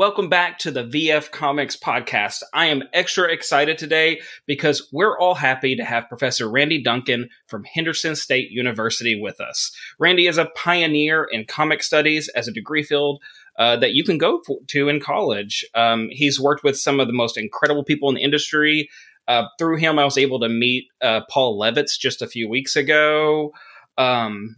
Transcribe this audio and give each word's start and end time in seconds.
Welcome 0.00 0.30
back 0.30 0.58
to 0.60 0.70
the 0.70 0.84
VF 0.84 1.30
Comics 1.30 1.76
podcast. 1.76 2.42
I 2.54 2.68
am 2.68 2.84
extra 2.94 3.30
excited 3.30 3.76
today 3.76 4.22
because 4.46 4.88
we're 4.94 5.18
all 5.18 5.34
happy 5.34 5.76
to 5.76 5.84
have 5.84 6.08
Professor 6.08 6.50
Randy 6.50 6.82
Duncan 6.82 7.28
from 7.48 7.64
Henderson 7.64 8.16
State 8.16 8.50
University 8.50 9.20
with 9.20 9.42
us. 9.42 9.70
Randy 9.98 10.26
is 10.26 10.38
a 10.38 10.48
pioneer 10.56 11.28
in 11.30 11.44
comic 11.44 11.82
studies 11.82 12.30
as 12.30 12.48
a 12.48 12.50
degree 12.50 12.82
field 12.82 13.20
uh, 13.58 13.76
that 13.76 13.92
you 13.92 14.02
can 14.02 14.16
go 14.16 14.40
for, 14.46 14.60
to 14.68 14.88
in 14.88 15.00
college. 15.00 15.66
Um, 15.74 16.08
he's 16.10 16.40
worked 16.40 16.64
with 16.64 16.78
some 16.78 16.98
of 16.98 17.06
the 17.06 17.12
most 17.12 17.36
incredible 17.36 17.84
people 17.84 18.08
in 18.08 18.14
the 18.14 18.22
industry. 18.22 18.88
Uh, 19.28 19.48
through 19.58 19.76
him, 19.76 19.98
I 19.98 20.04
was 20.06 20.16
able 20.16 20.40
to 20.40 20.48
meet 20.48 20.86
uh, 21.02 21.20
Paul 21.28 21.60
Levitz 21.60 21.98
just 21.98 22.22
a 22.22 22.26
few 22.26 22.48
weeks 22.48 22.74
ago. 22.74 23.52
Um, 23.98 24.56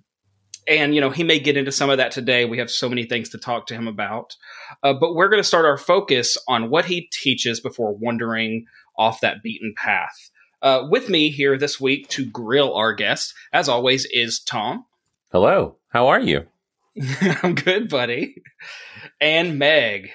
and 0.69 0.95
you 0.95 1.01
know 1.01 1.11
he 1.11 1.25
may 1.25 1.39
get 1.39 1.57
into 1.57 1.73
some 1.73 1.91
of 1.91 1.99
that 1.99 2.13
today 2.13 2.45
we 2.45 2.59
have 2.59 2.71
so 2.71 2.89
many 2.89 3.05
things 3.05 3.29
to 3.31 3.39
talk 3.39 3.67
to 3.67 3.75
him 3.75 3.89
about 3.89 4.37
uh, 4.83 4.93
but 4.93 5.15
we're 5.15 5.29
going 5.29 5.43
to 5.43 5.47
start 5.47 5.65
our 5.65 5.79
focus 5.79 6.37
on 6.49 6.71
what 6.71 6.85
he 6.85 7.09
teaches 7.13 7.61
before 7.61 7.95
wandering 7.95 8.67
off 8.97 9.21
that 9.21 9.43
beaten 9.43 9.75
path 9.77 10.31
uh, 10.63 10.87
with 10.89 11.09
me 11.09 11.31
here 11.31 11.57
this 11.59 11.81
week 11.81 12.09
to 12.09 12.25
grill 12.25 12.75
our 12.75 12.93
guest 12.93 13.35
as 13.53 13.69
always 13.69 14.07
is 14.13 14.41
tom 14.41 14.85
hello 15.33 15.77
how 15.89 16.09
are 16.09 16.21
you 16.21 16.47
i'm 17.43 17.55
good 17.55 17.89
buddy 17.89 18.37
and 19.21 19.59
meg 19.59 20.11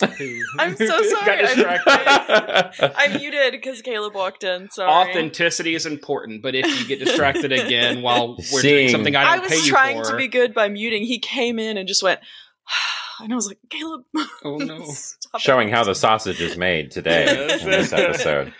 I'm 0.58 0.76
so 0.76 0.86
sorry. 0.86 1.44
I, 1.46 2.70
I 2.96 3.18
muted 3.18 3.52
because 3.52 3.82
Caleb 3.82 4.14
walked 4.14 4.44
in. 4.44 4.70
Sorry. 4.70 4.90
Authenticity 4.90 5.74
is 5.74 5.84
important, 5.84 6.42
but 6.42 6.54
if 6.54 6.66
you 6.80 6.86
get 6.86 7.04
distracted 7.04 7.52
again 7.52 8.02
while 8.02 8.36
we're 8.36 8.44
Seeing. 8.44 8.74
doing 8.74 8.88
something 8.88 9.16
I 9.16 9.36
don't 9.36 9.44
I 9.44 9.48
pay 9.48 9.56
you 9.56 9.70
for, 9.70 9.78
I 9.78 9.94
was 9.94 10.06
trying 10.08 10.12
to 10.12 10.16
be 10.16 10.28
good 10.28 10.54
by 10.54 10.68
muting. 10.68 11.04
He 11.04 11.18
came 11.18 11.58
in 11.58 11.76
and 11.76 11.86
just 11.86 12.02
went, 12.02 12.20
and 13.20 13.32
I 13.32 13.36
was 13.36 13.46
like, 13.46 13.58
Caleb. 13.68 14.02
Oh 14.44 14.56
no! 14.56 14.86
Showing 15.38 15.68
it. 15.68 15.74
how 15.74 15.84
the 15.84 15.94
sausage 15.94 16.40
is 16.40 16.56
made 16.56 16.90
today 16.90 17.28
in 17.60 17.70
this 17.70 17.92
episode. 17.92 18.52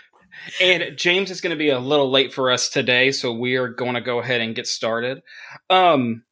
And 0.59 0.97
James 0.97 1.29
is 1.29 1.41
going 1.41 1.51
to 1.51 1.59
be 1.59 1.69
a 1.69 1.79
little 1.79 2.09
late 2.09 2.33
for 2.33 2.51
us 2.51 2.69
today, 2.69 3.11
so 3.11 3.31
we 3.31 3.55
are 3.57 3.67
going 3.67 3.93
to 3.93 4.01
go 4.01 4.19
ahead 4.19 4.41
and 4.41 4.55
get 4.55 4.65
started. 4.65 5.21
Um, 5.69 6.23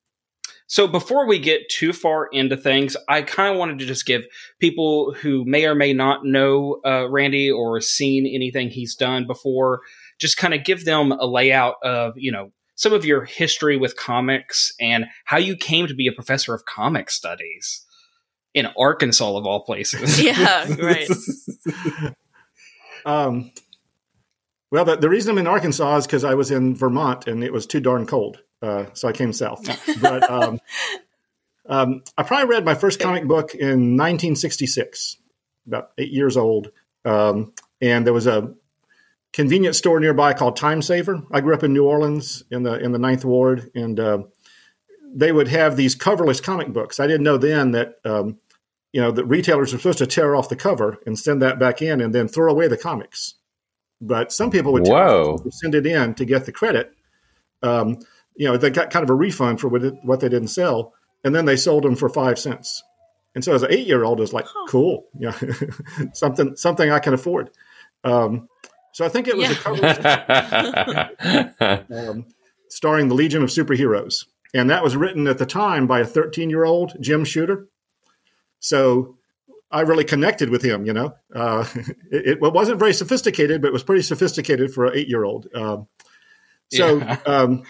so 0.69 0.87
before 0.87 1.27
we 1.27 1.39
get 1.39 1.67
too 1.69 1.93
far 1.93 2.27
into 2.31 2.55
things, 2.55 2.95
I 3.07 3.23
kind 3.23 3.51
of 3.51 3.59
wanted 3.59 3.79
to 3.79 3.87
just 3.87 4.05
give 4.05 4.25
people 4.59 5.13
who 5.13 5.43
may 5.43 5.65
or 5.65 5.73
may 5.73 5.93
not 5.93 6.23
know 6.23 6.79
uh, 6.85 7.09
Randy 7.09 7.49
or 7.49 7.81
seen 7.81 8.27
anything 8.27 8.69
he's 8.69 8.95
done 8.95 9.25
before, 9.25 9.81
just 10.19 10.37
kind 10.37 10.53
of 10.53 10.63
give 10.63 10.85
them 10.85 11.11
a 11.11 11.25
layout 11.25 11.75
of, 11.83 12.13
you 12.17 12.31
know, 12.31 12.51
some 12.79 12.93
of 12.93 13.03
your 13.03 13.25
history 13.25 13.75
with 13.75 13.97
comics 13.97 14.71
and 14.79 15.05
how 15.25 15.35
you 15.35 15.57
came 15.57 15.85
to 15.85 15.93
be 15.93 16.07
a 16.07 16.13
professor 16.13 16.53
of 16.53 16.63
comic 16.63 17.09
studies 17.11 17.85
in 18.53 18.67
Arkansas 18.77 19.35
of 19.35 19.45
all 19.45 19.65
places. 19.65 20.17
Yeah, 20.23 20.65
right. 20.79 21.09
um, 23.05 23.51
well, 24.71 24.85
the, 24.85 24.95
the 24.95 25.09
reason 25.09 25.31
I'm 25.31 25.39
in 25.39 25.47
Arkansas 25.47 25.97
is 25.97 26.07
because 26.07 26.23
I 26.23 26.35
was 26.35 26.51
in 26.51 26.73
Vermont 26.73 27.27
and 27.27 27.43
it 27.43 27.51
was 27.51 27.65
too 27.65 27.81
darn 27.81 28.05
cold. 28.05 28.39
Uh, 28.61 28.85
so 28.93 29.09
I 29.09 29.11
came 29.11 29.33
south. 29.33 29.65
but 30.01 30.31
um, 30.31 30.61
um, 31.67 32.01
I 32.17 32.23
probably 32.23 32.47
read 32.47 32.63
my 32.63 32.75
first 32.75 33.01
comic 33.01 33.27
book 33.27 33.55
in 33.55 33.97
1966, 33.97 35.17
about 35.67 35.91
eight 35.97 36.13
years 36.13 36.37
old. 36.37 36.71
Um, 37.03 37.51
and 37.81 38.05
there 38.05 38.13
was 38.13 38.25
a 38.25 38.53
convenience 39.33 39.77
store 39.77 39.99
nearby 39.99 40.33
called 40.33 40.57
Time 40.57 40.81
Saver. 40.81 41.23
I 41.31 41.41
grew 41.41 41.53
up 41.53 41.63
in 41.63 41.73
New 41.73 41.85
Orleans 41.85 42.43
in 42.51 42.63
the 42.63 42.79
in 42.79 42.91
the 42.91 42.99
Ninth 42.99 43.25
Ward, 43.25 43.71
and 43.75 43.99
uh, 43.99 44.19
they 45.13 45.31
would 45.31 45.47
have 45.47 45.75
these 45.75 45.95
coverless 45.95 46.41
comic 46.41 46.73
books. 46.73 46.99
I 46.99 47.07
didn't 47.07 47.23
know 47.23 47.37
then 47.37 47.71
that 47.71 47.95
um, 48.05 48.37
you 48.91 49.01
know 49.01 49.11
the 49.11 49.25
retailers 49.25 49.71
were 49.71 49.79
supposed 49.79 49.99
to 49.99 50.07
tear 50.07 50.35
off 50.35 50.49
the 50.49 50.55
cover 50.55 50.97
and 51.05 51.17
send 51.17 51.41
that 51.41 51.59
back 51.59 51.81
in, 51.81 52.01
and 52.01 52.13
then 52.13 52.27
throw 52.27 52.51
away 52.51 52.67
the 52.67 52.77
comics. 52.77 53.35
But 54.01 54.31
some 54.31 54.49
people 54.49 54.73
would 54.73 54.87
send 55.53 55.75
it 55.75 55.85
in 55.85 56.13
to 56.15 56.25
get 56.25 56.45
the 56.45 56.51
credit. 56.51 56.93
Um, 57.61 57.99
you 58.35 58.47
know, 58.47 58.55
they 58.55 58.69
got 58.69 58.91
kind 58.91 59.03
of 59.03 59.09
a 59.09 59.15
refund 59.15 59.59
for 59.59 59.67
what, 59.67 59.83
it, 59.83 59.95
what 60.03 60.21
they 60.21 60.29
didn't 60.29 60.47
sell, 60.47 60.93
and 61.25 61.35
then 61.35 61.43
they 61.43 61.57
sold 61.57 61.83
them 61.83 61.97
for 61.97 62.07
five 62.07 62.39
cents. 62.39 62.81
And 63.35 63.43
so, 63.43 63.53
as 63.53 63.63
an 63.63 63.71
eight-year-old, 63.71 64.19
was 64.19 64.31
like, 64.31 64.45
huh. 64.47 64.65
cool, 64.69 65.07
yeah, 65.19 65.37
something 66.13 66.55
something 66.55 66.89
I 66.89 66.99
can 66.99 67.13
afford. 67.13 67.51
Um, 68.03 68.47
so 68.93 69.05
I 69.05 69.09
think 69.09 69.27
it 69.27 69.37
was 69.37 69.49
yeah. 69.49 69.55
a 69.55 71.49
cover 71.59 72.09
um, 72.09 72.25
starring 72.69 73.07
the 73.07 73.15
Legion 73.15 73.43
of 73.43 73.49
Superheroes, 73.49 74.25
and 74.53 74.69
that 74.69 74.83
was 74.83 74.95
written 74.95 75.27
at 75.27 75.37
the 75.37 75.45
time 75.45 75.87
by 75.87 75.99
a 75.99 76.05
13-year-old 76.05 76.97
Jim 76.99 77.25
Shooter. 77.25 77.67
So 78.59 79.17
I 79.71 79.81
really 79.81 80.03
connected 80.03 80.49
with 80.49 80.63
him. 80.63 80.85
You 80.85 80.93
know, 80.93 81.13
uh, 81.33 81.65
it, 82.11 82.37
it, 82.37 82.41
wasn't 82.41 82.79
very 82.79 82.93
sophisticated, 82.93 83.61
but 83.61 83.67
it 83.67 83.73
was 83.73 83.83
pretty 83.83 84.03
sophisticated 84.03 84.73
for 84.73 84.85
an 84.85 84.97
eight-year-old. 84.97 85.47
Um, 85.53 85.87
so. 86.69 86.97
Yeah. 86.97 87.17
Um, 87.25 87.63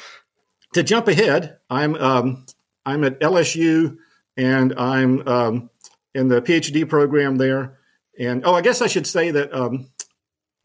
to 0.73 0.83
jump 0.83 1.07
ahead, 1.07 1.57
I'm 1.69 1.95
um, 1.95 2.45
I'm 2.85 3.03
at 3.03 3.19
LSU 3.19 3.97
and 4.37 4.73
I'm 4.77 5.27
um, 5.27 5.69
in 6.13 6.27
the 6.27 6.41
PhD 6.41 6.87
program 6.87 7.37
there. 7.37 7.79
And 8.19 8.45
oh, 8.45 8.53
I 8.53 8.61
guess 8.61 8.81
I 8.81 8.87
should 8.87 9.07
say 9.07 9.31
that 9.31 9.53
um, 9.53 9.87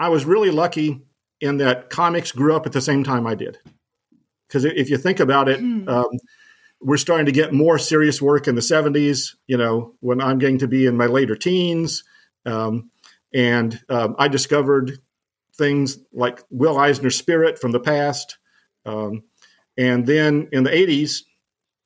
I 0.05 0.09
was 0.09 0.27
really 0.27 0.51
lucky 0.51 1.01
in 1.41 1.57
that 1.57 1.89
comics 1.89 2.31
grew 2.31 2.55
up 2.55 2.67
at 2.67 2.73
the 2.73 2.83
same 2.83 3.05
time 3.05 3.27
I 3.27 3.35
did. 3.35 3.59
Because 4.47 4.67
if 4.67 4.91
you 4.91 4.99
think 4.99 5.19
about 5.19 5.49
it, 5.49 5.61
hmm. 5.61 5.89
um, 5.89 6.11
we're 6.79 6.99
starting 6.99 7.25
to 7.25 7.33
get 7.33 7.55
more 7.55 7.79
serious 7.79 8.21
work 8.21 8.47
in 8.47 8.55
the 8.55 8.61
70s, 8.61 9.35
you 9.47 9.57
know, 9.57 9.95
when 10.01 10.21
I'm 10.21 10.39
going 10.39 10.59
to 10.59 10.69
be 10.69 10.85
in 10.85 10.99
my 10.99 11.07
later 11.07 11.37
teens. 11.37 12.05
Um, 12.45 12.91
and 13.33 13.81
um, 13.89 14.15
I 14.19 14.29
discovered 14.29 14.99
things 15.57 15.97
like 16.13 16.43
Will 16.51 16.77
Eisner's 16.77 17.17
Spirit 17.17 17.59
from 17.59 17.73
the 17.73 17.81
past. 17.81 18.37
Um, 18.85 19.23
and 19.79 20.05
then 20.07 20.51
in 20.53 20.65
the 20.65 20.71
80s, 20.71 21.23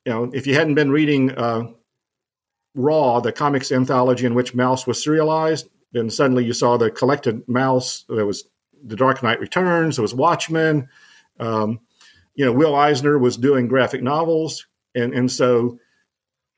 you 0.03 0.11
know, 0.11 0.29
if 0.33 0.45
you 0.45 0.55
hadn't 0.55 0.75
been 0.75 0.91
reading 0.91 1.31
uh, 1.31 1.67
Raw, 2.75 3.21
the 3.21 3.31
comics 3.31 3.71
anthology 3.71 4.25
in 4.25 4.35
which 4.35 4.53
Maus 4.53 4.85
was 4.85 5.01
serialized, 5.01 5.69
then 5.91 6.09
suddenly 6.09 6.45
you 6.45 6.53
saw 6.53 6.77
the 6.77 6.91
collected 6.91 7.45
Maus. 7.47 8.05
There 8.07 8.25
was 8.25 8.45
The 8.83 8.95
Dark 8.95 9.23
Knight 9.23 9.39
Returns, 9.39 9.95
there 9.95 10.03
was 10.03 10.13
Watchmen. 10.13 10.87
Um, 11.39 11.79
you 12.35 12.45
know, 12.45 12.53
Will 12.53 12.75
Eisner 12.75 13.17
was 13.17 13.37
doing 13.37 13.67
graphic 13.67 14.01
novels. 14.01 14.65
And, 14.95 15.13
and 15.13 15.31
so 15.31 15.79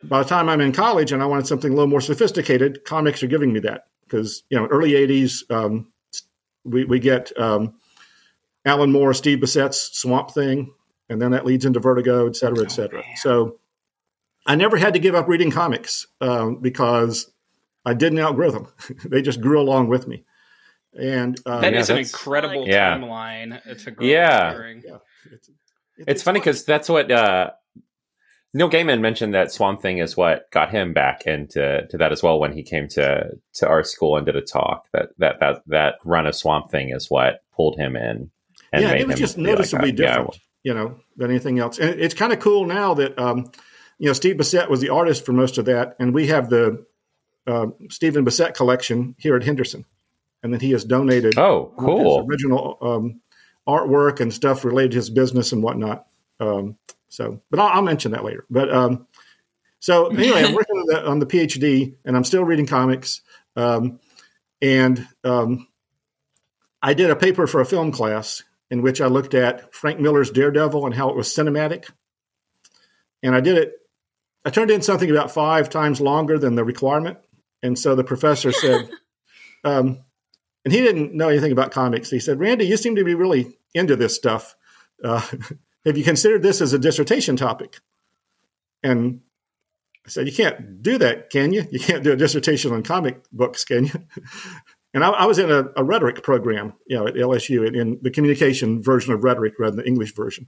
by 0.04 0.22
the 0.22 0.30
time 0.30 0.50
I'm 0.50 0.62
in 0.62 0.72
college 0.72 1.12
and 1.12 1.22
I 1.22 1.26
wanted 1.26 1.48
something 1.48 1.72
a 1.72 1.76
little 1.76 1.90
more 1.90 2.02
sophisticated, 2.02 2.84
comics 2.86 3.24
are 3.24 3.28
giving 3.28 3.54
me 3.54 3.60
that. 3.62 3.86
Because, 4.04 4.44
you 4.50 4.58
know, 4.58 4.68
early 4.68 4.92
80s, 4.92 5.50
um, 5.52 5.92
we, 6.64 6.84
we 6.86 7.00
get 7.00 7.32
um, 7.40 7.76
Alan 8.66 8.92
Moore, 8.92 9.14
Steve 9.14 9.40
Bissette's 9.40 9.98
Swamp 9.98 10.32
Thing, 10.32 10.74
and 11.10 11.22
then 11.22 11.32
that 11.32 11.46
leads 11.46 11.66
into 11.66 11.80
Vertigo, 11.80 12.28
et 12.28 12.36
cetera, 12.36 12.64
et 12.64 12.72
cetera. 12.72 13.02
Oh, 13.06 13.16
so 13.16 13.60
I 14.46 14.56
never 14.56 14.78
had 14.78 14.94
to 14.94 15.00
give 15.00 15.16
up 15.16 15.28
reading 15.28 15.52
comics 15.52 16.08
um, 16.20 16.58
because 16.58 17.32
I 17.86 17.94
didn't 17.94 18.20
outgrow 18.20 18.52
them; 18.52 18.68
they 19.06 19.22
just 19.22 19.42
grew 19.42 19.60
along 19.60 19.88
with 19.88 20.08
me. 20.08 20.26
And 20.98 21.40
um, 21.46 21.62
that 21.62 21.74
yeah, 21.74 21.80
is 21.80 21.90
an 21.90 21.98
incredible 22.00 22.68
yeah. 22.68 22.98
timeline 22.98 23.84
to 23.84 23.92
grow 23.92 24.06
yeah. 24.06 24.72
yeah. 24.84 24.98
It's, 25.32 25.48
it's, 25.48 26.08
it's 26.08 26.24
funny 26.24 26.42
because 26.42 26.66
that's 26.66 26.90
what 26.90 27.10
uh, 27.10 27.52
Neil 28.54 28.70
Gaiman 28.70 29.00
mentioned 29.00 29.34
that 29.34 29.54
Swamp 29.54 29.82
Thing 29.82 30.00
is 30.00 30.18
what 30.18 30.52
got 30.52 30.70
him 30.70 30.92
back 30.92 31.26
into 31.26 31.88
to 31.88 31.98
that 31.98 32.12
as 32.12 32.22
well 32.22 32.40
when 32.40 32.52
he 32.52 32.64
came 32.64 32.90
to 32.90 33.32
to 33.54 33.68
our 33.68 33.84
school 33.84 34.18
and 34.18 34.26
did 34.26 34.36
a 34.36 34.42
talk. 34.42 34.88
That 34.92 35.10
that 35.20 35.40
that 35.40 35.62
that 35.68 35.96
run 36.04 36.28
of 36.28 36.36
Swamp 36.36 36.70
Thing 36.70 36.90
is 36.90 37.10
what 37.10 37.42
pulled 37.56 37.78
him 37.78 37.96
in. 37.96 38.30
And 38.74 38.84
yeah, 38.84 38.94
it 38.94 39.08
was 39.08 39.18
just 39.18 39.38
noticeably 39.38 39.90
like, 39.90 39.98
different. 39.98 40.34
Yeah, 40.34 40.40
you 40.64 40.74
know, 40.74 41.00
than 41.18 41.30
anything 41.30 41.60
else. 41.60 41.80
And 41.80 42.00
it's 42.00 42.14
kind 42.14 42.34
of 42.34 42.40
cool 42.40 42.66
now 42.66 42.94
that, 42.96 43.18
um, 43.18 43.52
you 43.98 44.08
know, 44.08 44.14
Steve 44.14 44.36
Bissette 44.36 44.70
was 44.70 44.82
the 44.82 44.90
artist 44.90 45.26
for 45.26 45.34
most 45.34 45.58
of 45.58 45.66
that. 45.66 45.96
And 46.00 46.14
we 46.14 46.28
have 46.28 46.50
the 46.50 46.86
uh, 47.48 47.68
Stephen 47.90 48.26
Bissette 48.26 48.54
collection 48.54 49.16
here 49.18 49.36
at 49.36 49.44
Henderson. 49.44 49.86
And 50.44 50.52
then 50.52 50.60
he 50.60 50.72
has 50.72 50.84
donated 50.84 51.38
oh, 51.38 51.74
cool. 51.78 52.26
original 52.28 52.78
um, 52.82 53.22
artwork 53.68 54.20
and 54.20 54.34
stuff 54.34 54.66
related 54.66 54.92
to 54.92 54.98
his 54.98 55.10
business 55.10 55.52
and 55.52 55.62
whatnot. 55.62 56.08
Um, 56.40 56.78
so, 57.10 57.42
but 57.52 57.60
I'll, 57.60 57.68
I'll, 57.68 57.82
mention 57.84 58.12
that 58.14 58.24
later. 58.24 58.46
But 58.50 58.74
um, 58.74 59.06
so 59.80 60.08
anyway, 60.08 60.44
I'm 60.44 60.54
working 60.54 60.78
on 60.78 60.86
the, 60.88 61.08
on 61.08 61.20
the, 61.20 61.26
PhD 61.26 61.96
and 62.06 62.16
I'm 62.16 62.24
still 62.24 62.44
reading 62.44 62.66
comics. 62.66 63.22
Um, 63.56 64.00
and 64.62 65.08
um, 65.24 65.68
I 66.82 66.94
did 66.94 67.12
a 67.12 67.16
paper 67.16 67.46
for 67.46 67.62
a 67.62 67.66
film 67.66 67.92
class 67.92 68.44
in 68.72 68.82
which 68.82 69.02
I 69.02 69.08
looked 69.08 69.34
at 69.34 69.74
Frank 69.76 70.00
Miller's 70.00 70.32
Daredevil 70.32 70.86
and 70.86 70.96
how 70.96 71.10
it 71.10 71.16
was 71.16 71.28
cinematic. 71.28 71.90
And 73.22 73.36
I 73.36 73.42
did 73.42 73.58
it, 73.58 73.74
I 74.46 74.50
turned 74.50 74.72
in 74.72 74.82
something 74.82 75.12
about 75.12 75.32
five 75.32 75.70
times 75.70 76.02
longer 76.02 76.40
than 76.40 76.56
the 76.56 76.64
requirement. 76.64 77.18
And 77.64 77.78
so 77.78 77.96
the 77.96 78.04
professor 78.04 78.52
said, 78.52 78.90
um, 79.64 80.04
and 80.64 80.74
he 80.74 80.82
didn't 80.82 81.14
know 81.14 81.30
anything 81.30 81.52
about 81.52 81.72
comics. 81.72 82.10
He 82.10 82.20
said, 82.20 82.40
Randy, 82.40 82.66
you 82.66 82.78
seem 82.78 82.96
to 82.96 83.04
be 83.04 83.16
really 83.16 83.58
into 83.74 83.96
this 83.96 84.16
stuff. 84.16 84.56
Uh, 85.04 85.22
have 85.86 85.98
you 85.98 86.04
considered 86.04 86.44
this 86.44 86.62
as 86.62 86.74
a 86.74 86.80
dissertation 86.80 87.36
topic? 87.36 87.80
And 88.84 89.22
I 90.06 90.10
said, 90.10 90.28
"You 90.28 90.34
can't 90.34 90.82
do 90.82 90.98
that, 90.98 91.30
can 91.30 91.54
you? 91.54 91.66
You 91.70 91.80
can't 91.80 92.04
do 92.04 92.12
a 92.12 92.16
dissertation 92.16 92.74
on 92.74 92.84
comic 92.84 93.22
books, 93.32 93.64
can 93.64 93.86
you?" 93.86 93.94
and 94.94 95.04
I, 95.04 95.10
I 95.10 95.26
was 95.26 95.38
in 95.38 95.52
a, 95.52 95.66
a, 95.76 95.84
rhetoric 95.84 96.24
program, 96.24 96.74
you 96.88 96.98
know, 96.98 97.08
at 97.08 97.14
LSU, 97.14 97.68
in, 97.68 97.76
in 97.76 98.00
the 98.02 98.10
communication 98.10 98.82
version 98.82 99.14
of 99.14 99.24
rhetoric 99.24 99.54
rather 99.60 99.76
than 99.76 99.86
the 99.86 99.88
English 99.88 100.16
version, 100.16 100.48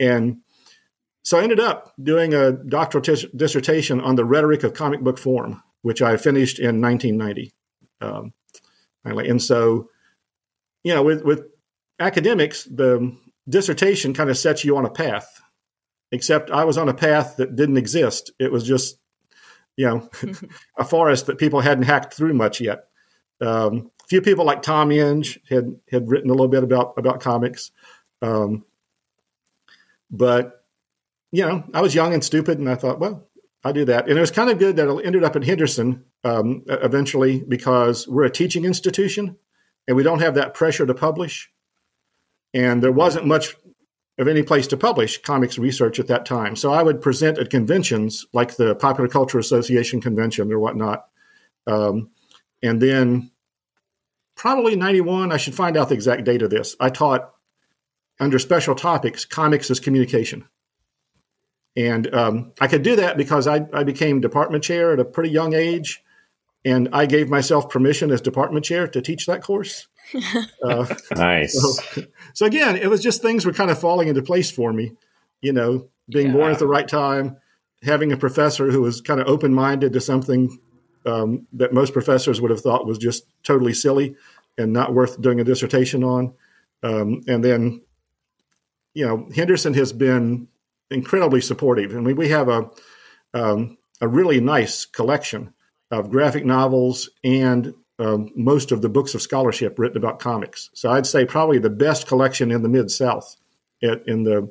and 0.00 0.38
so 1.22 1.38
I 1.38 1.42
ended 1.42 1.60
up 1.60 1.92
doing 2.02 2.34
a 2.34 2.52
doctoral 2.52 3.02
t- 3.02 3.30
dissertation 3.36 4.00
on 4.00 4.16
the 4.16 4.24
rhetoric 4.24 4.64
of 4.64 4.74
comic 4.74 5.00
book 5.00 5.18
form, 5.18 5.62
which 5.82 6.02
I 6.02 6.16
finished 6.16 6.58
in 6.58 6.80
1990. 6.80 7.52
Um, 8.00 8.32
and 9.04 9.42
so, 9.42 9.88
you 10.84 10.94
know, 10.94 11.02
with, 11.02 11.22
with 11.24 11.44
academics, 11.98 12.64
the 12.64 13.16
dissertation 13.48 14.14
kind 14.14 14.30
of 14.30 14.38
sets 14.38 14.64
you 14.64 14.76
on 14.76 14.84
a 14.84 14.90
path, 14.90 15.40
except 16.12 16.50
I 16.50 16.64
was 16.64 16.78
on 16.78 16.88
a 16.88 16.94
path 16.94 17.36
that 17.36 17.56
didn't 17.56 17.78
exist. 17.78 18.30
It 18.38 18.52
was 18.52 18.64
just, 18.64 18.98
you 19.76 19.86
know, 19.86 20.08
a 20.78 20.84
forest 20.84 21.26
that 21.26 21.38
people 21.38 21.60
hadn't 21.60 21.84
hacked 21.84 22.14
through 22.14 22.34
much 22.34 22.60
yet. 22.60 22.84
Um, 23.40 23.90
a 24.02 24.06
few 24.08 24.20
people 24.20 24.44
like 24.44 24.62
Tom 24.62 24.92
Inge 24.92 25.40
had, 25.48 25.76
had 25.90 26.08
written 26.08 26.30
a 26.30 26.34
little 26.34 26.48
bit 26.48 26.64
about, 26.64 26.94
about 26.98 27.20
comics. 27.20 27.70
Um, 28.20 28.64
but, 30.10 30.64
you 31.32 31.46
know, 31.46 31.64
I 31.72 31.80
was 31.80 31.94
young 31.94 32.12
and 32.12 32.24
stupid, 32.24 32.58
and 32.58 32.68
I 32.68 32.74
thought, 32.74 32.98
well, 32.98 33.28
I'll 33.62 33.72
do 33.72 33.84
that. 33.86 34.08
And 34.08 34.16
it 34.16 34.20
was 34.20 34.30
kind 34.30 34.50
of 34.50 34.58
good 34.58 34.76
that 34.76 34.88
it 34.88 35.06
ended 35.06 35.22
up 35.22 35.36
at 35.36 35.44
Henderson 35.44 36.04
um, 36.24 36.62
eventually 36.66 37.44
because 37.46 38.08
we're 38.08 38.24
a 38.24 38.30
teaching 38.30 38.64
institution 38.64 39.36
and 39.86 39.96
we 39.96 40.02
don't 40.02 40.20
have 40.20 40.36
that 40.36 40.54
pressure 40.54 40.86
to 40.86 40.94
publish. 40.94 41.50
And 42.54 42.82
there 42.82 42.92
wasn't 42.92 43.26
much 43.26 43.54
of 44.18 44.28
any 44.28 44.42
place 44.42 44.66
to 44.68 44.76
publish 44.76 45.22
comics 45.22 45.58
research 45.58 45.98
at 45.98 46.08
that 46.08 46.26
time. 46.26 46.56
So 46.56 46.72
I 46.72 46.82
would 46.82 47.00
present 47.00 47.38
at 47.38 47.50
conventions 47.50 48.26
like 48.32 48.56
the 48.56 48.74
Popular 48.74 49.08
Culture 49.08 49.38
Association 49.38 50.00
convention 50.00 50.52
or 50.52 50.58
whatnot. 50.58 51.06
Um, 51.66 52.10
and 52.62 52.80
then 52.80 53.30
probably 54.36 54.76
91, 54.76 55.32
I 55.32 55.36
should 55.36 55.54
find 55.54 55.76
out 55.76 55.88
the 55.88 55.94
exact 55.94 56.24
date 56.24 56.42
of 56.42 56.50
this. 56.50 56.76
I 56.80 56.90
taught 56.90 57.32
under 58.18 58.38
special 58.38 58.74
topics 58.74 59.24
comics 59.24 59.70
as 59.70 59.80
communication. 59.80 60.46
And 61.76 62.12
um, 62.14 62.52
I 62.60 62.66
could 62.66 62.82
do 62.82 62.96
that 62.96 63.16
because 63.16 63.46
I, 63.46 63.66
I 63.72 63.84
became 63.84 64.20
department 64.20 64.64
chair 64.64 64.92
at 64.92 65.00
a 65.00 65.04
pretty 65.04 65.30
young 65.30 65.54
age. 65.54 66.02
And 66.64 66.88
I 66.92 67.06
gave 67.06 67.30
myself 67.30 67.70
permission 67.70 68.10
as 68.10 68.20
department 68.20 68.64
chair 68.64 68.86
to 68.88 69.00
teach 69.00 69.26
that 69.26 69.42
course. 69.42 69.86
Uh, 70.62 70.84
nice. 71.14 71.54
So, 71.54 72.02
so, 72.34 72.46
again, 72.46 72.76
it 72.76 72.90
was 72.90 73.00
just 73.00 73.22
things 73.22 73.46
were 73.46 73.52
kind 73.52 73.70
of 73.70 73.78
falling 73.78 74.08
into 74.08 74.22
place 74.22 74.50
for 74.50 74.72
me. 74.72 74.92
You 75.40 75.52
know, 75.52 75.88
being 76.10 76.28
yeah. 76.28 76.32
born 76.32 76.52
at 76.52 76.58
the 76.58 76.66
right 76.66 76.86
time, 76.86 77.36
having 77.82 78.12
a 78.12 78.16
professor 78.16 78.70
who 78.70 78.82
was 78.82 79.00
kind 79.00 79.20
of 79.20 79.28
open 79.28 79.54
minded 79.54 79.92
to 79.92 80.00
something 80.00 80.58
um, 81.06 81.46
that 81.52 81.72
most 81.72 81.92
professors 81.92 82.40
would 82.40 82.50
have 82.50 82.60
thought 82.60 82.86
was 82.86 82.98
just 82.98 83.24
totally 83.42 83.72
silly 83.72 84.16
and 84.58 84.72
not 84.72 84.94
worth 84.94 85.20
doing 85.20 85.40
a 85.40 85.44
dissertation 85.44 86.04
on. 86.04 86.34
Um, 86.82 87.22
and 87.26 87.42
then, 87.42 87.82
you 88.94 89.06
know, 89.06 89.28
Henderson 89.34 89.74
has 89.74 89.92
been 89.92 90.48
incredibly 90.90 91.40
supportive. 91.40 91.92
and 91.94 92.04
we, 92.04 92.12
we 92.12 92.28
have 92.28 92.48
a, 92.48 92.70
um, 93.34 93.78
a 94.00 94.08
really 94.08 94.40
nice 94.40 94.84
collection 94.84 95.52
of 95.90 96.10
graphic 96.10 96.44
novels 96.44 97.10
and 97.24 97.74
um, 97.98 98.30
most 98.34 98.72
of 98.72 98.80
the 98.80 98.88
books 98.88 99.14
of 99.14 99.20
scholarship 99.20 99.78
written 99.78 99.98
about 99.98 100.20
comics. 100.20 100.70
So 100.72 100.90
I'd 100.90 101.06
say 101.06 101.26
probably 101.26 101.58
the 101.58 101.70
best 101.70 102.06
collection 102.06 102.50
in 102.50 102.62
the 102.62 102.68
Mid 102.68 102.90
South 102.90 103.36
in 103.82 104.24
the 104.24 104.50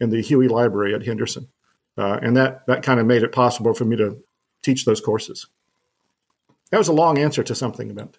in 0.00 0.10
the 0.10 0.22
Huie 0.22 0.48
Library 0.48 0.94
at 0.94 1.04
Henderson, 1.04 1.48
uh, 1.96 2.18
and 2.22 2.36
that 2.36 2.66
that 2.66 2.82
kind 2.82 3.00
of 3.00 3.06
made 3.06 3.22
it 3.22 3.32
possible 3.32 3.72
for 3.72 3.84
me 3.84 3.96
to 3.96 4.22
teach 4.62 4.84
those 4.84 5.00
courses. 5.00 5.46
That 6.70 6.78
was 6.78 6.88
a 6.88 6.92
long 6.92 7.18
answer 7.18 7.42
to 7.42 7.54
something 7.54 7.90
about. 7.90 8.18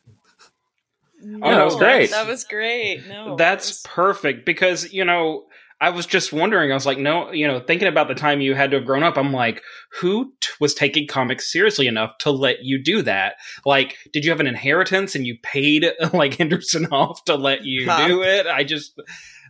No, 1.21 1.39
oh, 1.41 1.51
that 1.51 1.65
was 1.65 1.75
great. 1.75 2.11
That 2.11 2.27
was 2.27 2.43
great. 2.43 3.07
No, 3.07 3.35
that's 3.35 3.69
was... 3.69 3.81
perfect 3.83 4.45
because 4.45 4.91
you 4.91 5.05
know 5.05 5.45
I 5.81 5.89
was 5.89 6.05
just 6.05 6.31
wondering. 6.31 6.71
I 6.71 6.75
was 6.75 6.85
like, 6.85 6.97
no, 6.97 7.31
you 7.31 7.47
know, 7.47 7.59
thinking 7.59 7.87
about 7.87 8.07
the 8.07 8.15
time 8.15 8.41
you 8.41 8.55
had 8.55 8.71
to 8.71 8.77
have 8.77 8.85
grown 8.85 9.03
up. 9.03 9.17
I'm 9.17 9.33
like, 9.33 9.61
who 9.99 10.33
t- 10.39 10.49
was 10.59 10.73
taking 10.73 11.07
comics 11.07 11.51
seriously 11.51 11.87
enough 11.87 12.17
to 12.19 12.31
let 12.31 12.63
you 12.63 12.81
do 12.81 13.01
that? 13.01 13.35
Like, 13.65 13.97
did 14.13 14.23
you 14.23 14.31
have 14.31 14.39
an 14.39 14.47
inheritance 14.47 15.15
and 15.15 15.27
you 15.27 15.37
paid 15.43 15.91
like 16.13 16.37
Henderson 16.37 16.87
off 16.87 17.25
to 17.25 17.35
let 17.35 17.65
you 17.65 17.89
huh. 17.89 18.07
do 18.07 18.23
it? 18.23 18.47
I 18.47 18.63
just, 18.63 18.99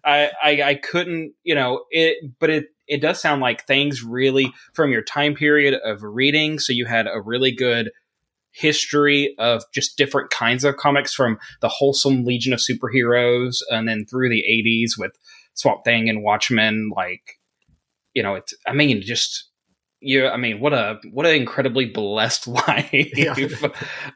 I, 0.03 0.31
I, 0.41 0.61
I 0.63 0.75
couldn't, 0.75 1.33
you 1.43 1.55
know, 1.55 1.85
it, 1.91 2.17
but 2.39 2.49
it, 2.49 2.65
it 2.87 3.01
does 3.01 3.21
sound 3.21 3.41
like 3.41 3.65
things 3.65 4.03
really 4.03 4.51
from 4.73 4.91
your 4.91 5.03
time 5.03 5.35
period 5.35 5.79
of 5.85 6.03
reading. 6.03 6.59
So 6.59 6.73
you 6.73 6.85
had 6.85 7.07
a 7.07 7.21
really 7.21 7.51
good 7.51 7.91
history 8.53 9.35
of 9.39 9.63
just 9.73 9.97
different 9.97 10.29
kinds 10.29 10.63
of 10.63 10.77
comics 10.77 11.13
from 11.13 11.39
the 11.61 11.69
wholesome 11.69 12.23
Legion 12.23 12.53
of 12.53 12.59
Superheroes 12.59 13.61
and 13.69 13.87
then 13.87 14.05
through 14.05 14.29
the 14.29 14.43
80s 14.43 14.97
with 14.97 15.17
Swamp 15.53 15.83
Thing 15.83 16.09
and 16.09 16.23
Watchmen. 16.23 16.91
Like, 16.95 17.39
you 18.13 18.23
know, 18.23 18.35
it's. 18.35 18.53
I 18.67 18.73
mean, 18.73 19.01
just 19.01 19.49
you. 19.99 20.27
I 20.27 20.37
mean, 20.37 20.59
what 20.59 20.73
a 20.73 20.99
what 21.11 21.25
an 21.25 21.35
incredibly 21.35 21.85
blessed 21.85 22.47
life. 22.67 22.91
Yeah. 22.91 23.33
um, 23.63 23.71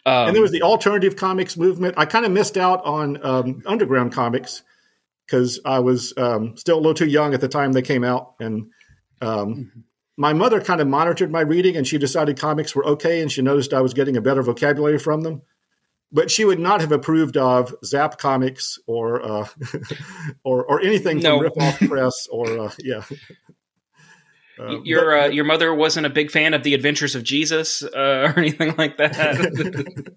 and 0.05 0.35
there 0.35 0.41
was 0.41 0.51
the 0.51 0.63
alternative 0.63 1.15
comics 1.15 1.57
movement. 1.57 1.95
I 1.97 2.05
kind 2.05 2.25
of 2.25 2.31
missed 2.31 2.57
out 2.57 2.83
on 2.85 3.23
um, 3.25 3.63
underground 3.65 4.13
comics 4.13 4.63
because 5.25 5.59
I 5.65 5.79
was 5.79 6.13
um, 6.17 6.55
still 6.55 6.77
a 6.77 6.81
little 6.81 6.93
too 6.93 7.07
young 7.07 7.33
at 7.33 7.41
the 7.41 7.49
time 7.49 7.73
they 7.73 7.81
came 7.81 8.03
out, 8.03 8.35
and 8.39 8.67
um, 9.21 9.55
mm-hmm. 9.55 9.79
my 10.17 10.33
mother 10.33 10.61
kind 10.61 10.81
of 10.81 10.87
monitored 10.87 11.31
my 11.31 11.41
reading, 11.41 11.75
and 11.75 11.85
she 11.85 11.97
decided 11.97 12.39
comics 12.39 12.75
were 12.75 12.85
okay, 12.85 13.21
and 13.21 13.31
she 13.31 13.41
noticed 13.41 13.73
I 13.73 13.81
was 13.81 13.93
getting 13.93 14.17
a 14.17 14.21
better 14.21 14.41
vocabulary 14.41 14.99
from 14.99 15.21
them 15.21 15.41
but 16.11 16.31
she 16.31 16.45
would 16.45 16.59
not 16.59 16.81
have 16.81 16.91
approved 16.91 17.37
of 17.37 17.73
Zap 17.83 18.17
Comics 18.17 18.79
or 18.87 19.21
uh, 19.21 19.47
or 20.43 20.65
or 20.65 20.81
anything 20.81 21.19
no. 21.19 21.37
from 21.37 21.43
Rip 21.43 21.61
Off 21.61 21.79
Press 21.87 22.27
or 22.31 22.59
uh, 22.59 22.71
yeah. 22.79 23.03
Uh, 24.59 24.81
your 24.81 25.11
but, 25.11 25.25
uh, 25.25 25.27
your 25.27 25.45
mother 25.45 25.73
wasn't 25.73 26.05
a 26.05 26.09
big 26.09 26.31
fan 26.31 26.55
of 26.55 26.63
the 26.63 26.73
Adventures 26.73 27.13
of 27.13 27.23
Jesus 27.23 27.83
uh, 27.83 28.33
or 28.35 28.39
anything 28.39 28.73
like 28.77 28.97
that. 28.97 30.15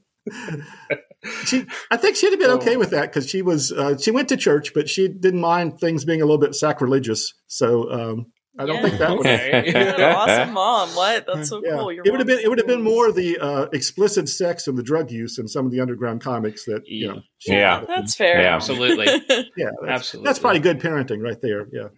she, 1.45 1.67
I 1.91 1.97
think 1.99 2.17
she'd 2.17 2.31
have 2.31 2.41
been 2.41 2.53
okay 2.53 2.77
oh. 2.77 2.79
with 2.79 2.91
that 2.91 3.11
because 3.11 3.29
she 3.29 3.43
was 3.43 3.71
uh, 3.71 3.99
she 3.99 4.11
went 4.11 4.29
to 4.31 4.37
church, 4.37 4.73
but 4.73 4.89
she 4.89 5.09
didn't 5.09 5.41
mind 5.41 5.79
things 5.79 6.05
being 6.05 6.23
a 6.23 6.25
little 6.25 6.39
bit 6.39 6.55
sacrilegious. 6.55 7.35
So 7.49 7.91
um, 7.91 8.33
I 8.61 8.67
don't 8.67 8.77
yeah. 8.77 8.83
think 8.83 8.99
that 8.99 9.11
would. 9.17 9.27
Okay. 9.27 10.13
awesome 10.13 10.53
mom. 10.53 10.91
What? 10.91 11.27
That's 11.27 11.49
so 11.49 11.63
yeah. 11.65 11.77
cool. 11.77 11.93
Your 11.93 12.05
it 12.05 12.11
would 12.11 12.21
have 12.21 12.27
been. 12.27 12.41
It 12.41 12.49
would 12.49 12.59
have 12.59 12.67
been 12.67 12.83
more 12.83 13.11
the 13.11 13.39
uh, 13.39 13.63
explicit 13.73 14.29
sex 14.29 14.69
and 14.69 14.77
the 14.77 14.83
drug 14.83 15.11
use 15.11 15.39
in 15.39 15.49
some 15.49 15.65
of 15.65 15.73
the 15.73 15.81
underground 15.81 16.21
comics 16.21 16.67
that 16.67 16.87
you 16.87 17.09
know. 17.09 17.23
Yeah, 17.47 17.85
that's 17.87 18.15
fair. 18.15 18.43
Yeah, 18.43 18.55
absolutely. 18.55 19.07
yeah, 19.57 19.71
that's, 19.81 19.89
absolutely. 19.89 20.29
That's 20.29 20.39
probably 20.39 20.61
good 20.61 20.79
parenting 20.79 21.23
right 21.23 21.41
there. 21.41 21.69
Yeah. 21.73 21.89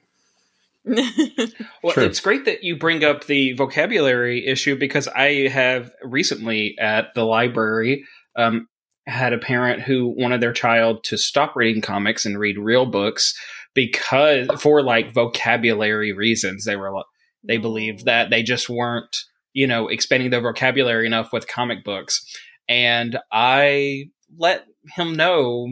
well, 1.82 1.94
True. 1.94 2.04
it's 2.04 2.20
great 2.20 2.44
that 2.44 2.62
you 2.62 2.76
bring 2.76 3.02
up 3.04 3.26
the 3.26 3.54
vocabulary 3.54 4.46
issue 4.46 4.76
because 4.76 5.08
I 5.08 5.48
have 5.48 5.90
recently 6.02 6.76
at 6.78 7.14
the 7.14 7.24
library 7.24 8.04
um, 8.36 8.68
had 9.06 9.32
a 9.32 9.38
parent 9.38 9.82
who 9.82 10.14
wanted 10.16 10.40
their 10.40 10.52
child 10.52 11.04
to 11.04 11.16
stop 11.16 11.56
reading 11.56 11.82
comics 11.82 12.26
and 12.26 12.38
read 12.38 12.58
real 12.58 12.86
books 12.86 13.34
because 13.74 14.48
for 14.60 14.82
like 14.82 15.12
vocabulary 15.12 16.12
reasons 16.12 16.64
they 16.64 16.76
were 16.76 17.02
they 17.44 17.58
believed 17.58 18.04
that 18.04 18.30
they 18.30 18.42
just 18.42 18.68
weren't 18.68 19.16
you 19.52 19.66
know 19.66 19.88
expanding 19.88 20.30
their 20.30 20.40
vocabulary 20.40 21.06
enough 21.06 21.32
with 21.32 21.48
comic 21.48 21.84
books. 21.84 22.24
And 22.68 23.18
i 23.30 24.04
let 24.38 24.64
him 24.94 25.14
know 25.14 25.68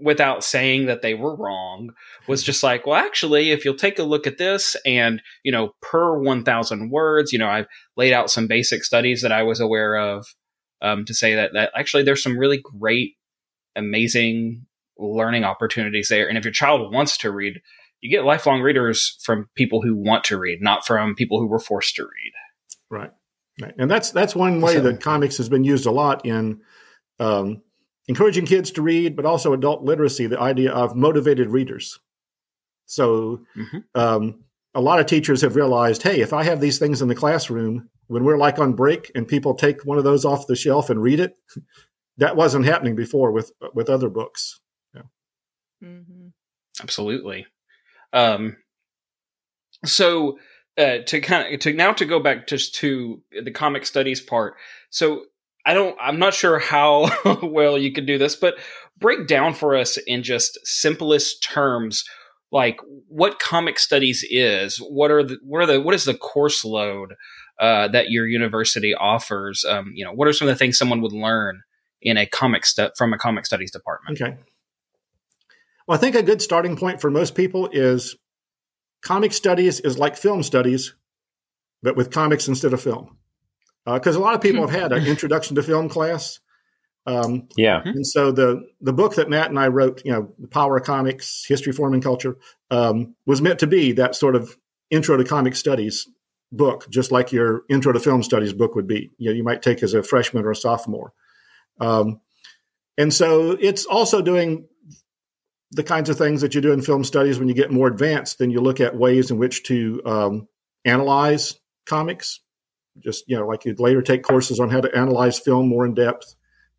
without 0.00 0.44
saying 0.44 0.86
that 0.86 1.02
they 1.02 1.14
were 1.14 1.34
wrong 1.34 1.90
was 2.28 2.42
just 2.42 2.62
like 2.62 2.86
well 2.86 2.96
actually 2.96 3.50
if 3.50 3.64
you'll 3.64 3.74
take 3.74 3.98
a 3.98 4.04
look 4.04 4.26
at 4.26 4.38
this 4.38 4.76
and 4.86 5.20
you 5.42 5.50
know 5.50 5.74
per 5.82 6.16
1000 6.18 6.90
words 6.90 7.32
you 7.32 7.38
know 7.38 7.48
i've 7.48 7.66
laid 7.96 8.12
out 8.12 8.30
some 8.30 8.46
basic 8.46 8.84
studies 8.84 9.22
that 9.22 9.32
i 9.32 9.42
was 9.42 9.60
aware 9.60 9.96
of 9.96 10.24
um, 10.80 11.04
to 11.04 11.14
say 11.14 11.34
that 11.34 11.52
that 11.54 11.72
actually 11.74 12.04
there's 12.04 12.22
some 12.22 12.38
really 12.38 12.58
great 12.58 13.16
amazing 13.74 14.66
learning 14.98 15.44
opportunities 15.44 16.08
there. 16.08 16.28
And 16.28 16.36
if 16.36 16.44
your 16.44 16.52
child 16.52 16.92
wants 16.92 17.16
to 17.18 17.30
read, 17.30 17.60
you 18.00 18.10
get 18.10 18.24
lifelong 18.24 18.60
readers 18.60 19.18
from 19.22 19.48
people 19.54 19.82
who 19.82 19.96
want 19.96 20.24
to 20.24 20.38
read, 20.38 20.62
not 20.62 20.86
from 20.86 21.14
people 21.14 21.38
who 21.38 21.46
were 21.46 21.58
forced 21.58 21.96
to 21.96 22.02
read. 22.02 22.32
Right. 22.90 23.10
Right. 23.60 23.74
And 23.76 23.90
that's 23.90 24.12
that's 24.12 24.36
one 24.36 24.60
way 24.60 24.74
so, 24.74 24.82
that 24.82 25.00
comics 25.00 25.36
has 25.38 25.48
been 25.48 25.64
used 25.64 25.86
a 25.86 25.90
lot 25.90 26.24
in 26.24 26.60
um, 27.18 27.62
encouraging 28.06 28.46
kids 28.46 28.70
to 28.72 28.82
read, 28.82 29.16
but 29.16 29.26
also 29.26 29.52
adult 29.52 29.82
literacy. 29.82 30.26
The 30.26 30.40
idea 30.40 30.70
of 30.70 30.94
motivated 30.94 31.50
readers. 31.50 31.98
So, 32.86 33.42
mm-hmm. 33.56 33.78
um, 33.94 34.44
a 34.74 34.80
lot 34.80 35.00
of 35.00 35.06
teachers 35.06 35.42
have 35.42 35.56
realized, 35.56 36.02
hey, 36.02 36.20
if 36.20 36.32
I 36.32 36.44
have 36.44 36.60
these 36.60 36.78
things 36.78 37.02
in 37.02 37.08
the 37.08 37.14
classroom 37.14 37.90
when 38.06 38.24
we're 38.24 38.38
like 38.38 38.58
on 38.58 38.74
break 38.74 39.10
and 39.14 39.26
people 39.26 39.54
take 39.54 39.84
one 39.84 39.98
of 39.98 40.04
those 40.04 40.24
off 40.24 40.46
the 40.46 40.56
shelf 40.56 40.88
and 40.88 41.02
read 41.02 41.20
it, 41.20 41.36
that 42.18 42.36
wasn't 42.36 42.64
happening 42.64 42.94
before 42.94 43.32
with 43.32 43.52
with 43.74 43.90
other 43.90 44.08
books. 44.08 44.60
Mm-hmm. 45.82 46.28
Absolutely. 46.82 47.46
Um, 48.12 48.56
so 49.84 50.38
uh, 50.76 50.98
to 51.06 51.20
kind 51.20 51.52
of 51.52 51.60
to 51.60 51.72
now 51.72 51.92
to 51.92 52.04
go 52.04 52.20
back 52.20 52.46
just 52.46 52.74
to 52.76 53.22
the 53.42 53.50
comic 53.50 53.84
studies 53.84 54.20
part. 54.20 54.54
So 54.90 55.24
I 55.68 55.74
don't, 55.74 55.96
I'm 56.00 56.18
not 56.18 56.34
sure 56.34 56.58
how 56.58 57.10
well 57.42 57.76
you 57.76 57.92
could 57.92 58.06
do 58.06 58.16
this, 58.16 58.36
but 58.36 58.54
break 58.96 59.26
down 59.26 59.52
for 59.52 59.76
us 59.76 59.98
in 60.06 60.22
just 60.22 60.58
simplest 60.64 61.42
terms, 61.42 62.04
like 62.50 62.80
what 63.08 63.38
comic 63.38 63.78
studies 63.78 64.24
is. 64.30 64.78
What 64.78 65.10
are 65.10 65.22
the, 65.22 65.38
what 65.42 65.62
are 65.62 65.66
the, 65.66 65.80
what 65.80 65.94
is 65.94 66.06
the 66.06 66.14
course 66.14 66.64
load 66.64 67.14
uh, 67.60 67.88
that 67.88 68.10
your 68.10 68.26
university 68.26 68.94
offers? 68.94 69.64
Um, 69.68 69.92
you 69.94 70.04
know, 70.04 70.12
what 70.12 70.26
are 70.26 70.32
some 70.32 70.48
of 70.48 70.54
the 70.54 70.58
things 70.58 70.78
someone 70.78 71.02
would 71.02 71.12
learn 71.12 71.60
in 72.00 72.16
a 72.16 72.24
comic 72.24 72.64
stu- 72.64 72.90
from 72.96 73.12
a 73.12 73.18
comic 73.18 73.44
studies 73.44 73.70
department? 73.70 74.20
Okay. 74.20 74.38
Well, 75.88 75.96
I 75.96 76.00
think 76.00 76.16
a 76.16 76.22
good 76.22 76.42
starting 76.42 76.76
point 76.76 77.00
for 77.00 77.10
most 77.10 77.34
people 77.34 77.70
is 77.72 78.14
comic 79.02 79.32
studies 79.32 79.80
is 79.80 79.98
like 79.98 80.16
film 80.16 80.42
studies, 80.42 80.94
but 81.82 81.96
with 81.96 82.10
comics 82.10 82.46
instead 82.46 82.74
of 82.74 82.82
film. 82.82 83.16
Because 83.86 84.14
uh, 84.14 84.20
a 84.20 84.22
lot 84.22 84.34
of 84.34 84.42
people 84.42 84.66
have 84.66 84.78
had 84.78 84.92
an 84.92 85.06
introduction 85.06 85.56
to 85.56 85.62
film 85.62 85.88
class. 85.88 86.40
Um, 87.06 87.48
yeah. 87.56 87.80
And 87.82 88.06
so 88.06 88.32
the 88.32 88.68
the 88.82 88.92
book 88.92 89.14
that 89.14 89.30
Matt 89.30 89.48
and 89.48 89.58
I 89.58 89.68
wrote, 89.68 90.02
you 90.04 90.12
know, 90.12 90.34
the 90.38 90.48
Power 90.48 90.76
of 90.76 90.84
Comics, 90.84 91.46
History, 91.48 91.72
Form, 91.72 91.94
and 91.94 92.02
Culture, 92.02 92.36
um, 92.70 93.14
was 93.24 93.40
meant 93.40 93.60
to 93.60 93.66
be 93.66 93.92
that 93.92 94.14
sort 94.14 94.36
of 94.36 94.54
intro 94.90 95.16
to 95.16 95.24
comic 95.24 95.56
studies 95.56 96.06
book, 96.52 96.86
just 96.90 97.10
like 97.10 97.32
your 97.32 97.62
intro 97.70 97.92
to 97.92 98.00
film 98.00 98.22
studies 98.22 98.52
book 98.52 98.74
would 98.74 98.86
be. 98.86 99.10
You 99.16 99.30
know, 99.30 99.36
you 99.36 99.42
might 99.42 99.62
take 99.62 99.82
as 99.82 99.94
a 99.94 100.02
freshman 100.02 100.44
or 100.44 100.50
a 100.50 100.56
sophomore. 100.56 101.14
Um, 101.80 102.20
and 102.98 103.14
so 103.14 103.52
it's 103.52 103.86
also 103.86 104.20
doing 104.20 104.66
the 105.72 105.82
kinds 105.82 106.08
of 106.08 106.16
things 106.16 106.40
that 106.40 106.54
you 106.54 106.60
do 106.60 106.72
in 106.72 106.82
film 106.82 107.04
studies 107.04 107.38
when 107.38 107.48
you 107.48 107.54
get 107.54 107.70
more 107.70 107.88
advanced 107.88 108.38
then 108.38 108.50
you 108.50 108.60
look 108.60 108.80
at 108.80 108.96
ways 108.96 109.30
in 109.30 109.38
which 109.38 109.64
to 109.64 110.00
um, 110.04 110.48
analyze 110.84 111.54
comics. 111.86 112.40
Just 112.98 113.24
you 113.28 113.36
know 113.36 113.46
like 113.46 113.64
you'd 113.64 113.80
later 113.80 114.02
take 114.02 114.22
courses 114.22 114.60
on 114.60 114.70
how 114.70 114.80
to 114.80 114.94
analyze 114.96 115.38
film 115.38 115.68
more 115.68 115.86
in 115.86 115.94
depth. 115.94 116.34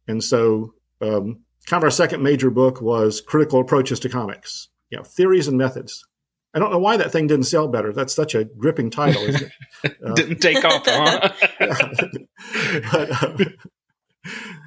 And 0.08 0.24
so 0.24 0.74
um, 1.02 1.44
kind 1.66 1.82
of 1.82 1.86
our 1.86 1.92
second 1.92 2.24
major 2.24 2.50
book 2.50 2.82
was 2.82 3.22
critical 3.22 3.62
approaches 3.62 4.00
to 4.02 4.10
comics. 4.10 4.70
You 4.90 4.98
know 4.98 5.04
theories 5.04 5.48
and 5.48 5.58
methods. 5.58 6.06
I 6.54 6.60
don't 6.60 6.72
know 6.72 6.80
why 6.80 6.98
that 6.98 7.12
thing 7.12 7.28
didn't 7.28 7.46
sell 7.46 7.68
better. 7.68 7.94
That's 7.94 8.14
such 8.14 8.34
a 8.34 8.44
gripping 8.44 8.90
title 8.90 9.22
isn't 9.24 9.44
it? 9.44 9.52
Uh, 10.06 10.14
didn't 10.14 10.40
take 10.40 10.66
off 10.66 10.84
huh? 10.86 11.32
but, 12.92 13.24
uh, 13.24 13.46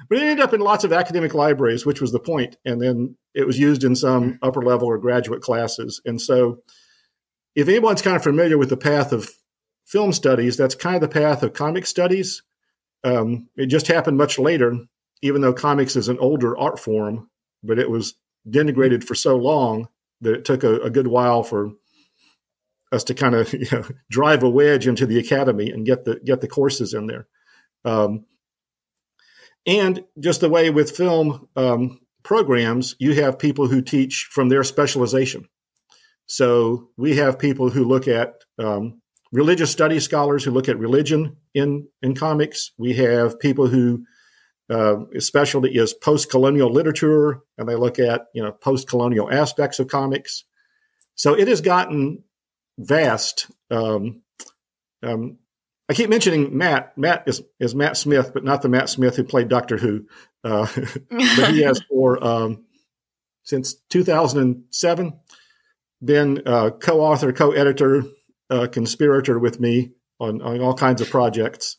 but 0.09 0.17
it 0.17 0.21
ended 0.21 0.39
up 0.41 0.53
in 0.53 0.61
lots 0.61 0.83
of 0.83 0.93
academic 0.93 1.33
libraries, 1.33 1.85
which 1.85 2.01
was 2.01 2.11
the 2.11 2.19
point. 2.19 2.57
And 2.65 2.81
then 2.81 3.15
it 3.33 3.45
was 3.45 3.59
used 3.59 3.83
in 3.83 3.95
some 3.95 4.39
upper 4.41 4.61
level 4.61 4.87
or 4.87 4.97
graduate 4.97 5.41
classes. 5.41 6.01
And 6.05 6.21
so, 6.21 6.59
if 7.55 7.67
anyone's 7.67 8.01
kind 8.01 8.15
of 8.15 8.23
familiar 8.23 8.57
with 8.57 8.69
the 8.69 8.77
path 8.77 9.11
of 9.11 9.29
film 9.85 10.13
studies, 10.13 10.57
that's 10.57 10.75
kind 10.75 10.95
of 10.95 11.01
the 11.01 11.07
path 11.07 11.43
of 11.43 11.53
comic 11.53 11.85
studies. 11.85 12.41
Um, 13.03 13.49
it 13.55 13.67
just 13.67 13.87
happened 13.87 14.17
much 14.17 14.39
later, 14.39 14.77
even 15.21 15.41
though 15.41 15.53
comics 15.53 15.95
is 15.95 16.07
an 16.07 16.19
older 16.19 16.57
art 16.57 16.79
form, 16.79 17.29
but 17.61 17.79
it 17.79 17.89
was 17.89 18.15
denigrated 18.49 19.03
for 19.03 19.15
so 19.15 19.35
long 19.35 19.87
that 20.21 20.33
it 20.33 20.45
took 20.45 20.63
a, 20.63 20.79
a 20.81 20.89
good 20.89 21.07
while 21.07 21.43
for 21.43 21.73
us 22.91 23.03
to 23.05 23.13
kind 23.13 23.35
of 23.35 23.53
you 23.53 23.67
know, 23.71 23.83
drive 24.09 24.43
a 24.43 24.49
wedge 24.49 24.87
into 24.87 25.05
the 25.05 25.19
academy 25.19 25.69
and 25.69 25.85
get 25.85 26.05
the 26.05 26.19
get 26.23 26.41
the 26.41 26.47
courses 26.47 26.93
in 26.93 27.07
there. 27.07 27.27
Um, 27.85 28.25
and 29.65 30.03
just 30.19 30.41
the 30.41 30.49
way 30.49 30.69
with 30.69 30.95
film 30.95 31.47
um, 31.55 31.99
programs, 32.23 32.95
you 32.99 33.21
have 33.21 33.39
people 33.39 33.67
who 33.67 33.81
teach 33.81 34.29
from 34.31 34.49
their 34.49 34.63
specialization. 34.63 35.47
So 36.25 36.89
we 36.97 37.17
have 37.17 37.39
people 37.39 37.69
who 37.69 37.83
look 37.83 38.07
at 38.07 38.33
um, 38.57 39.01
religious 39.31 39.71
studies 39.71 40.03
scholars 40.03 40.43
who 40.43 40.51
look 40.51 40.69
at 40.69 40.79
religion 40.79 41.37
in, 41.53 41.87
in 42.01 42.15
comics. 42.15 42.71
We 42.77 42.93
have 42.93 43.39
people 43.39 43.67
who 43.67 44.05
uh, 44.69 44.95
specialty 45.19 45.69
is 45.69 45.93
post-colonial 45.93 46.71
literature, 46.71 47.41
and 47.57 47.67
they 47.67 47.75
look 47.75 47.99
at 47.99 48.27
you 48.33 48.41
know 48.41 48.51
post-colonial 48.51 49.31
aspects 49.31 49.79
of 49.79 49.87
comics. 49.87 50.45
So 51.15 51.37
it 51.37 51.47
has 51.47 51.61
gotten 51.61 52.23
vast. 52.77 53.51
Um, 53.69 54.21
um, 55.03 55.37
I 55.89 55.93
keep 55.93 56.09
mentioning 56.09 56.57
Matt. 56.57 56.97
Matt 56.97 57.23
is, 57.27 57.41
is 57.59 57.75
Matt 57.75 57.97
Smith, 57.97 58.31
but 58.33 58.43
not 58.43 58.61
the 58.61 58.69
Matt 58.69 58.89
Smith 58.89 59.15
who 59.15 59.23
played 59.23 59.49
Doctor 59.49 59.77
Who. 59.77 60.05
Uh, 60.43 60.67
but 61.09 61.51
he 61.51 61.61
has 61.63 61.81
for 61.89 62.23
um, 62.23 62.65
since 63.43 63.75
2007 63.89 65.19
been 66.03 66.41
uh, 66.45 66.69
co-author, 66.71 67.31
co-editor, 67.33 68.03
uh, 68.49 68.67
conspirator 68.67 69.39
with 69.39 69.59
me 69.59 69.91
on, 70.19 70.41
on 70.41 70.61
all 70.61 70.73
kinds 70.73 71.01
of 71.01 71.09
projects, 71.09 71.77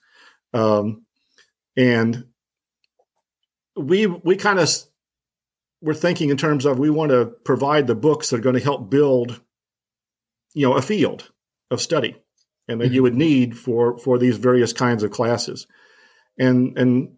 um, 0.53 1.05
and 1.77 2.25
we 3.77 4.07
we 4.07 4.37
kind 4.37 4.59
of 4.59 4.71
we're 5.81 5.95
thinking 5.95 6.31
in 6.31 6.37
terms 6.37 6.65
of 6.65 6.79
we 6.79 6.91
want 6.91 7.11
to 7.11 7.27
provide 7.27 7.87
the 7.87 7.95
books 7.95 8.31
that 8.31 8.37
are 8.37 8.43
going 8.43 8.57
to 8.57 8.63
help 8.63 8.91
build, 8.91 9.41
you 10.55 10.67
know, 10.67 10.75
a 10.75 10.83
field 10.83 11.31
of 11.71 11.81
study 11.81 12.17
and 12.69 12.81
that 12.81 12.87
mm-hmm. 12.87 12.95
you 12.95 13.03
would 13.03 13.15
need 13.15 13.57
for 13.57 13.99
for 13.99 14.19
these 14.19 14.37
various 14.37 14.73
kinds 14.73 15.03
of 15.03 15.11
classes. 15.11 15.67
And 16.39 16.79
and 16.79 17.17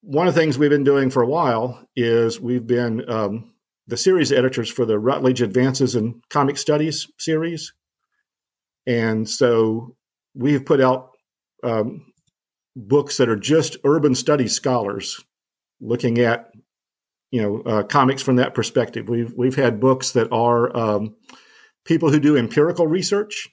one 0.00 0.28
of 0.28 0.34
the 0.34 0.40
things 0.40 0.58
we've 0.58 0.70
been 0.70 0.84
doing 0.84 1.10
for 1.10 1.22
a 1.22 1.28
while 1.28 1.86
is 1.96 2.40
we've 2.40 2.66
been 2.66 3.08
um, 3.10 3.54
the 3.86 3.96
series 3.96 4.32
editors 4.32 4.70
for 4.70 4.84
the 4.84 4.98
Routledge 4.98 5.42
Advances 5.42 5.94
in 5.94 6.20
Comic 6.30 6.58
Studies 6.58 7.08
series, 7.18 7.72
and 8.86 9.28
so 9.28 9.96
we've 10.34 10.64
put 10.64 10.80
out 10.80 11.10
um, 11.62 12.12
books 12.76 13.16
that 13.16 13.28
are 13.28 13.36
just 13.36 13.76
urban 13.84 14.14
studies 14.14 14.54
scholars 14.54 15.24
looking 15.80 16.18
at 16.18 16.50
you 17.30 17.42
know 17.42 17.60
uh, 17.62 17.82
comics 17.82 18.22
from 18.22 18.36
that 18.36 18.54
perspective. 18.54 19.08
We've 19.08 19.32
we've 19.36 19.56
had 19.56 19.80
books 19.80 20.12
that 20.12 20.32
are 20.32 20.74
um, 20.76 21.16
people 21.84 22.10
who 22.10 22.20
do 22.20 22.36
empirical 22.36 22.86
research 22.86 23.48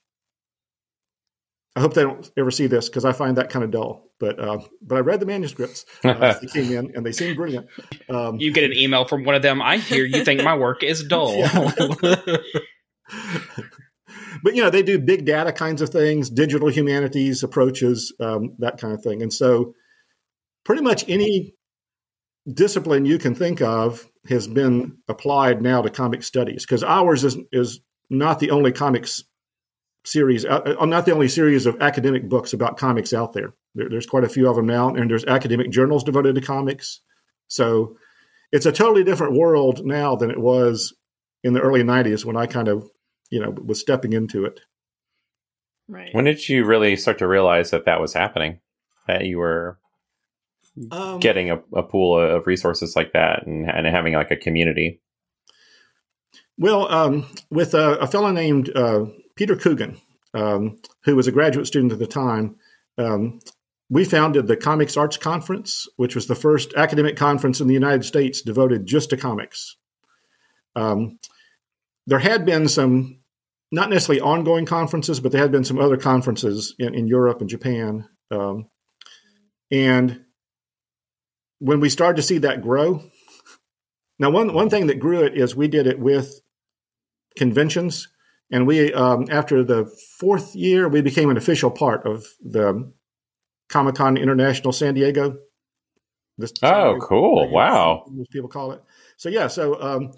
I 1.76 1.80
hope 1.80 1.94
they 1.94 2.04
don't 2.04 2.30
ever 2.38 2.52
see 2.52 2.68
this 2.68 2.90
because 2.90 3.06
I 3.06 3.14
find 3.14 3.38
that 3.38 3.50
kind 3.50 3.64
of 3.64 3.72
dull. 3.72 4.10
But 4.20 4.40
uh, 4.40 4.60
but 4.82 4.98
I 4.98 5.00
read 5.00 5.20
the 5.20 5.26
manuscripts. 5.26 5.86
Uh, 6.04 6.34
they 6.42 6.48
came 6.48 6.72
in 6.72 6.92
and 6.96 7.06
they 7.06 7.12
seem 7.12 7.36
brilliant. 7.36 7.68
Um, 8.10 8.40
you 8.40 8.52
get 8.52 8.66
an 8.66 8.74
email 8.74 9.06
from 9.06 9.24
one 9.24 9.36
of 9.36 9.42
them. 9.42 9.62
I 9.62 9.78
hear 9.78 10.06
you 10.06 10.26
think 10.26 10.44
my 10.44 10.58
work 10.58 10.84
is 10.84 11.04
dull. 11.04 11.42
but 14.44 14.56
you 14.56 14.62
know 14.62 14.70
they 14.70 14.84
do 14.84 15.00
big 15.00 15.26
data 15.26 15.54
kinds 15.54 15.82
of 15.82 15.90
things, 15.90 16.30
digital 16.30 16.68
humanities 16.68 17.42
approaches, 17.44 18.14
um, 18.20 18.56
that 18.60 18.78
kind 18.78 18.94
of 18.94 19.02
thing. 19.02 19.22
And 19.22 19.32
so 19.32 19.74
pretty 20.66 20.82
much 20.82 21.08
any 21.08 21.54
discipline 22.52 23.06
you 23.06 23.18
can 23.18 23.34
think 23.34 23.62
of 23.62 24.06
has 24.28 24.48
been 24.48 24.98
applied 25.08 25.62
now 25.62 25.82
to 25.82 25.90
comic 25.90 26.22
studies 26.24 26.66
because 26.66 26.84
ours 26.84 27.24
is 27.24 27.38
is 27.52 27.80
not 28.10 28.40
the 28.40 28.52
only 28.52 28.74
comics 28.74 29.24
series. 30.06 30.46
Uh, 30.46 30.76
uh, 30.80 30.86
not 30.86 31.06
the 31.06 31.14
only 31.14 31.28
series 31.28 31.66
of 31.66 31.82
academic 31.82 32.28
books 32.28 32.54
about 32.54 32.78
comics 32.78 33.14
out 33.14 33.34
there. 33.34 33.54
there. 33.76 33.90
There's 33.90 34.06
quite 34.06 34.24
a 34.24 34.30
few 34.30 34.50
of 34.50 34.56
them 34.56 34.66
now, 34.66 34.90
and 34.90 35.10
there's 35.10 35.26
academic 35.26 35.70
journals 35.72 36.04
devoted 36.04 36.36
to 36.36 36.42
comics. 36.42 37.02
So 37.48 37.98
it's 38.52 38.66
a 38.66 38.72
totally 38.72 39.04
different 39.04 39.34
world 39.34 39.86
now 39.86 40.16
than 40.16 40.32
it 40.32 40.40
was 40.40 40.94
in 41.44 41.54
the 41.54 41.62
early 41.62 41.84
'90s 41.84 42.26
when 42.26 42.38
I 42.38 42.46
kind 42.46 42.68
of, 42.68 42.90
you 43.30 43.40
know, 43.40 43.52
was 43.52 43.80
stepping 43.80 44.14
into 44.14 44.46
it. 44.46 44.60
Right. 45.88 46.10
When 46.14 46.26
did 46.26 46.48
you 46.48 46.66
really 46.66 46.96
start 46.96 47.20
to 47.20 47.28
realize 47.28 47.72
that 47.72 47.86
that 47.86 48.00
was 48.00 48.14
happening? 48.14 48.60
That 49.08 49.26
you 49.26 49.40
were 49.40 49.78
um, 50.92 51.20
getting 51.20 51.52
a, 51.52 51.62
a, 51.74 51.84
pool 51.84 52.18
of 52.18 52.48
resources 52.48 52.96
like 52.96 53.14
that 53.14 53.46
and, 53.46 53.70
and 53.70 53.86
having 53.88 54.14
like 54.14 54.32
a 54.32 54.38
community. 54.38 55.02
Well, 56.58 56.90
um, 56.92 57.26
with 57.50 57.74
a, 57.74 57.98
a 57.98 58.08
fellow 58.08 58.32
named 58.32 58.72
uh, 58.74 59.06
Peter 59.42 59.56
Coogan, 59.56 60.00
um, 60.36 60.78
who 61.04 61.16
was 61.16 61.26
a 61.26 61.32
graduate 61.32 61.66
student 61.66 61.92
at 61.92 61.98
the 61.98 62.06
time, 62.06 62.58
um, 63.00 63.40
we 63.90 64.06
founded 64.06 64.46
the 64.46 64.56
Comics 64.56 64.98
Arts 64.98 65.18
Conference, 65.18 65.88
which 65.98 66.14
was 66.14 66.28
the 66.28 66.36
first 66.36 66.76
academic 66.76 67.16
conference 67.16 67.60
in 67.60 67.68
the 67.68 67.74
United 67.74 68.06
States 68.06 68.44
devoted 68.44 68.86
just 68.86 69.10
to 69.10 69.18
comics. 69.18 69.78
Um, 70.76 71.18
there 72.06 72.20
had 72.20 72.46
been 72.46 72.68
some, 72.68 73.22
not 73.72 73.90
necessarily 73.90 74.22
ongoing 74.22 74.68
conferences, 74.68 75.20
but 75.20 75.32
there 75.32 75.42
had 75.42 75.52
been 75.52 75.64
some 75.64 75.80
other 75.80 75.98
conferences 75.98 76.76
in, 76.78 76.94
in 76.94 77.08
Europe 77.08 77.42
and 77.42 77.50
Japan. 77.50 78.08
Um, 78.30 78.70
and 79.72 80.24
when 81.58 81.80
we 81.80 81.90
started 81.90 82.18
to 82.18 82.22
see 82.22 82.38
that 82.38 82.62
grow, 82.62 83.02
now 84.20 84.30
one 84.30 84.54
one 84.54 84.70
thing 84.70 84.86
that 84.86 85.00
grew 85.00 85.24
it 85.24 85.36
is 85.36 85.56
we 85.56 85.68
did 85.68 85.88
it 85.88 85.98
with 85.98 86.40
conventions 87.36 88.08
and 88.52 88.68
we, 88.68 88.94
um, 88.94 89.28
after 89.30 89.64
the 89.64 89.86
fourth 90.20 90.56
year, 90.56 90.88
we 90.90 91.02
became 91.02 91.30
an 91.30 91.38
official 91.38 91.72
part 91.72 92.06
of 92.06 92.26
the 92.42 92.92
Comic 93.70 93.96
Con 93.96 94.18
International 94.18 94.74
San 94.74 94.94
Diego. 94.94 95.38
This, 96.38 96.54
oh, 96.64 96.98
cool! 97.02 97.50
Wow, 97.50 98.06
most 98.10 98.32
people 98.32 98.50
call 98.50 98.72
it. 98.72 98.84
So 99.18 99.30
yeah, 99.30 99.48
so 99.48 99.82
um, 99.82 100.12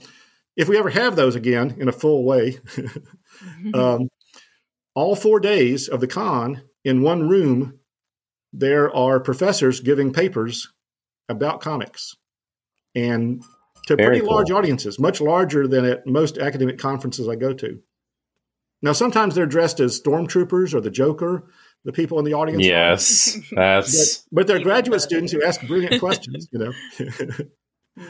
if 0.56 0.68
we 0.68 0.78
ever 0.78 0.90
have 0.90 1.16
those 1.16 1.36
again 1.36 1.76
in 1.80 1.88
a 1.88 1.92
full 1.92 2.24
way, 2.24 2.60
um, 3.74 4.10
all 4.96 5.16
four 5.16 5.40
days 5.40 5.88
of 5.88 6.00
the 6.00 6.08
con 6.08 6.62
in 6.84 7.02
one 7.02 7.28
room, 7.28 7.80
there 8.54 8.96
are 8.96 9.20
professors 9.20 9.80
giving 9.80 10.14
papers 10.14 10.72
about 11.30 11.62
comics 11.62 12.16
and 12.96 13.44
to 13.88 13.96
Very 13.96 14.20
pretty 14.20 14.26
large 14.26 14.52
audiences, 14.52 15.00
much 15.00 15.20
larger 15.20 15.68
than 15.68 15.86
at 15.86 16.08
most 16.08 16.38
academic 16.38 16.78
conferences 16.78 17.28
I 17.28 17.36
go 17.36 17.54
to. 17.54 17.82
Now, 18.84 18.92
sometimes 18.92 19.34
they're 19.34 19.46
dressed 19.48 19.80
as 19.80 20.00
stormtroopers 20.00 20.74
or 20.76 20.82
the 20.82 20.92
Joker, 20.92 21.46
the 21.86 21.92
people 21.94 22.20
in 22.20 22.26
the 22.26 22.34
audience. 22.34 22.64
Yes, 22.64 23.38
But, 23.50 23.56
that's 23.56 24.28
but 24.32 24.46
they're 24.46 24.62
graduate 24.62 25.02
students 25.02 25.32
who 25.32 25.42
ask 25.44 25.66
brilliant 25.66 26.00
questions, 26.00 26.48
you 26.52 26.60
know. 26.60 26.72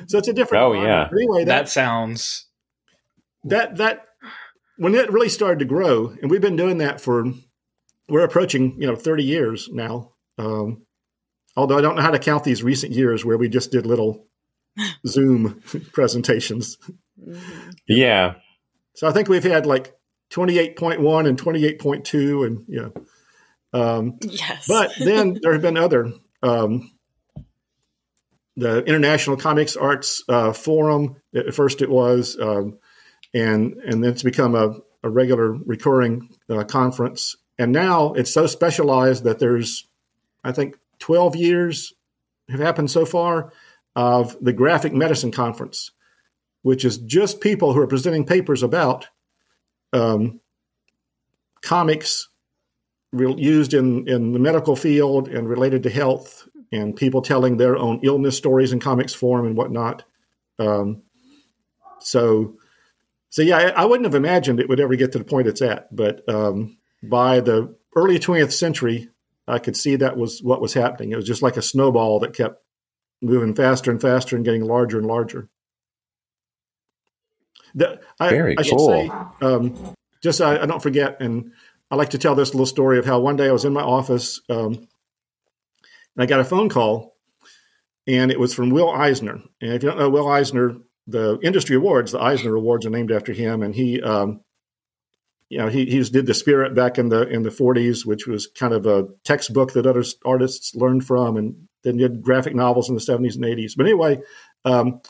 so 0.07 0.17
it's 0.17 0.27
a 0.27 0.33
different. 0.33 0.63
Oh, 0.63 0.73
environment. 0.73 0.87
yeah. 0.87 1.07
But 1.11 1.17
anyway, 1.17 1.43
That 1.45 1.65
that, 1.65 1.69
sounds 1.69 2.47
that 3.45 3.77
that 3.77 4.05
when 4.77 4.95
it 4.95 5.11
really 5.11 5.29
started 5.29 5.59
to 5.59 5.65
grow, 5.65 6.13
and 6.21 6.29
we've 6.31 6.41
been 6.41 6.55
doing 6.55 6.79
that 6.79 6.99
for 6.99 7.23
we're 8.09 8.23
approaching 8.23 8.75
you 8.81 8.87
know 8.87 8.95
30 8.95 9.23
years 9.23 9.69
now. 9.71 10.13
Um, 10.39 10.85
although 11.55 11.77
I 11.77 11.81
don't 11.81 11.95
know 11.95 12.01
how 12.01 12.11
to 12.11 12.19
count 12.19 12.43
these 12.43 12.63
recent 12.63 12.93
years 12.93 13.23
where 13.23 13.37
we 13.37 13.47
just 13.47 13.71
did 13.71 13.85
little 13.85 14.27
Zoom 15.07 15.61
presentations. 15.91 16.77
yeah. 17.87 18.35
So 18.95 19.07
I 19.07 19.11
think 19.11 19.27
we've 19.29 19.43
had 19.43 19.65
like 19.67 19.93
28.1 20.31 21.27
and 21.27 21.41
28.2, 21.41 22.47
and 22.47 22.65
yeah. 22.67 22.89
Um, 23.73 24.17
Yes. 24.21 24.65
but 24.67 24.93
then 24.99 25.37
there 25.41 25.53
have 25.53 25.61
been 25.61 25.77
other. 25.77 26.11
Um, 26.41 26.91
the 28.55 28.83
International 28.83 29.37
Comics 29.37 29.75
Arts 29.75 30.23
uh, 30.29 30.53
Forum. 30.53 31.15
At 31.35 31.53
first, 31.55 31.81
it 31.81 31.89
was, 31.89 32.37
um, 32.39 32.77
and 33.33 33.73
and 33.73 34.03
then 34.03 34.11
it's 34.11 34.23
become 34.23 34.53
a, 34.55 34.75
a 35.03 35.09
regular 35.09 35.51
recurring 35.51 36.29
uh, 36.49 36.63
conference. 36.63 37.35
And 37.57 37.71
now 37.71 38.13
it's 38.13 38.33
so 38.33 38.45
specialized 38.47 39.23
that 39.23 39.39
there's, 39.39 39.87
I 40.43 40.51
think, 40.51 40.77
12 40.99 41.35
years 41.35 41.93
have 42.49 42.59
happened 42.59 42.91
so 42.91 43.05
far 43.05 43.53
of 43.95 44.35
the 44.41 44.53
Graphic 44.53 44.93
Medicine 44.93 45.31
Conference, 45.31 45.91
which 46.61 46.83
is 46.83 46.97
just 46.97 47.41
people 47.41 47.73
who 47.73 47.79
are 47.79 47.87
presenting 47.87 48.25
papers 48.25 48.63
about 48.63 49.07
um, 49.93 50.39
comics 51.61 52.27
re- 53.11 53.35
used 53.37 53.73
in, 53.73 54.07
in 54.07 54.33
the 54.33 54.39
medical 54.39 54.75
field 54.75 55.27
and 55.29 55.47
related 55.47 55.83
to 55.83 55.89
health, 55.89 56.47
and 56.71 56.95
people 56.95 57.21
telling 57.21 57.57
their 57.57 57.77
own 57.77 57.99
illness 58.03 58.35
stories 58.35 58.73
in 58.73 58.79
comics 58.79 59.13
form 59.13 59.45
and 59.45 59.55
whatnot. 59.55 60.03
Um, 60.57 61.03
so, 61.99 62.57
so 63.29 63.41
yeah, 63.41 63.57
I, 63.57 63.83
I 63.83 63.85
wouldn't 63.85 64.05
have 64.05 64.15
imagined 64.15 64.59
it 64.59 64.67
would 64.67 64.79
ever 64.79 64.95
get 64.95 65.11
to 65.13 65.19
the 65.19 65.23
point 65.23 65.47
it's 65.47 65.61
at, 65.61 65.95
but 65.95 66.27
um, 66.27 66.77
by 67.01 67.39
the 67.39 67.75
early 67.95 68.19
20th 68.19 68.51
century, 68.51 69.09
I 69.47 69.59
could 69.59 69.77
see 69.77 69.97
that 69.97 70.17
was 70.17 70.41
what 70.41 70.61
was 70.61 70.73
happening. 70.73 71.11
It 71.11 71.15
was 71.17 71.27
just 71.27 71.41
like 71.41 71.57
a 71.57 71.61
snowball 71.61 72.19
that 72.19 72.33
kept 72.33 72.63
moving 73.21 73.55
faster 73.55 73.91
and 73.91 74.01
faster 74.01 74.35
and 74.35 74.45
getting 74.45 74.63
larger 74.63 74.97
and 74.97 75.07
larger. 75.07 75.49
The, 77.75 78.01
I, 78.19 78.29
Very 78.29 78.57
I 78.57 78.61
should 78.61 78.77
cool. 78.77 78.87
say, 78.89 79.11
um, 79.41 79.95
just 80.21 80.37
so 80.37 80.45
I, 80.47 80.63
I 80.63 80.65
don't 80.65 80.81
forget, 80.81 81.17
and 81.19 81.51
I 81.89 81.95
like 81.95 82.11
to 82.11 82.17
tell 82.17 82.35
this 82.35 82.53
little 82.53 82.65
story 82.65 82.99
of 82.99 83.05
how 83.05 83.19
one 83.19 83.35
day 83.35 83.47
I 83.47 83.51
was 83.51 83.65
in 83.65 83.73
my 83.73 83.81
office 83.81 84.41
um, 84.49 84.87
and 86.15 86.23
I 86.23 86.25
got 86.25 86.39
a 86.39 86.45
phone 86.45 86.69
call, 86.69 87.15
and 88.07 88.31
it 88.31 88.39
was 88.39 88.53
from 88.53 88.69
Will 88.69 88.89
Eisner. 88.89 89.41
And 89.61 89.73
if 89.73 89.83
you 89.83 89.89
don't 89.89 89.99
know 89.99 90.09
Will 90.09 90.27
Eisner, 90.27 90.77
the 91.07 91.39
industry 91.41 91.75
awards, 91.75 92.11
the 92.11 92.21
Eisner 92.21 92.55
Awards, 92.55 92.85
are 92.85 92.91
named 92.91 93.11
after 93.11 93.33
him, 93.33 93.61
and 93.63 93.75
he, 93.75 94.01
um, 94.01 94.41
you 95.49 95.57
know, 95.57 95.67
he 95.67 95.85
he 95.85 96.01
did 96.03 96.25
the 96.25 96.33
Spirit 96.33 96.75
back 96.75 96.97
in 96.97 97.09
the 97.09 97.27
in 97.27 97.43
the 97.43 97.49
40s, 97.49 98.05
which 98.05 98.27
was 98.27 98.47
kind 98.47 98.73
of 98.73 98.85
a 98.85 99.07
textbook 99.23 99.73
that 99.73 99.85
other 99.85 100.03
artists 100.25 100.75
learned 100.75 101.05
from, 101.05 101.37
and 101.37 101.67
then 101.83 101.97
did 101.97 102.21
graphic 102.21 102.55
novels 102.55 102.89
in 102.89 102.95
the 102.95 103.01
70s 103.01 103.35
and 103.35 103.43
80s. 103.43 103.73
But 103.75 103.85
anyway, 103.85 104.19
um, 104.63 105.01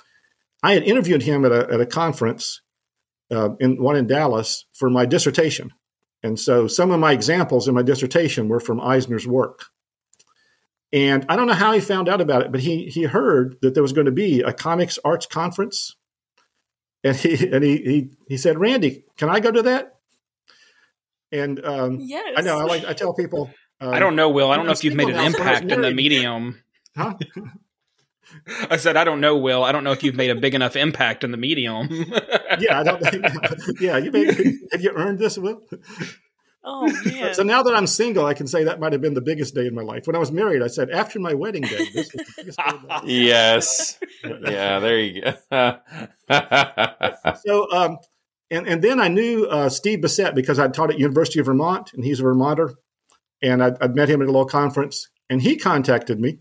I 0.63 0.73
had 0.73 0.83
interviewed 0.83 1.21
him 1.21 1.43
at 1.45 1.51
a 1.51 1.73
at 1.73 1.81
a 1.81 1.85
conference 1.85 2.61
uh, 3.29 3.49
in 3.59 3.81
one 3.81 3.97
in 3.97 4.07
Dallas 4.07 4.65
for 4.73 4.89
my 4.89 5.05
dissertation. 5.05 5.73
And 6.23 6.39
so 6.39 6.67
some 6.67 6.91
of 6.91 6.99
my 7.01 7.11
examples 7.11 7.67
in 7.67 7.75
my 7.75 7.83
dissertation 7.83 8.47
were 8.47 8.61
from 8.61 8.79
Eisner's 8.79 9.27
work. 9.27 9.65
And 10.93 11.25
I 11.27 11.35
don't 11.35 11.47
know 11.47 11.53
how 11.53 11.73
he 11.73 11.81
found 11.81 12.07
out 12.07 12.21
about 12.21 12.43
it, 12.43 12.51
but 12.51 12.61
he 12.61 12.85
he 12.85 13.03
heard 13.03 13.57
that 13.61 13.73
there 13.73 13.83
was 13.83 13.93
going 13.93 14.05
to 14.05 14.11
be 14.11 14.41
a 14.41 14.53
comics 14.53 14.99
arts 15.03 15.25
conference. 15.25 15.95
And 17.03 17.15
he 17.15 17.47
and 17.51 17.63
he 17.63 17.77
he, 17.77 18.09
he 18.29 18.37
said, 18.37 18.57
Randy, 18.57 19.03
can 19.17 19.29
I 19.29 19.39
go 19.41 19.51
to 19.51 19.63
that? 19.63 19.95
And 21.31 21.63
um, 21.65 21.99
yes. 21.99 22.33
I 22.37 22.41
know 22.41 22.59
I 22.59 22.63
like 22.63 22.85
I 22.85 22.93
tell 22.93 23.13
people 23.13 23.51
um, 23.81 23.93
I 23.93 23.99
don't 23.99 24.15
know, 24.15 24.29
Will. 24.29 24.51
I 24.51 24.55
don't 24.55 24.65
know 24.65 24.71
if 24.71 24.83
you've 24.83 24.95
made 24.95 25.09
an 25.09 25.19
impact 25.19 25.69
in 25.69 25.81
the 25.81 25.91
medium. 25.91 26.63
Huh? 26.95 27.15
I 28.69 28.77
said, 28.77 28.97
I 28.97 29.03
don't 29.03 29.21
know, 29.21 29.37
Will. 29.37 29.63
I 29.63 29.71
don't 29.71 29.83
know 29.83 29.91
if 29.91 30.03
you've 30.03 30.15
made 30.15 30.29
a 30.29 30.35
big 30.35 30.55
enough 30.55 30.75
impact 30.75 31.23
in 31.23 31.31
the 31.31 31.37
medium. 31.37 31.89
Yeah, 32.59 32.81
I 32.81 32.83
don't. 32.83 33.81
yeah, 33.81 33.97
you 33.97 34.11
may, 34.11 34.25
have 34.71 34.79
you 34.79 34.91
earned 34.91 35.17
this, 35.17 35.39
Will? 35.39 35.59
Oh 36.63 36.85
man. 37.05 37.33
So 37.33 37.43
now 37.43 37.63
that 37.63 37.75
I'm 37.75 37.87
single, 37.87 38.25
I 38.25 38.33
can 38.33 38.47
say 38.47 38.63
that 38.65 38.79
might 38.79 38.93
have 38.93 39.01
been 39.01 39.15
the 39.15 39.21
biggest 39.21 39.53
day 39.53 39.65
in 39.65 39.75
my 39.75 39.81
life. 39.81 40.05
When 40.05 40.15
I 40.15 40.19
was 40.19 40.31
married, 40.31 40.61
I 40.61 40.67
said 40.67 40.89
after 40.91 41.19
my 41.19 41.33
wedding 41.33 41.63
day, 41.63 41.85
this 41.93 42.13
was 42.13 42.25
the 42.25 42.33
biggest 42.37 42.57
day 42.59 42.63
of 42.67 42.83
my 42.83 42.95
life. 42.95 43.03
Yes. 43.05 43.99
Yeah, 44.23 44.79
there 44.79 44.99
you 44.99 45.21
go. 45.21 45.77
So, 47.45 47.71
um, 47.71 47.97
and 48.49 48.67
and 48.67 48.81
then 48.81 48.99
I 49.01 49.07
knew 49.09 49.45
uh, 49.45 49.69
Steve 49.69 49.99
Bissette 49.99 50.35
because 50.35 50.59
I'd 50.59 50.73
taught 50.73 50.91
at 50.91 50.99
University 50.99 51.39
of 51.39 51.47
Vermont, 51.47 51.91
and 51.93 52.03
he's 52.05 52.19
a 52.19 52.23
Vermonter, 52.23 52.73
and 53.41 53.63
I'd, 53.63 53.81
I'd 53.81 53.95
met 53.95 54.09
him 54.09 54.21
at 54.21 54.27
a 54.27 54.31
little 54.31 54.45
conference, 54.45 55.09
and 55.29 55.41
he 55.41 55.57
contacted 55.57 56.19
me, 56.19 56.39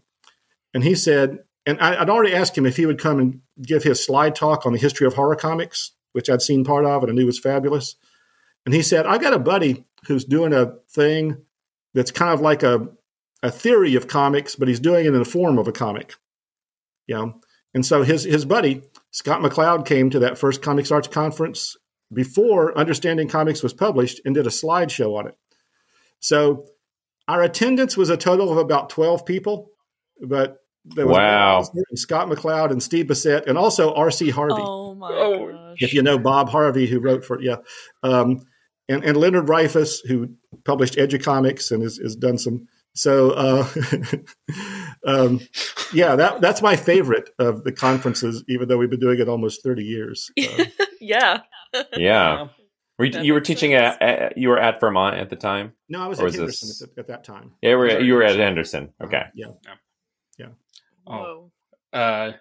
and 0.75 0.85
he 0.85 0.95
said, 0.95 1.39
and 1.67 1.81
I, 1.81 2.01
I'd 2.01 2.11
already 2.11 2.35
asked 2.35 2.57
him 2.57 2.67
if 2.67 2.77
he 2.77 2.87
would 2.87 3.01
come 3.01 3.19
and 3.19 3.41
give 3.61 3.83
his 3.83 4.05
slide 4.05 4.35
talk 4.35 4.67
on 4.67 4.73
the 4.73 4.79
history 4.79 5.07
of 5.07 5.15
horror 5.15 5.37
comics, 5.37 5.93
which 6.13 6.29
I'd 6.29 6.43
seen 6.43 6.65
part 6.65 6.85
of 6.85 7.03
and 7.03 7.11
I 7.11 7.15
knew 7.15 7.27
was 7.27 7.39
fabulous, 7.39 7.97
and 8.65 8.75
he 8.75 8.83
said, 8.83 9.07
I 9.07 9.19
got 9.19 9.33
a 9.33 9.39
buddy 9.39 9.85
who's 10.07 10.25
doing 10.25 10.53
a 10.53 10.75
thing 10.91 11.39
that's 11.95 12.11
kind 12.11 12.33
of 12.33 12.41
like 12.41 12.63
a 12.63 12.89
a 13.45 13.51
theory 13.51 13.97
of 13.97 14.07
comics, 14.07 14.55
but 14.55 14.69
he's 14.69 14.79
doing 14.79 15.05
it 15.05 15.09
in 15.09 15.19
the 15.19 15.25
form 15.25 15.59
of 15.59 15.67
a 15.67 15.73
comic, 15.73 16.15
you 17.07 17.17
know. 17.17 17.41
And 17.75 17.85
so 17.85 18.03
his 18.03 18.25
his 18.25 18.45
buddy 18.45 18.83
Scott 19.11 19.41
McCloud 19.41 19.87
came 19.87 20.11
to 20.11 20.21
that 20.21 20.39
first 20.39 20.63
Comics 20.63 20.91
Arts 20.91 21.09
conference 21.09 21.77
before 22.13 22.77
Understanding 22.77 23.29
Comics 23.29 23.63
was 23.63 23.73
published 23.75 24.21
and 24.25 24.35
did 24.35 24.47
a 24.47 24.51
slideshow 24.51 25.19
on 25.19 25.29
it. 25.29 25.37
So 26.19 26.67
our 27.29 27.43
attendance 27.43 27.97
was 27.97 28.11
a 28.11 28.17
total 28.17 28.51
of 28.51 28.59
about 28.59 28.91
12 28.91 29.25
people, 29.27 29.71
but 30.21 30.59
Wow. 30.97 31.05
Will 31.59 31.61
Eisner 31.61 31.83
and 31.91 31.99
Scott 31.99 32.29
McCloud 32.29 32.71
and 32.71 32.83
Steve 32.83 33.07
Bissette 33.07 33.47
and 33.47 33.57
also 33.57 33.95
R.C. 33.95 34.31
Harvey. 34.31 34.55
Oh 34.59 34.95
my 34.95 35.11
Oh, 35.13 35.53
gosh. 35.53 35.77
If 35.83 35.95
you 35.95 36.03
know 36.03 36.19
Bob 36.19 36.49
Harvey, 36.49 36.87
who 36.87 36.99
wrote 37.01 37.25
for 37.25 37.41
yeah, 37.41 37.57
um, 38.03 38.41
and, 38.89 39.05
and 39.05 39.17
Leonard 39.17 39.47
Rifas, 39.47 39.99
who 40.07 40.29
published 40.65 40.97
Educomics 40.97 41.71
and 41.71 41.83
has, 41.83 41.97
has 41.99 42.17
done 42.17 42.37
some. 42.39 42.67
So, 42.95 43.31
uh, 43.31 43.67
um, 45.07 45.41
yeah, 45.93 46.15
that 46.17 46.41
that's 46.41 46.61
my 46.63 46.77
favorite 46.77 47.31
of 47.39 47.65
the 47.65 47.73
conferences, 47.73 48.45
even 48.49 48.69
though 48.69 48.77
we've 48.77 48.91
been 48.91 49.01
doing 49.01 49.19
it 49.21 49.29
almost 49.29 49.63
thirty 49.63 49.85
years. 49.85 50.31
Uh, 50.43 50.65
yeah. 51.01 51.41
yeah. 51.97 52.49
Were 52.99 53.07
you, 53.07 53.21
you 53.23 53.33
were 53.33 53.41
teaching 53.41 53.73
at, 53.75 54.01
at 54.03 54.37
you 54.39 54.49
were 54.51 54.59
at 54.59 54.79
Vermont 54.79 55.17
at 55.17 55.31
the 55.31 55.37
time? 55.37 55.73
no, 55.89 56.01
I 56.03 56.07
was 56.07 56.21
Or 56.21 56.25
at 56.27 56.29
is 56.29 56.35
Henderson 56.37 56.69
this- 56.69 56.83
at, 56.83 56.91
at 56.99 57.07
that 57.09 57.25
time. 57.25 57.53
Yeah, 57.63 57.71
you 57.71 57.77
were, 57.79 58.01
you 58.01 58.15
were 58.15 58.23
at 58.23 58.37
Henderson. 58.37 58.93
Okay. 59.03 59.23
Yeah. 59.35 59.47
Oh. 59.49 59.73
Whoa. 61.05 61.51
uh, 61.93 62.33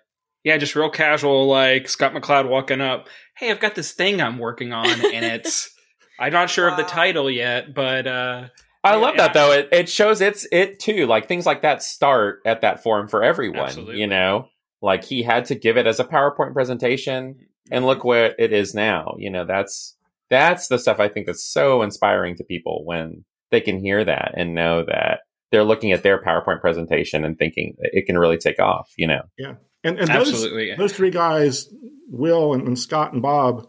yeah, 0.44 0.58
just 0.58 0.76
real 0.76 0.90
casual, 0.90 1.48
like 1.48 1.88
Scott 1.88 2.14
McCloud 2.14 2.50
walking 2.50 2.82
up. 2.82 3.08
Hey, 3.38 3.52
I've 3.52 3.60
got 3.60 3.76
this 3.76 3.92
thing 3.92 4.22
I'm 4.22 4.40
working 4.40 4.74
on, 4.74 4.88
and 4.88 5.26
it's 5.26 5.70
I'm 6.20 6.34
not 6.34 6.50
sure 6.50 6.68
of 6.68 6.78
the 6.78 6.84
title 6.84 7.30
yet, 7.30 7.74
but 7.74 8.08
uh, 8.08 8.48
I 8.84 8.92
Yeah, 8.92 8.96
love 8.98 9.16
yeah. 9.16 9.22
that 9.28 9.34
though. 9.34 9.52
It, 9.52 9.70
it 9.72 9.90
shows 9.90 10.22
it's 10.22 10.48
it 10.52 10.80
too. 10.80 11.06
Like 11.06 11.28
things 11.28 11.46
like 11.46 11.62
that 11.62 11.84
start 11.84 12.40
at 12.46 12.62
that 12.62 12.82
forum 12.84 13.08
for 13.08 13.24
everyone. 13.24 13.60
Absolutely. 13.66 14.00
You 14.00 14.08
know, 14.08 14.48
like 14.82 15.04
he 15.04 15.22
had 15.24 15.46
to 15.46 15.56
give 15.56 15.78
it 15.78 15.86
as 15.88 16.00
a 16.00 16.06
PowerPoint 16.06 16.54
presentation, 16.54 17.36
and 17.70 17.86
look 17.86 18.04
where 18.04 18.34
it 18.40 18.52
is 18.52 18.74
now. 18.74 19.16
You 19.20 19.30
know, 19.30 19.46
that's 19.46 19.96
that's 20.30 20.68
the 20.70 20.80
stuff 20.80 21.00
I 21.00 21.08
think 21.08 21.28
that's 21.28 21.44
so 21.46 21.82
inspiring 21.84 22.36
to 22.38 22.44
people 22.44 22.84
when 22.86 23.26
they 23.52 23.62
can 23.62 23.80
hear 23.80 24.04
that 24.06 24.34
and 24.38 24.56
know 24.56 24.84
that 24.86 25.20
they're 25.52 25.64
looking 25.64 25.92
at 25.92 26.04
their 26.04 26.22
PowerPoint 26.22 26.62
presentation 26.62 27.26
and 27.26 27.38
thinking 27.38 27.76
it 27.80 28.06
can 28.06 28.18
really 28.18 28.38
take 28.38 28.60
off. 28.60 28.92
You 28.98 29.08
know, 29.08 29.22
Yeah. 29.38 29.56
And, 29.84 29.98
and 29.98 30.08
those, 30.10 30.30
absolutely. 30.30 30.76
those 30.76 30.94
three 30.94 31.10
guys, 31.10 31.68
Will 32.08 32.54
and, 32.54 32.68
and 32.68 32.78
Scott 32.78 33.14
and 33.14 33.22
Bob, 33.22 33.68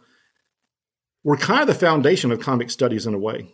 were 1.24 1.36
kind 1.36 1.62
of 1.62 1.68
the 1.68 1.74
foundation 1.74 2.32
of 2.32 2.40
comic 2.40 2.70
studies 2.70 3.06
in 3.06 3.14
a 3.14 3.18
way. 3.18 3.48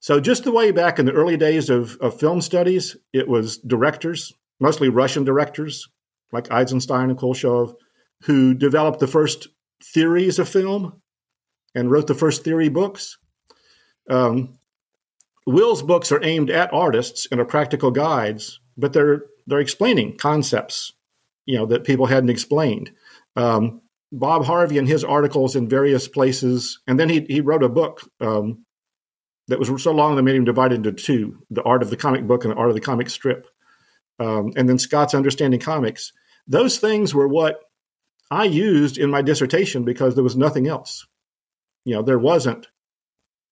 So 0.00 0.20
just 0.20 0.44
the 0.44 0.52
way 0.52 0.70
back 0.70 0.98
in 0.98 1.06
the 1.06 1.12
early 1.12 1.36
days 1.36 1.70
of, 1.70 1.96
of 1.96 2.18
film 2.18 2.40
studies, 2.40 2.96
it 3.12 3.28
was 3.28 3.58
directors, 3.58 4.32
mostly 4.60 4.88
Russian 4.88 5.24
directors 5.24 5.88
like 6.32 6.50
Eisenstein 6.50 7.10
and 7.10 7.18
Kuleshov, 7.18 7.74
who 8.22 8.54
developed 8.54 9.00
the 9.00 9.06
first 9.06 9.48
theories 9.82 10.38
of 10.38 10.48
film 10.48 11.00
and 11.74 11.90
wrote 11.90 12.06
the 12.06 12.14
first 12.14 12.44
theory 12.44 12.68
books. 12.68 13.18
Um, 14.08 14.58
Will's 15.46 15.82
books 15.82 16.10
are 16.12 16.24
aimed 16.24 16.50
at 16.50 16.72
artists 16.72 17.26
and 17.30 17.40
are 17.40 17.44
practical 17.44 17.90
guides, 17.90 18.60
but 18.76 18.92
they're 18.92 19.24
they're 19.46 19.60
explaining 19.60 20.16
concepts, 20.16 20.92
you 21.44 21.58
know, 21.58 21.66
that 21.66 21.84
people 21.84 22.06
hadn't 22.06 22.30
explained. 22.30 22.92
Um, 23.36 23.82
Bob 24.10 24.44
Harvey 24.44 24.78
in 24.78 24.86
his 24.86 25.04
articles 25.04 25.56
in 25.56 25.68
various 25.68 26.08
places, 26.08 26.80
and 26.86 26.98
then 26.98 27.08
he 27.08 27.26
he 27.28 27.40
wrote 27.40 27.62
a 27.62 27.68
book 27.68 28.08
um, 28.20 28.64
that 29.48 29.58
was 29.58 29.82
so 29.82 29.92
long 29.92 30.16
that 30.16 30.22
made 30.22 30.36
him 30.36 30.44
divided 30.44 30.76
into 30.76 30.92
two: 30.92 31.38
the 31.50 31.62
art 31.62 31.82
of 31.82 31.90
the 31.90 31.96
comic 31.96 32.26
book 32.26 32.44
and 32.44 32.52
the 32.52 32.56
art 32.56 32.70
of 32.70 32.74
the 32.74 32.80
comic 32.80 33.10
strip. 33.10 33.46
Um, 34.18 34.52
and 34.56 34.68
then 34.68 34.78
Scott's 34.78 35.14
understanding 35.14 35.60
comics. 35.60 36.12
Those 36.46 36.78
things 36.78 37.14
were 37.14 37.26
what 37.26 37.60
I 38.30 38.44
used 38.44 38.96
in 38.96 39.10
my 39.10 39.22
dissertation 39.22 39.84
because 39.84 40.14
there 40.14 40.24
was 40.24 40.36
nothing 40.36 40.68
else. 40.68 41.06
You 41.84 41.96
know, 41.96 42.02
there 42.02 42.18
wasn't 42.18 42.68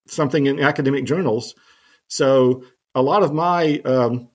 something 0.06 0.46
in 0.46 0.60
academic 0.60 1.04
journals. 1.04 1.54
So 2.12 2.64
a 2.94 3.00
lot 3.00 3.22
of 3.22 3.32
my 3.32 3.78
um, 3.86 4.28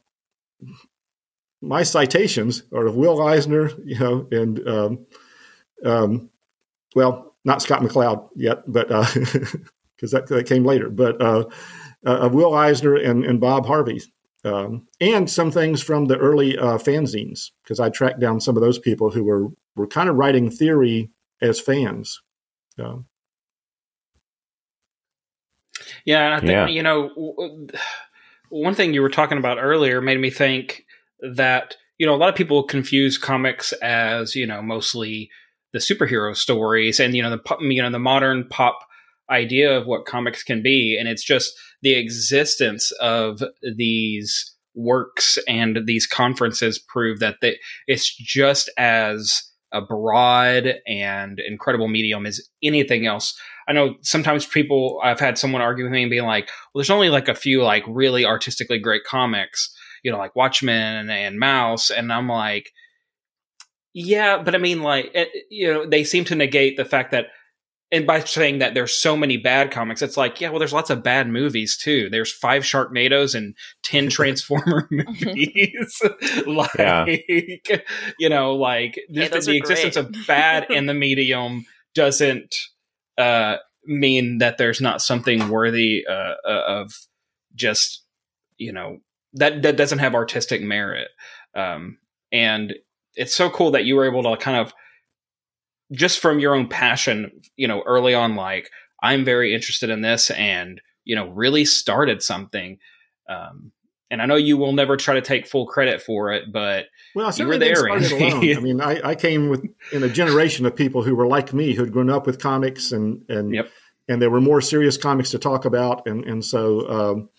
my 1.61 1.83
citations 1.83 2.63
are 2.73 2.87
of 2.87 2.95
Will 2.95 3.21
Eisner, 3.21 3.69
you 3.85 3.99
know, 3.99 4.27
and 4.31 4.67
um, 4.67 5.05
um, 5.85 6.29
well, 6.95 7.35
not 7.45 7.61
Scott 7.61 7.83
McCloud 7.83 8.29
yet, 8.35 8.63
but 8.65 8.87
because 8.87 10.13
uh, 10.13 10.19
that, 10.19 10.27
that 10.27 10.47
came 10.47 10.65
later, 10.65 10.89
but 10.89 11.21
uh, 11.21 11.45
uh, 12.05 12.17
of 12.17 12.33
Will 12.33 12.55
Eisner 12.55 12.95
and, 12.95 13.23
and 13.23 13.39
Bob 13.39 13.67
Harvey, 13.67 14.01
um, 14.43 14.87
and 14.99 15.29
some 15.29 15.51
things 15.51 15.79
from 15.79 16.05
the 16.05 16.17
early 16.17 16.57
uh, 16.57 16.79
fanzines, 16.79 17.51
because 17.63 17.79
I 17.79 17.89
tracked 17.89 18.19
down 18.19 18.41
some 18.41 18.57
of 18.57 18.63
those 18.63 18.79
people 18.79 19.11
who 19.11 19.23
were 19.23 19.49
were 19.75 19.87
kind 19.87 20.09
of 20.09 20.15
writing 20.15 20.49
theory 20.49 21.11
as 21.43 21.59
fans. 21.59 22.23
Um, 22.79 23.05
yeah, 26.07 26.35
I 26.35 26.39
think 26.39 26.51
yeah. 26.51 26.67
you 26.67 26.81
know 26.81 27.67
one 28.49 28.73
thing 28.73 28.93
you 28.93 29.01
were 29.01 29.09
talking 29.09 29.37
about 29.37 29.57
earlier 29.59 30.01
made 30.01 30.19
me 30.19 30.31
think 30.31 30.85
that 31.35 31.75
you 31.97 32.07
know 32.07 32.15
a 32.15 32.17
lot 32.17 32.29
of 32.29 32.35
people 32.35 32.63
confuse 32.63 33.17
comics 33.17 33.73
as 33.73 34.33
you 34.33 34.47
know 34.47 34.61
mostly 34.61 35.29
the 35.73 35.79
superhero 35.79 36.35
stories 36.35 36.99
and 36.99 37.15
you 37.15 37.21
know 37.21 37.29
the 37.29 37.57
you 37.59 37.81
know 37.81 37.91
the 37.91 37.99
modern 37.99 38.47
pop 38.47 38.79
idea 39.29 39.77
of 39.77 39.85
what 39.85 40.05
comics 40.05 40.41
can 40.41 40.63
be 40.63 40.97
and 40.97 41.09
it's 41.09 41.23
just 41.23 41.53
the 41.81 41.93
existence 41.93 42.91
of 43.01 43.43
these 43.75 44.55
works 44.73 45.37
and 45.47 45.79
these 45.85 46.07
conferences 46.07 46.79
prove 46.79 47.19
that 47.19 47.35
they, 47.41 47.57
it's 47.87 48.15
just 48.15 48.69
as 48.77 49.43
a 49.73 49.81
broad 49.81 50.75
and 50.87 51.39
incredible 51.39 51.87
medium 51.87 52.25
as 52.25 52.39
anything 52.63 53.05
else. 53.05 53.37
I 53.67 53.73
know 53.73 53.95
sometimes 54.01 54.45
people 54.45 54.99
I've 55.03 55.19
had 55.19 55.37
someone 55.37 55.61
argue 55.61 55.83
with 55.83 55.93
me 55.93 56.03
and 56.03 56.09
being 56.09 56.25
like, 56.25 56.47
"Well, 56.47 56.79
there's 56.79 56.89
only 56.89 57.09
like 57.09 57.27
a 57.27 57.35
few 57.35 57.63
like 57.63 57.83
really 57.87 58.25
artistically 58.25 58.79
great 58.79 59.03
comics, 59.03 59.75
you 60.03 60.11
know, 60.11 60.17
like 60.17 60.35
Watchmen 60.35 61.09
and 61.09 61.39
Maus, 61.39 61.91
and 61.95 62.11
I'm 62.11 62.29
like, 62.29 62.71
"Yeah, 63.93 64.41
but 64.41 64.55
I 64.55 64.57
mean, 64.57 64.81
like, 64.81 65.11
it, 65.13 65.29
you 65.49 65.73
know, 65.73 65.85
they 65.85 66.03
seem 66.03 66.25
to 66.25 66.35
negate 66.35 66.77
the 66.77 66.85
fact 66.85 67.11
that 67.11 67.27
and 67.91 68.05
by 68.05 68.19
saying 68.19 68.59
that 68.59 68.73
there's 68.73 68.93
so 68.93 69.15
many 69.15 69.37
bad 69.37 69.71
comics, 69.71 70.01
it's 70.01 70.17
like, 70.17 70.41
yeah, 70.41 70.49
well, 70.49 70.59
there's 70.59 70.73
lots 70.73 70.89
of 70.89 71.03
bad 71.03 71.29
movies 71.29 71.77
too. 71.77 72.09
There's 72.09 72.31
five 72.31 72.63
Sharknados 72.63 73.33
and 73.33 73.55
ten 73.83 74.09
Transformer 74.09 74.87
movies. 74.91 76.01
like, 76.45 76.69
yeah. 76.77 77.05
you 78.19 78.29
know, 78.29 78.55
like 78.55 78.99
hey, 79.09 79.27
the, 79.29 79.39
the 79.39 79.57
existence 79.57 79.95
of 79.95 80.13
bad 80.27 80.69
in 80.69 80.85
the 80.85 80.93
medium 80.93 81.65
doesn't 81.95 82.55
uh, 83.17 83.57
mean 83.85 84.39
that 84.39 84.57
there's 84.57 84.81
not 84.81 85.01
something 85.01 85.49
worthy 85.49 86.03
uh, 86.07 86.35
uh, 86.47 86.63
of 86.67 86.91
just, 87.55 88.03
you 88.57 88.71
know, 88.71 88.99
that 89.33 89.61
that 89.63 89.77
doesn't 89.77 89.99
have 89.99 90.15
artistic 90.15 90.61
merit. 90.61 91.09
Um, 91.55 91.97
and 92.31 92.73
it's 93.15 93.35
so 93.35 93.49
cool 93.49 93.71
that 93.71 93.85
you 93.85 93.95
were 93.95 94.05
able 94.05 94.23
to 94.23 94.37
kind 94.37 94.57
of 94.57 94.73
just 95.91 96.19
from 96.19 96.39
your 96.39 96.53
own 96.53 96.67
passion, 96.67 97.41
you 97.55 97.67
know, 97.67 97.81
early 97.85 98.13
on, 98.13 98.35
like 98.35 98.69
I'm 99.01 99.23
very 99.23 99.53
interested 99.53 99.89
in 99.89 100.01
this, 100.01 100.29
and 100.31 100.81
you 101.03 101.15
know, 101.15 101.29
really 101.29 101.65
started 101.65 102.21
something. 102.21 102.77
Um, 103.29 103.71
and 104.09 104.21
I 104.21 104.25
know 104.25 104.35
you 104.35 104.57
will 104.57 104.73
never 104.73 104.97
try 104.97 105.15
to 105.15 105.21
take 105.21 105.47
full 105.47 105.65
credit 105.65 106.01
for 106.01 106.31
it, 106.31 106.51
but 106.51 106.85
well, 107.13 107.31
you 107.33 107.47
were 107.47 107.57
there. 107.57 107.85
alone. 107.87 108.01
I 108.57 108.59
mean, 108.59 108.81
I, 108.81 109.01
I, 109.03 109.15
came 109.15 109.49
with 109.49 109.67
in 109.91 110.03
a 110.03 110.09
generation 110.09 110.65
of 110.65 110.75
people 110.75 111.03
who 111.03 111.15
were 111.15 111.27
like 111.27 111.53
me, 111.53 111.73
who'd 111.73 111.91
grown 111.91 112.09
up 112.09 112.25
with 112.25 112.39
comics, 112.39 112.91
and 112.91 113.23
and 113.29 113.53
yep. 113.53 113.69
and 114.07 114.21
there 114.21 114.29
were 114.29 114.41
more 114.41 114.61
serious 114.61 114.97
comics 114.97 115.31
to 115.31 115.39
talk 115.39 115.65
about, 115.65 116.07
and 116.07 116.23
and 116.25 116.43
so 116.43 116.89
um, 116.89 117.29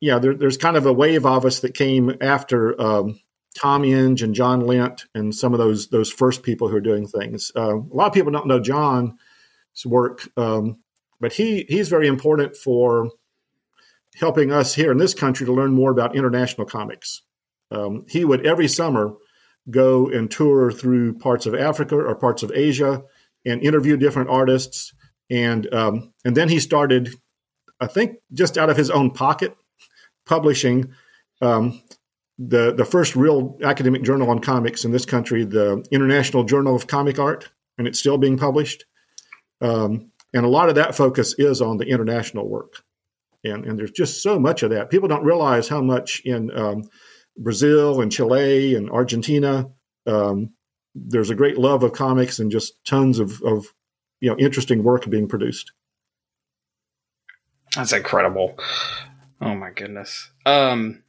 yeah, 0.00 0.18
there, 0.18 0.34
there's 0.34 0.56
kind 0.56 0.76
of 0.76 0.86
a 0.86 0.92
wave 0.92 1.26
of 1.26 1.44
us 1.44 1.60
that 1.60 1.74
came 1.74 2.14
after 2.20 2.80
um, 2.80 3.18
Tom 3.58 3.84
Inge 3.84 4.22
and 4.22 4.34
John 4.34 4.60
Lent 4.60 5.06
and 5.14 5.34
some 5.34 5.52
of 5.52 5.58
those 5.58 5.88
those 5.88 6.10
first 6.10 6.42
people 6.42 6.68
who 6.68 6.76
are 6.76 6.80
doing 6.80 7.08
things. 7.08 7.50
Uh, 7.56 7.76
a 7.76 7.94
lot 7.94 8.06
of 8.06 8.12
people 8.12 8.30
don't 8.30 8.46
know 8.46 8.60
John's 8.60 9.14
work, 9.84 10.28
um, 10.36 10.78
but 11.20 11.32
he 11.32 11.64
he's 11.68 11.88
very 11.88 12.06
important 12.06 12.56
for 12.56 13.10
helping 14.18 14.52
us 14.52 14.74
here 14.74 14.92
in 14.92 14.98
this 14.98 15.14
country 15.14 15.46
to 15.46 15.52
learn 15.52 15.72
more 15.72 15.90
about 15.90 16.16
international 16.16 16.66
comics. 16.66 17.22
Um, 17.70 18.06
he 18.08 18.24
would 18.24 18.46
every 18.46 18.68
summer 18.68 19.14
go 19.68 20.08
and 20.08 20.30
tour 20.30 20.70
through 20.70 21.18
parts 21.18 21.46
of 21.46 21.54
Africa 21.54 21.96
or 21.96 22.14
parts 22.14 22.42
of 22.42 22.52
Asia 22.54 23.02
and 23.44 23.62
interview 23.62 23.96
different 23.96 24.30
artists, 24.30 24.92
and 25.30 25.72
um, 25.74 26.12
and 26.24 26.36
then 26.36 26.48
he 26.48 26.60
started, 26.60 27.14
I 27.80 27.86
think, 27.86 28.18
just 28.32 28.56
out 28.58 28.70
of 28.70 28.76
his 28.76 28.90
own 28.90 29.10
pocket, 29.10 29.56
publishing 30.24 30.92
um, 31.42 31.82
the 32.38 32.72
the 32.74 32.84
first 32.84 33.16
real 33.16 33.58
academic 33.62 34.02
journal 34.02 34.30
on 34.30 34.40
comics 34.40 34.84
in 34.84 34.92
this 34.92 35.06
country, 35.06 35.44
the 35.44 35.84
International 35.90 36.44
Journal 36.44 36.76
of 36.76 36.86
Comic 36.86 37.18
Art, 37.18 37.50
and 37.78 37.86
it's 37.86 37.98
still 37.98 38.18
being 38.18 38.38
published. 38.38 38.84
Um, 39.60 40.10
and 40.34 40.44
a 40.44 40.50
lot 40.50 40.68
of 40.68 40.74
that 40.74 40.94
focus 40.94 41.34
is 41.38 41.62
on 41.62 41.78
the 41.78 41.86
international 41.86 42.48
work, 42.48 42.82
and 43.50 43.64
and 43.64 43.78
there's 43.78 43.90
just 43.92 44.22
so 44.22 44.38
much 44.38 44.62
of 44.62 44.70
that. 44.70 44.90
People 44.90 45.08
don't 45.08 45.24
realize 45.24 45.68
how 45.68 45.82
much 45.82 46.22
in 46.24 46.50
um, 46.56 46.84
Brazil 47.36 48.00
and 48.00 48.10
Chile 48.12 48.74
and 48.74 48.90
Argentina 48.90 49.66
um, 50.06 50.50
there's 50.94 51.30
a 51.30 51.34
great 51.34 51.58
love 51.58 51.82
of 51.82 51.92
comics 51.92 52.38
and 52.38 52.50
just 52.50 52.82
tons 52.84 53.18
of, 53.18 53.42
of 53.42 53.66
you 54.20 54.30
know 54.30 54.36
interesting 54.38 54.82
work 54.82 55.08
being 55.08 55.28
produced. 55.28 55.72
That's 57.74 57.92
incredible. 57.92 58.58
Oh 59.40 59.54
my 59.54 59.70
goodness. 59.70 60.30
Um, 60.46 61.02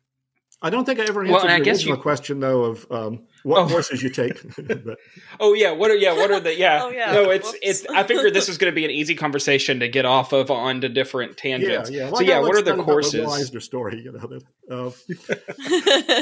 I 0.60 0.72
don't 0.72 0.86
think 0.86 1.00
I 1.00 1.04
ever 1.04 1.22
answered 1.22 1.34
well, 1.34 1.46
the 1.46 1.70
original 1.70 1.98
you... 1.98 2.02
question 2.02 2.40
though 2.40 2.64
of 2.64 2.92
um, 2.92 3.28
what 3.44 3.66
oh. 3.66 3.70
courses 3.70 4.02
you 4.02 4.10
take. 4.10 4.42
but... 4.68 4.98
Oh 5.40 5.54
yeah, 5.54 5.72
what 5.72 5.92
are 5.92 5.96
yeah, 5.96 6.14
what 6.14 6.32
are 6.32 6.40
the 6.40 6.58
yeah? 6.58 6.80
oh, 6.84 6.90
yeah. 6.90 7.12
No, 7.12 7.30
it's 7.30 7.46
Whoops. 7.46 7.60
it's. 7.62 7.86
I 7.88 8.04
figured 8.04 8.34
this 8.34 8.48
was 8.48 8.58
going 8.58 8.72
to 8.72 8.76
be 8.76 8.84
an 8.84 8.90
easy 8.90 9.14
conversation 9.14 9.82
to 9.82 9.88
get 9.88 10.06
off 10.06 10.34
of 10.34 10.50
onto 10.50 10.90
different 10.90 11.38
tangents. 11.38 11.92
Yeah, 11.92 11.98
yeah. 11.98 12.06
Well, 12.06 12.16
so 12.18 12.24
yeah, 12.24 12.40
what 12.40 12.56
are 12.56 12.64
the 12.64 12.82
courses? 12.82 13.26
Will 13.26 13.32
Eisner 13.32 13.60
story, 13.60 14.02
you 14.02 14.12
know. 14.12 14.40
That, 14.68 14.96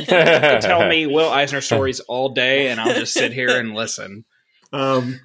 uh... 0.09 0.59
tell 0.59 0.85
me 0.87 1.07
Will 1.07 1.29
Eisner 1.29 1.61
stories 1.61 2.01
all 2.01 2.29
day, 2.29 2.67
and 2.67 2.81
I'll 2.81 2.93
just 2.93 3.13
sit 3.13 3.31
here 3.31 3.57
and 3.57 3.73
listen. 3.73 4.25
Um, 4.73 5.21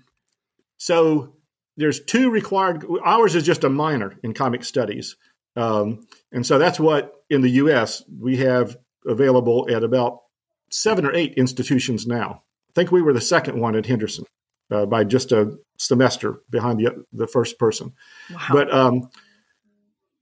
so 0.76 1.34
there's 1.76 1.98
two 1.98 2.30
required. 2.30 2.86
Ours 3.04 3.34
is 3.34 3.42
just 3.42 3.64
a 3.64 3.70
minor 3.70 4.16
in 4.22 4.34
comic 4.34 4.62
studies. 4.62 5.16
Um, 5.56 6.06
and 6.30 6.46
so 6.46 6.60
that's 6.60 6.78
what 6.78 7.12
in 7.28 7.40
the 7.40 7.50
U.S. 7.50 8.04
we 8.08 8.36
have 8.36 8.76
available 9.06 9.68
at 9.70 9.84
about 9.84 10.20
seven 10.70 11.04
or 11.04 11.14
eight 11.14 11.34
institutions 11.34 12.06
now. 12.06 12.42
I 12.70 12.72
think 12.74 12.92
we 12.92 13.02
were 13.02 13.12
the 13.12 13.20
second 13.20 13.60
one 13.60 13.74
at 13.74 13.86
Henderson 13.86 14.24
uh, 14.70 14.86
by 14.86 15.04
just 15.04 15.32
a 15.32 15.58
semester 15.78 16.40
behind 16.50 16.78
the 16.78 17.04
the 17.12 17.26
first 17.26 17.58
person. 17.58 17.92
Wow. 18.30 18.46
But 18.52 18.74
um, 18.74 19.10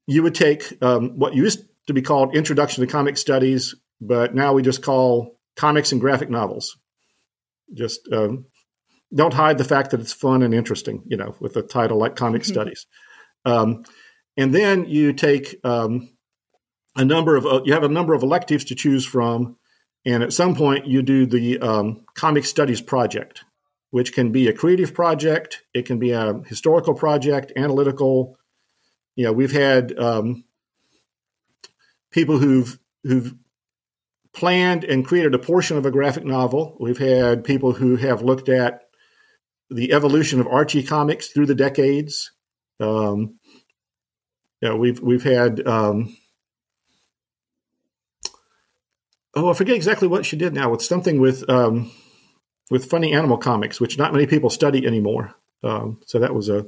you 0.07 0.23
would 0.23 0.35
take 0.35 0.83
um, 0.83 1.19
what 1.19 1.35
used 1.35 1.65
to 1.87 1.93
be 1.93 2.03
called 2.03 2.35
Introduction 2.35 2.85
to 2.85 2.91
Comic 2.91 3.17
Studies, 3.19 3.75
but 4.01 4.35
now 4.35 4.53
we 4.55 4.63
just 4.63 4.83
call 4.83 5.39
comics 5.57 5.93
and 5.93 6.01
graphic 6.01 6.31
novels. 6.31 6.77
Just 7.75 8.09
um, 8.13 8.47
don't 9.15 9.35
hide 9.35 9.59
the 9.59 9.65
fact 9.65 9.91
that 9.91 10.01
it's 10.01 10.13
fun 10.13 10.43
and 10.43 10.55
interesting, 10.55 11.03
you 11.07 11.17
know, 11.17 11.35
with 11.41 11.57
a 11.57 11.63
title 11.63 11.99
like 11.99 12.17
Comic. 12.17 12.45
Studies. 12.47 12.87
Um, 13.45 13.85
and 14.37 14.55
then 14.55 14.87
you 14.87 15.13
take 15.13 15.57
um, 15.65 16.09
a 16.99 17.05
number 17.05 17.37
of 17.37 17.47
uh, 17.47 17.63
you 17.65 17.73
have 17.73 17.85
a 17.85 17.89
number 17.89 18.13
of 18.13 18.23
electives 18.23 18.65
to 18.67 18.75
choose 18.75 19.07
from, 19.07 19.57
and 20.05 20.23
at 20.23 20.33
some 20.33 20.55
point 20.55 20.87
you 20.87 21.01
do 21.01 21.25
the 21.25 21.61
um, 21.61 22.05
comic 22.15 22.45
studies 22.45 22.83
project, 22.83 23.45
which 23.91 24.13
can 24.13 24.33
be 24.33 24.49
a 24.49 24.53
creative 24.53 24.93
project, 24.93 25.63
it 25.73 25.87
can 25.87 25.99
be 25.99 26.11
a 26.11 26.43
historical 26.47 26.95
project, 26.95 27.53
analytical. 27.57 28.37
You 29.15 29.27
know, 29.27 29.33
we've 29.33 29.53
had 29.53 29.97
um, 29.97 30.45
people 32.11 32.39
who've 32.39 32.79
who've 33.05 33.35
planned 34.33 34.85
and 34.85 35.07
created 35.07 35.35
a 35.35 35.39
portion 35.39 35.79
of 35.79 35.87
a 35.87 35.91
graphic 35.91 36.25
novel. 36.25 36.77
We've 36.81 36.99
had 36.99 37.45
people 37.45 37.73
who 37.73 37.97
have 37.97 38.23
looked 38.23 38.49
at 38.49 38.83
the 39.71 39.93
evolution 39.93 40.41
of 40.41 40.49
Archie 40.49 40.83
comics 40.83 41.29
through 41.29 41.47
the 41.47 41.55
decades. 41.55 42.33
Um, 42.81 43.39
know, 44.63 44.77
we've 44.77 45.01
we've 45.01 45.23
had. 45.23 45.65
Um, 45.65 46.17
oh, 49.39 49.51
I 49.51 49.55
forget 49.55 49.77
exactly 49.77 50.09
what 50.09 50.27
she 50.27 50.37
did 50.37 50.55
now. 50.55 50.71
With 50.71 50.83
something 50.83 51.21
with 51.21 51.49
um, 51.49 51.91
with 52.71 52.91
funny 52.91 53.13
animal 53.13 53.39
comics, 53.39 53.81
which 53.81 53.99
not 53.99 54.13
many 54.13 54.27
people 54.27 54.51
study 54.51 54.87
anymore. 54.87 55.35
Um, 55.63 56.01
so 56.07 56.19
that 56.19 56.35
was 56.35 56.49
a, 56.49 56.67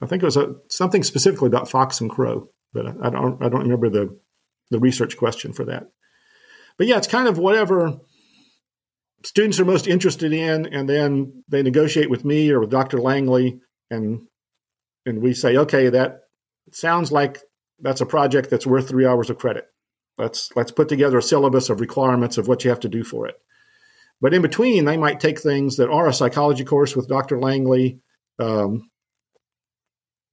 I 0.00 0.06
think 0.06 0.22
it 0.22 0.26
was 0.26 0.36
a 0.36 0.54
something 0.70 1.02
specifically 1.02 1.48
about 1.48 1.70
fox 1.70 2.00
and 2.00 2.10
crow, 2.10 2.48
but 2.72 2.86
I, 2.86 2.94
I 3.02 3.10
don't 3.10 3.42
I 3.42 3.48
don't 3.48 3.62
remember 3.62 3.90
the 3.90 4.18
the 4.70 4.78
research 4.78 5.16
question 5.16 5.52
for 5.52 5.64
that. 5.66 5.88
But 6.76 6.86
yeah, 6.86 6.98
it's 6.98 7.08
kind 7.08 7.28
of 7.28 7.38
whatever 7.38 7.98
students 9.24 9.58
are 9.58 9.64
most 9.64 9.86
interested 9.86 10.32
in, 10.32 10.66
and 10.66 10.88
then 10.88 11.44
they 11.48 11.62
negotiate 11.62 12.10
with 12.10 12.24
me 12.24 12.50
or 12.50 12.60
with 12.60 12.70
Dr. 12.70 12.98
Langley, 12.98 13.60
and 13.90 14.26
and 15.04 15.22
we 15.22 15.34
say, 15.34 15.56
okay, 15.56 15.88
that 15.90 16.20
sounds 16.72 17.10
like 17.10 17.40
that's 17.80 18.00
a 18.00 18.06
project 18.06 18.50
that's 18.50 18.66
worth 18.66 18.88
three 18.88 19.06
hours 19.06 19.30
of 19.30 19.38
credit. 19.38 19.64
Let's 20.18 20.50
let's 20.56 20.72
put 20.72 20.88
together 20.88 21.18
a 21.18 21.22
syllabus 21.22 21.70
of 21.70 21.80
requirements 21.80 22.38
of 22.38 22.48
what 22.48 22.64
you 22.64 22.70
have 22.70 22.80
to 22.80 22.88
do 22.88 23.04
for 23.04 23.28
it. 23.28 23.40
But 24.20 24.34
in 24.34 24.42
between, 24.42 24.84
they 24.84 24.96
might 24.96 25.20
take 25.20 25.38
things 25.38 25.76
that 25.76 25.90
are 25.90 26.08
a 26.08 26.12
psychology 26.12 26.64
course 26.64 26.96
with 26.96 27.08
Dr. 27.08 27.38
Langley. 27.38 28.00
Um, 28.38 28.90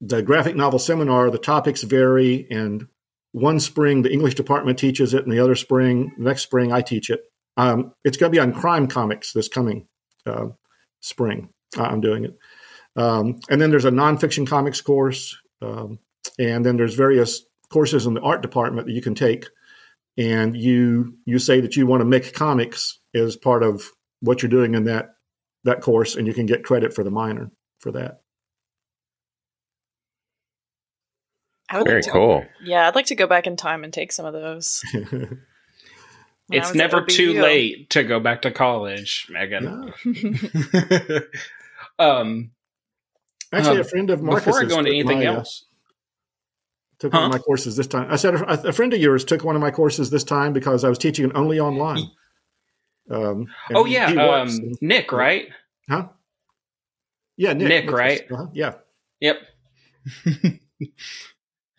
the 0.02 0.24
graphic 0.24 0.56
novel 0.56 0.80
seminar, 0.80 1.30
the 1.30 1.38
topics 1.38 1.84
vary, 1.84 2.48
and 2.50 2.88
one 3.32 3.60
spring 3.60 4.02
the 4.02 4.12
English 4.12 4.36
department 4.36 4.80
teaches 4.80 5.14
it, 5.14 5.24
and 5.24 5.32
the 5.32 5.40
other 5.40 5.56
spring, 5.56 6.14
next 6.18 6.42
spring, 6.42 6.74
I 6.74 6.82
teach 6.82 7.10
it. 7.10 7.22
Um, 7.58 7.94
it's 8.04 8.18
going 8.18 8.32
to 8.32 8.36
be 8.36 8.42
on 8.42 8.54
crime 8.54 8.88
comics 8.88 9.34
this 9.34 9.48
coming 9.48 9.88
uh, 10.26 10.48
spring. 11.00 11.50
I'm 11.78 12.02
doing 12.02 12.26
it. 12.26 12.38
Um, 12.96 13.40
and 13.50 13.62
then 13.62 13.70
there's 13.70 13.86
a 13.86 13.92
nonfiction 13.92 14.48
comics 14.48 14.82
course. 14.82 15.38
Um, 15.62 16.00
and 16.40 16.66
then 16.66 16.78
there's 16.78 16.96
various 16.96 17.44
courses 17.70 18.06
in 18.06 18.14
the 18.14 18.22
art 18.22 18.42
department 18.42 18.88
that 18.88 18.94
you 18.94 19.02
can 19.02 19.16
take 19.16 19.48
and 20.18 20.56
you 20.56 21.18
you 21.26 21.40
say 21.40 21.62
that 21.62 21.76
you 21.76 21.86
want 21.88 22.02
to 22.02 22.06
make 22.06 22.34
comics 22.34 23.00
as 23.14 23.36
part 23.36 23.64
of 23.64 23.84
what 24.22 24.42
you're 24.42 24.50
doing 24.50 24.76
in 24.76 24.86
that 24.86 25.16
that 25.64 25.82
course 25.82 26.16
and 26.16 26.28
you 26.28 26.34
can 26.34 26.46
get 26.46 26.64
credit 26.64 26.94
for 26.94 27.04
the 27.04 27.12
minor 27.12 27.52
for 27.80 27.92
that. 27.92 28.22
Very 31.72 32.04
like 32.04 32.12
cool 32.12 32.42
to, 32.42 32.48
yeah 32.64 32.88
i'd 32.88 32.96
like 32.96 33.08
to 33.08 33.16
go 33.16 33.28
back 33.28 33.48
in 33.48 33.58
time 33.58 33.84
and 33.84 33.92
take 33.92 34.12
some 34.12 34.26
of 34.26 34.34
those. 34.34 34.84
It's 36.48 36.76
never 36.76 37.04
too 37.04 37.42
late 37.42 37.90
to 37.90 38.04
go 38.04 38.20
back 38.20 38.44
to 38.44 38.52
college 38.52 39.28
megan. 39.32 39.94
Um 41.98 42.52
actually 43.52 43.76
um, 43.76 43.82
a 43.82 43.84
friend 43.84 44.10
of 44.10 44.22
Marcus 44.22 44.46
before 44.46 44.62
i 44.62 44.66
go 44.66 44.80
into 44.80 44.92
anything 44.92 45.20
my, 45.20 45.28
uh, 45.28 45.34
else 45.36 45.66
took 47.00 47.12
huh? 47.12 47.20
one 47.20 47.26
of 47.26 47.32
my 47.32 47.40
courses 47.40 47.76
this 47.76 47.88
time. 47.88 48.08
I 48.10 48.16
said 48.16 48.36
a, 48.36 48.70
a, 48.70 48.74
friend 48.74 48.94
of 48.94 49.00
yours 49.00 49.24
took 49.24 49.44
one 49.44 49.56
of 49.56 49.62
my 49.62 49.72
courses 49.72 50.10
this 50.10 50.24
time 50.24 50.54
because 50.54 50.84
I 50.84 50.90
was 50.90 50.98
teaching 50.98 51.26
it 51.26 51.36
only 51.36 51.60
online. 51.60 52.04
Um, 53.10 53.48
oh 53.74 53.86
yeah, 53.86 54.08
um, 54.08 54.48
and, 54.50 54.78
Nick, 54.82 55.12
right? 55.12 55.48
Huh? 55.90 56.08
Yeah, 57.38 57.54
Nick, 57.54 57.68
Nick 57.68 57.92
right? 57.92 58.22
Uh-huh, 58.32 58.48
yeah. 58.54 58.76
Yep. 59.20 59.42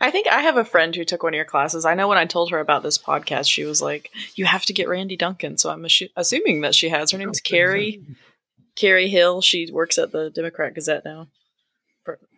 I 0.00 0.10
think 0.10 0.28
I 0.28 0.42
have 0.42 0.56
a 0.56 0.64
friend 0.64 0.94
who 0.94 1.04
took 1.04 1.22
one 1.22 1.32
of 1.32 1.36
your 1.36 1.46
classes. 1.46 1.86
I 1.86 1.94
know 1.94 2.06
when 2.06 2.18
I 2.18 2.26
told 2.26 2.50
her 2.50 2.60
about 2.60 2.82
this 2.82 2.98
podcast, 2.98 3.48
she 3.48 3.64
was 3.64 3.80
like, 3.80 4.10
"You 4.34 4.44
have 4.44 4.64
to 4.66 4.72
get 4.72 4.88
Randy 4.88 5.16
Duncan." 5.16 5.56
So 5.56 5.70
I'm 5.70 5.82
assu- 5.82 6.10
assuming 6.16 6.60
that 6.60 6.74
she 6.74 6.90
has. 6.90 7.10
Her 7.10 7.18
name 7.18 7.30
is 7.30 7.40
Carrie. 7.40 8.02
Carrie 8.76 9.08
Hill. 9.08 9.40
She 9.40 9.70
works 9.72 9.96
at 9.96 10.12
the 10.12 10.30
Democrat 10.30 10.74
Gazette 10.74 11.04
now. 11.04 11.28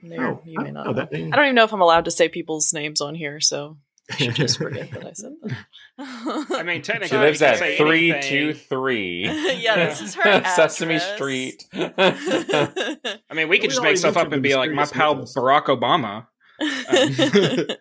Oh, 0.05 0.41
you 0.45 0.61
may 0.61 0.71
not. 0.71 0.87
I 0.89 1.05
don't 1.07 1.15
even 1.15 1.55
know 1.55 1.65
if 1.65 1.73
I'm 1.73 1.81
allowed 1.81 2.05
to 2.05 2.11
say 2.11 2.29
people's 2.29 2.73
names 2.73 3.01
on 3.01 3.15
here, 3.15 3.41
so 3.41 3.79
I 4.11 4.17
should 4.17 4.35
just 4.35 4.59
forget 4.59 4.91
that 4.93 5.07
I 5.07 5.13
said 5.13 5.33
that. 5.43 6.47
I 6.51 6.63
mean, 6.63 6.83
technically, 6.83 7.09
she 7.09 7.17
lives 7.17 7.43
at 7.43 7.59
three 7.77 8.15
two 8.23 8.55
three. 8.55 9.25
Yeah, 9.59 9.87
this 9.87 10.01
is 10.01 10.15
her 10.15 10.43
Sesame 10.57 10.99
Street. 10.99 11.67
I 11.75 13.13
mean, 13.35 13.49
we 13.49 13.59
could 13.59 13.71
just 13.71 13.83
make 13.83 13.97
stuff 13.97 14.17
up 14.17 14.33
and 14.33 14.43
be 14.43 14.55
like 14.55 14.71
my 14.71 14.87
pal 14.87 15.17
Barack 15.17 15.65
Obama. 15.67 16.27
Um, 16.61 17.77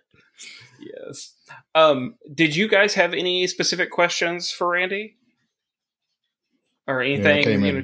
yes. 0.79 1.33
Um, 1.75 2.15
did 2.33 2.55
you 2.55 2.67
guys 2.67 2.95
have 2.95 3.13
any 3.13 3.47
specific 3.47 3.91
questions 3.91 4.51
for 4.51 4.69
Randy 4.69 5.15
or 6.87 7.01
anything? 7.01 7.61
Yeah, 7.63 7.81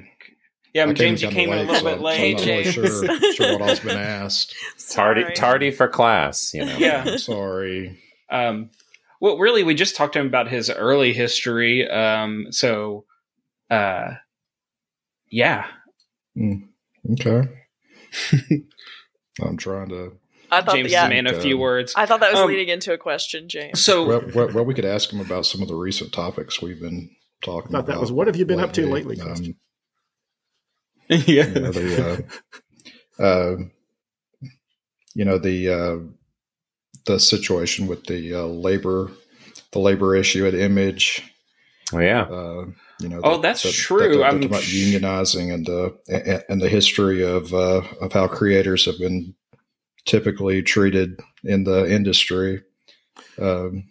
yeah, 0.73 0.85
I 0.85 0.93
James, 0.93 1.21
you 1.21 1.29
came 1.29 1.51
in 1.51 1.59
a 1.59 1.61
little 1.61 1.75
so 1.75 1.83
bit 1.83 2.01
late. 2.01 2.19
I'm 2.19 2.37
not 2.37 2.45
really 2.45 2.71
sure, 2.71 3.33
sure 3.33 3.59
what 3.59 3.61
all's 3.69 3.79
been 3.79 3.97
asked. 3.97 4.55
Tardy, 4.89 5.25
tardy 5.35 5.69
for 5.69 5.87
class. 5.87 6.53
You 6.53 6.65
know. 6.65 6.77
Yeah, 6.77 7.03
I'm 7.05 7.17
sorry. 7.19 8.01
Um, 8.29 8.71
well, 9.21 9.37
really, 9.37 9.63
we 9.63 9.75
just 9.75 9.95
talked 9.95 10.13
to 10.13 10.19
him 10.19 10.27
about 10.27 10.49
his 10.49 10.71
early 10.71 11.13
history. 11.13 11.87
Um, 11.87 12.47
so, 12.49 13.05
uh, 13.69 14.15
yeah. 15.29 15.67
Mm, 16.35 16.67
okay. 17.11 17.49
I'm 19.41 19.57
trying 19.57 19.89
to. 19.89 20.13
I 20.51 20.61
thought, 20.61 20.75
James 20.75 20.91
yeah, 20.91 21.07
man 21.07 21.27
a 21.27 21.39
few 21.39 21.57
words. 21.57 21.93
I 21.95 22.05
thought 22.05 22.19
that 22.19 22.31
was 22.31 22.41
um, 22.41 22.47
leading 22.47 22.69
into 22.69 22.93
a 22.93 22.97
question, 22.97 23.47
James. 23.47 23.83
So, 23.83 24.05
well, 24.05 24.21
well, 24.35 24.49
well, 24.53 24.65
we 24.65 24.73
could 24.73 24.85
ask 24.85 25.11
him 25.11 25.19
about 25.19 25.45
some 25.45 25.61
of 25.61 25.67
the 25.67 25.75
recent 25.75 26.11
topics 26.11 26.61
we've 26.61 26.81
been 26.81 27.09
talking 27.43 27.69
about. 27.69 27.87
That 27.87 27.99
was 27.99 28.11
what 28.11 28.27
have 28.27 28.35
you 28.35 28.45
been 28.45 28.57
lately? 28.57 28.69
up 28.69 28.73
to 28.73 28.91
lately? 28.91 29.21
Um, 29.21 29.55
yeah. 31.27 31.45
You 31.47 31.59
know, 31.59 31.71
the, 31.71 32.29
uh, 33.19 33.23
uh, 33.23 33.55
you 35.15 35.25
know 35.25 35.37
the 35.37 35.69
uh, 35.69 35.97
the 37.05 37.19
situation 37.19 37.87
with 37.87 38.05
the 38.05 38.33
uh, 38.33 38.45
labor, 38.45 39.11
the 39.71 39.79
labor 39.79 40.15
issue 40.15 40.47
at 40.47 40.53
Image. 40.53 41.23
Oh 41.93 41.99
yeah. 41.99 42.21
Uh, 42.23 42.65
you 42.99 43.09
know. 43.09 43.21
Oh, 43.23 43.41
that's 43.41 43.69
true. 43.71 44.17
That, 44.17 44.23
I'm 44.23 44.41
talking 44.41 44.45
about 44.45 44.61
unionizing 44.61 45.53
and 45.53 45.65
the 45.65 46.43
and 46.49 46.61
the 46.61 46.69
history 46.69 47.23
of 47.23 47.53
uh, 47.53 47.81
of 48.01 48.13
how 48.13 48.27
creators 48.27 48.85
have 48.85 48.97
been 48.97 49.35
typically 50.05 50.61
treated 50.61 51.19
in 51.43 51.63
the 51.63 51.89
industry. 51.91 52.61
Um, 53.39 53.89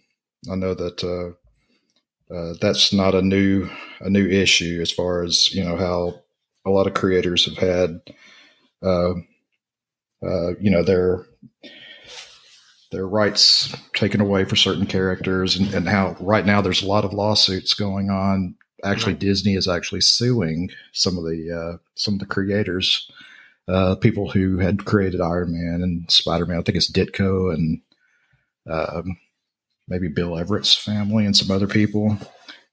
I 0.51 0.55
know 0.55 0.73
that 0.73 1.03
uh, 1.03 2.33
uh, 2.33 2.55
that's 2.59 2.91
not 2.91 3.15
a 3.15 3.21
new 3.21 3.69
a 4.01 4.09
new 4.09 4.27
issue 4.27 4.79
as 4.81 4.91
far 4.91 5.23
as 5.23 5.53
you 5.53 5.63
know 5.63 5.77
how 5.77 6.22
a 6.65 6.69
lot 6.69 6.87
of 6.87 6.93
creators 6.93 7.45
have 7.45 7.57
had, 7.57 8.01
uh, 8.81 9.13
uh, 10.25 10.55
you 10.59 10.69
know, 10.69 10.83
their 10.83 11.25
their 12.91 13.07
rights 13.07 13.75
taken 13.95 14.21
away 14.21 14.45
for 14.45 14.55
certain 14.55 14.85
characters, 14.85 15.55
and, 15.55 15.73
and, 15.73 15.89
how 15.89 16.15
right 16.19 16.45
now 16.45 16.61
there's 16.61 16.83
a 16.83 16.87
lot 16.87 17.03
of 17.03 17.11
lawsuits 17.11 17.73
going 17.73 18.09
on. 18.09 18.55
Actually, 18.83 19.15
Disney 19.15 19.55
is 19.55 19.67
actually 19.67 20.01
suing 20.01 20.69
some 20.91 21.17
of 21.17 21.23
the 21.23 21.51
uh, 21.51 21.77
some 21.95 22.13
of 22.13 22.19
the 22.19 22.25
creators, 22.25 23.09
uh, 23.67 23.95
people 23.95 24.29
who 24.29 24.59
had 24.59 24.85
created 24.85 25.21
Iron 25.21 25.53
Man 25.53 25.81
and 25.81 26.09
Spider 26.11 26.45
Man. 26.45 26.59
I 26.59 26.61
think 26.61 26.77
it's 26.77 26.91
Ditko 26.91 27.53
and 27.53 27.81
um, 28.69 29.17
maybe 29.87 30.07
Bill 30.07 30.37
Everett's 30.37 30.75
family 30.75 31.25
and 31.25 31.35
some 31.35 31.53
other 31.53 31.67
people. 31.67 32.17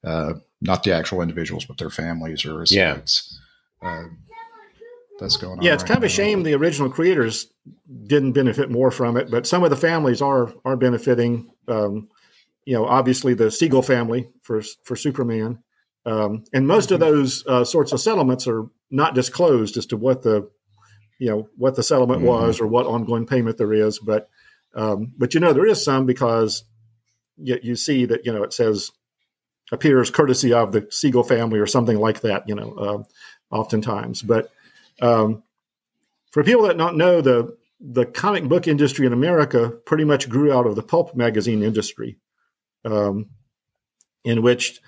Uh, 0.05 0.35
not 0.61 0.83
the 0.83 0.92
actual 0.92 1.22
individuals, 1.22 1.64
but 1.64 1.79
their 1.79 1.90
families 1.90 2.44
or 2.44 2.62
estates. 2.62 3.39
Uh, 3.83 4.05
that's 5.19 5.37
going 5.37 5.59
on. 5.59 5.64
Yeah, 5.64 5.75
it's 5.75 5.83
right 5.83 5.88
kind 5.88 5.99
of 5.99 6.03
now. 6.03 6.07
a 6.07 6.11
shame 6.11 6.43
the 6.43 6.55
original 6.55 6.90
creators 6.90 7.47
didn't 8.07 8.33
benefit 8.33 8.71
more 8.71 8.90
from 8.90 9.16
it, 9.16 9.31
but 9.31 9.47
some 9.47 9.62
of 9.64 9.71
the 9.71 9.77
families 9.77 10.23
are 10.23 10.53
are 10.64 10.77
benefiting. 10.77 11.51
Um, 11.69 12.09
you 12.64 12.75
know, 12.75 12.87
obviously 12.87 13.35
the 13.35 13.51
Siegel 13.51 13.83
family 13.83 14.31
for 14.43 14.62
for 14.85 14.97
Superman, 14.97 15.62
um, 16.07 16.45
and 16.53 16.66
most 16.66 16.87
mm-hmm. 16.87 16.95
of 16.95 17.01
those 17.01 17.47
uh, 17.47 17.64
sorts 17.64 17.93
of 17.93 18.01
settlements 18.01 18.47
are 18.49 18.66
not 18.90 19.14
disclosed 19.14 19.77
as 19.77 19.87
to 19.87 19.97
what 19.97 20.23
the 20.23 20.51
you 21.19 21.29
know 21.29 21.49
what 21.57 21.77
the 21.77 21.83
settlement 21.83 22.21
mm-hmm. 22.21 22.29
was 22.29 22.61
or 22.61 22.66
what 22.66 22.87
ongoing 22.87 23.27
payment 23.27 23.59
there 23.59 23.73
is. 23.73 23.99
But 23.99 24.29
um, 24.75 25.12
but 25.16 25.35
you 25.35 25.40
know 25.40 25.53
there 25.53 25.66
is 25.66 25.85
some 25.85 26.07
because 26.07 26.64
you, 27.37 27.59
you 27.62 27.77
see 27.77 28.07
that 28.07 28.25
you 28.25 28.33
know 28.33 28.43
it 28.43 28.53
says 28.53 28.90
appears 29.73 30.11
courtesy 30.11 30.53
of 30.53 30.73
the 30.73 30.87
Siegel 30.90 31.23
family 31.23 31.59
or 31.59 31.66
something 31.66 31.99
like 31.99 32.23
that. 32.23 32.49
You 32.49 32.55
know, 32.55 32.73
uh, 32.75 33.03
oftentimes. 33.50 34.22
But 34.22 34.50
um, 35.00 35.42
for 36.30 36.44
people 36.44 36.62
that 36.64 36.78
don't 36.78 36.96
know, 36.96 37.20
the 37.20 37.56
the 37.80 38.04
comic 38.04 38.44
book 38.44 38.68
industry 38.68 39.06
in 39.06 39.12
America 39.12 39.70
pretty 39.86 40.04
much 40.04 40.28
grew 40.28 40.52
out 40.52 40.66
of 40.66 40.76
the 40.76 40.82
pulp 40.82 41.16
magazine 41.16 41.62
industry, 41.62 42.18
um, 42.84 43.30
in 44.24 44.42
which 44.42 44.80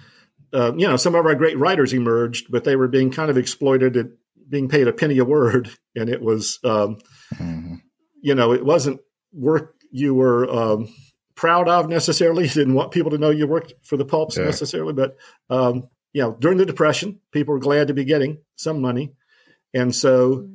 uh, 0.52 0.72
you 0.74 0.86
know 0.86 0.96
some 0.96 1.14
of 1.14 1.26
our 1.26 1.34
great 1.34 1.58
writers 1.58 1.92
emerged, 1.92 2.50
but 2.50 2.64
they 2.64 2.76
were 2.76 2.88
being 2.88 3.10
kind 3.10 3.30
of 3.30 3.38
exploited 3.38 3.96
at 3.96 4.06
being 4.48 4.68
paid 4.68 4.88
a 4.88 4.92
penny 4.92 5.18
a 5.18 5.24
word, 5.24 5.70
and 5.96 6.08
it 6.08 6.20
was 6.20 6.58
um, 6.64 6.98
mm-hmm. 7.34 7.76
you 8.20 8.34
know 8.34 8.52
it 8.52 8.64
wasn't 8.64 9.00
work 9.32 9.74
you 9.90 10.14
were 10.14 10.48
um, 10.50 10.88
proud 11.34 11.68
of 11.68 11.88
necessarily. 11.88 12.44
You 12.44 12.50
didn't 12.50 12.74
want 12.74 12.92
people 12.92 13.10
to 13.10 13.18
know 13.18 13.30
you 13.30 13.46
worked 13.46 13.74
for 13.82 13.96
the 13.96 14.04
pulps 14.04 14.36
yeah. 14.36 14.44
necessarily, 14.44 14.92
but 14.92 15.16
um, 15.50 15.88
you 16.12 16.22
know, 16.22 16.36
during 16.38 16.58
the 16.58 16.66
Depression, 16.66 17.20
people 17.30 17.54
were 17.54 17.60
glad 17.60 17.88
to 17.88 17.94
be 17.94 18.04
getting 18.04 18.38
some 18.56 18.80
money. 18.80 19.14
And 19.74 19.94
so 19.94 20.48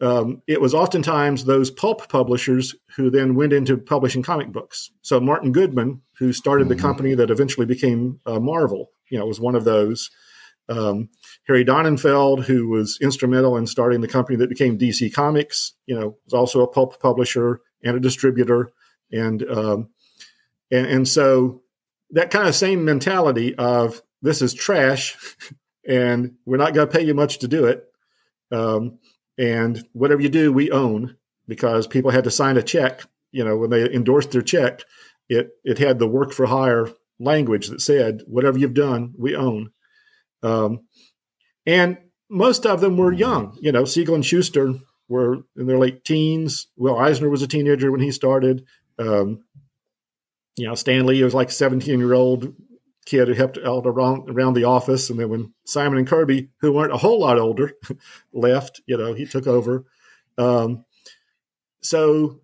um, 0.00 0.42
it 0.46 0.60
was 0.60 0.74
oftentimes 0.74 1.44
those 1.44 1.70
pulp 1.70 2.08
publishers 2.08 2.74
who 2.96 3.10
then 3.10 3.34
went 3.34 3.52
into 3.52 3.76
publishing 3.76 4.22
comic 4.22 4.50
books. 4.50 4.90
So 5.02 5.20
Martin 5.20 5.52
Goodman, 5.52 6.02
who 6.18 6.32
started 6.32 6.64
mm-hmm. 6.64 6.76
the 6.76 6.82
company 6.82 7.14
that 7.14 7.30
eventually 7.30 7.66
became 7.66 8.20
uh, 8.26 8.40
Marvel, 8.40 8.90
you 9.10 9.18
know, 9.18 9.26
was 9.26 9.40
one 9.40 9.54
of 9.54 9.64
those. 9.64 10.10
Um, 10.68 11.08
Harry 11.46 11.64
Donenfeld, 11.64 12.44
who 12.44 12.68
was 12.68 12.98
instrumental 13.00 13.56
in 13.56 13.66
starting 13.66 14.00
the 14.00 14.08
company 14.08 14.36
that 14.38 14.48
became 14.48 14.78
DC 14.78 15.12
Comics, 15.12 15.74
you 15.86 15.98
know, 15.98 16.16
was 16.24 16.32
also 16.32 16.62
a 16.62 16.68
pulp 16.68 17.00
publisher 17.00 17.60
and 17.84 17.96
a 17.96 18.00
distributor, 18.00 18.70
and 19.10 19.42
um, 19.50 19.90
and, 20.70 20.86
and 20.86 21.08
so 21.08 21.62
that 22.10 22.30
kind 22.30 22.48
of 22.48 22.54
same 22.54 22.84
mentality 22.84 23.54
of 23.56 24.00
this 24.22 24.42
is 24.42 24.54
trash, 24.54 25.16
and 25.86 26.34
we're 26.46 26.56
not 26.56 26.74
going 26.74 26.88
to 26.88 26.92
pay 26.92 27.04
you 27.04 27.14
much 27.14 27.40
to 27.40 27.48
do 27.48 27.66
it, 27.66 27.84
um, 28.50 28.98
and 29.38 29.84
whatever 29.92 30.22
you 30.22 30.28
do, 30.28 30.52
we 30.52 30.70
own 30.70 31.16
because 31.48 31.86
people 31.86 32.10
had 32.10 32.24
to 32.24 32.30
sign 32.30 32.56
a 32.56 32.62
check. 32.62 33.02
You 33.32 33.44
know, 33.44 33.56
when 33.56 33.70
they 33.70 33.90
endorsed 33.90 34.30
their 34.30 34.42
check, 34.42 34.82
it 35.28 35.50
it 35.64 35.78
had 35.78 35.98
the 35.98 36.08
work 36.08 36.32
for 36.32 36.46
hire 36.46 36.88
language 37.18 37.68
that 37.68 37.80
said, 37.80 38.22
whatever 38.26 38.58
you've 38.58 38.74
done, 38.74 39.14
we 39.16 39.36
own. 39.36 39.70
Um, 40.42 40.86
and 41.66 41.98
most 42.28 42.66
of 42.66 42.80
them 42.80 42.96
were 42.96 43.12
young. 43.12 43.56
You 43.60 43.72
know, 43.72 43.84
Siegel 43.84 44.14
and 44.14 44.24
Shuster 44.24 44.74
were 45.08 45.44
in 45.56 45.66
their 45.66 45.78
late 45.78 46.04
teens. 46.04 46.66
Will 46.76 46.98
Eisner 46.98 47.28
was 47.28 47.42
a 47.42 47.48
teenager 47.48 47.90
when 47.92 48.00
he 48.00 48.10
started. 48.10 48.64
Um, 48.98 49.44
you 50.56 50.66
know, 50.66 50.74
Stan 50.74 51.06
Lee 51.06 51.22
was 51.22 51.34
like 51.34 51.50
17 51.50 51.98
year 51.98 52.14
old 52.14 52.54
kid 53.04 53.28
who 53.28 53.34
helped 53.34 53.58
out 53.58 53.86
around, 53.86 54.30
around 54.30 54.54
the 54.54 54.64
office. 54.64 55.10
And 55.10 55.18
then 55.18 55.28
when 55.28 55.52
Simon 55.64 55.98
and 55.98 56.06
Kirby, 56.06 56.48
who 56.60 56.72
weren't 56.72 56.92
a 56.92 56.98
whole 56.98 57.20
lot 57.20 57.38
older, 57.38 57.72
left, 58.32 58.80
you 58.86 58.96
know, 58.96 59.12
he 59.12 59.26
took 59.26 59.46
over. 59.46 59.84
Um, 60.38 60.84
so 61.80 62.40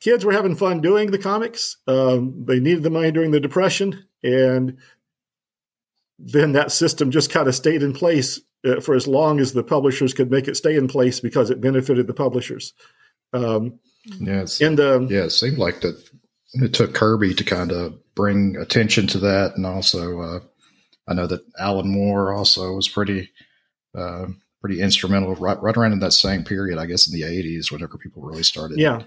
kids 0.00 0.24
were 0.24 0.32
having 0.32 0.54
fun 0.54 0.80
doing 0.80 1.10
the 1.10 1.18
comics. 1.18 1.78
Um, 1.86 2.44
they 2.46 2.60
needed 2.60 2.82
the 2.82 2.90
money 2.90 3.10
during 3.10 3.32
the 3.32 3.40
Depression, 3.40 4.04
and 4.22 4.78
then 6.18 6.52
that 6.52 6.72
system 6.72 7.10
just 7.10 7.30
kind 7.30 7.48
of 7.48 7.54
stayed 7.54 7.82
in 7.82 7.92
place 7.92 8.40
uh, 8.64 8.80
for 8.80 8.94
as 8.94 9.06
long 9.06 9.40
as 9.40 9.52
the 9.52 9.64
publishers 9.64 10.14
could 10.14 10.30
make 10.30 10.48
it 10.48 10.56
stay 10.56 10.76
in 10.76 10.88
place 10.88 11.20
because 11.20 11.50
it 11.50 11.60
benefited 11.60 12.06
the 12.06 12.14
publishers. 12.14 12.72
Um, 13.32 13.78
yes, 14.04 14.60
and 14.60 14.78
um, 14.80 15.08
yeah, 15.08 15.24
it 15.24 15.30
seemed 15.30 15.58
like 15.58 15.80
that. 15.80 16.02
It 16.62 16.74
took 16.74 16.94
Kirby 16.94 17.34
to 17.34 17.44
kind 17.44 17.72
of 17.72 17.98
bring 18.14 18.56
attention 18.56 19.06
to 19.08 19.18
that, 19.20 19.56
and 19.56 19.66
also 19.66 20.20
uh, 20.20 20.40
I 21.08 21.14
know 21.14 21.26
that 21.26 21.44
Alan 21.58 21.90
Moore 21.90 22.32
also 22.32 22.72
was 22.72 22.88
pretty. 22.88 23.30
Uh, 23.96 24.26
pretty 24.60 24.80
instrumental 24.80 25.34
right, 25.36 25.62
right 25.62 25.76
around 25.76 25.92
in 25.92 26.00
that 26.00 26.12
same 26.12 26.42
period, 26.42 26.76
I 26.76 26.86
guess 26.86 27.06
in 27.06 27.18
the 27.18 27.24
80s, 27.24 27.70
whenever 27.70 27.96
people 27.96 28.22
really 28.22 28.42
started 28.42 28.78
yeah 28.78 29.02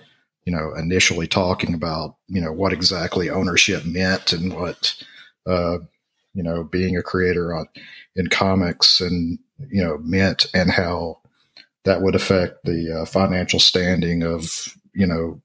you 0.50 0.56
know, 0.56 0.74
initially 0.76 1.28
talking 1.28 1.76
about, 1.76 2.16
you 2.28 2.42
know, 2.42 2.52
what 2.52 2.74
exactly 2.74 3.30
ownership 3.30 3.86
meant 3.86 4.34
and 4.34 4.54
what, 4.54 4.96
uh, 5.46 5.78
you 6.34 6.42
know, 6.42 6.64
being 6.64 6.98
a 6.98 7.04
creator 7.04 7.54
on, 7.54 7.68
in 8.16 8.28
comics 8.30 9.02
and, 9.02 9.38
you 9.70 9.84
know, 9.84 10.00
meant 10.00 10.48
and 10.54 10.72
how 10.72 11.20
that 11.84 12.02
would 12.02 12.16
affect 12.16 12.64
the 12.64 13.02
uh, 13.02 13.06
financial 13.06 13.60
standing 13.60 14.24
of, 14.24 14.76
you 14.96 15.06
know, 15.06 15.40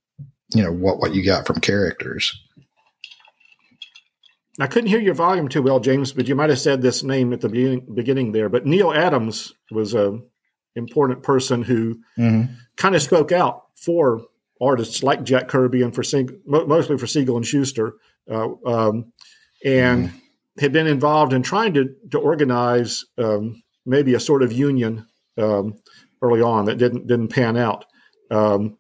you 0.55 0.63
know, 0.63 0.73
what, 0.73 0.99
what 0.99 1.15
you 1.15 1.25
got 1.25 1.47
from 1.47 1.61
characters. 1.61 2.41
I 4.61 4.69
couldn't 4.69 4.89
hear 4.91 5.01
your 5.01 5.15
volume 5.15 5.49
too 5.49 5.63
well, 5.63 5.81
James, 5.81 6.13
but 6.13 6.29
you 6.29 6.37
might 6.37 6.51
have 6.51 6.61
said 6.61 6.81
this 6.81 7.03
name 7.03 7.33
at 7.33 7.41
the 7.41 7.49
beginning, 7.49 7.87
beginning 7.93 8.33
there. 8.33 8.49
But 8.49 8.67
Neal 8.67 8.93
Adams 8.93 9.53
was 9.71 9.95
a 9.95 10.21
important 10.77 11.23
person 11.23 11.63
who 11.63 12.01
mm-hmm. 12.17 12.53
kind 12.77 12.95
of 12.95 13.03
spoke 13.03 13.33
out 13.33 13.65
for 13.77 14.23
artists 14.61 15.03
like 15.03 15.25
Jack 15.25 15.49
Kirby 15.49 15.83
and 15.83 15.95
for 15.95 16.05
mostly 16.47 16.99
for 16.99 17.07
Siegel 17.07 17.37
and 17.37 17.47
Shuster, 17.47 17.95
uh, 18.31 18.49
um, 18.65 19.13
and 19.65 20.11
mm. 20.11 20.21
had 20.61 20.73
been 20.73 20.87
involved 20.87 21.33
in 21.33 21.43
trying 21.43 21.75
to 21.75 21.95
to 22.13 22.19
organize 22.19 23.05
um, 23.19 23.63
maybe 23.85 24.15
a 24.15 24.21
sort 24.21 24.43
of 24.43 24.53
union 24.53 25.07
um, 25.37 25.75
early 26.23 26.43
on 26.43 26.67
that 26.67 26.79
didn't 26.79 27.07
didn't 27.07 27.29
pan 27.29 27.57
out. 27.57 27.85
Um, 28.31 28.79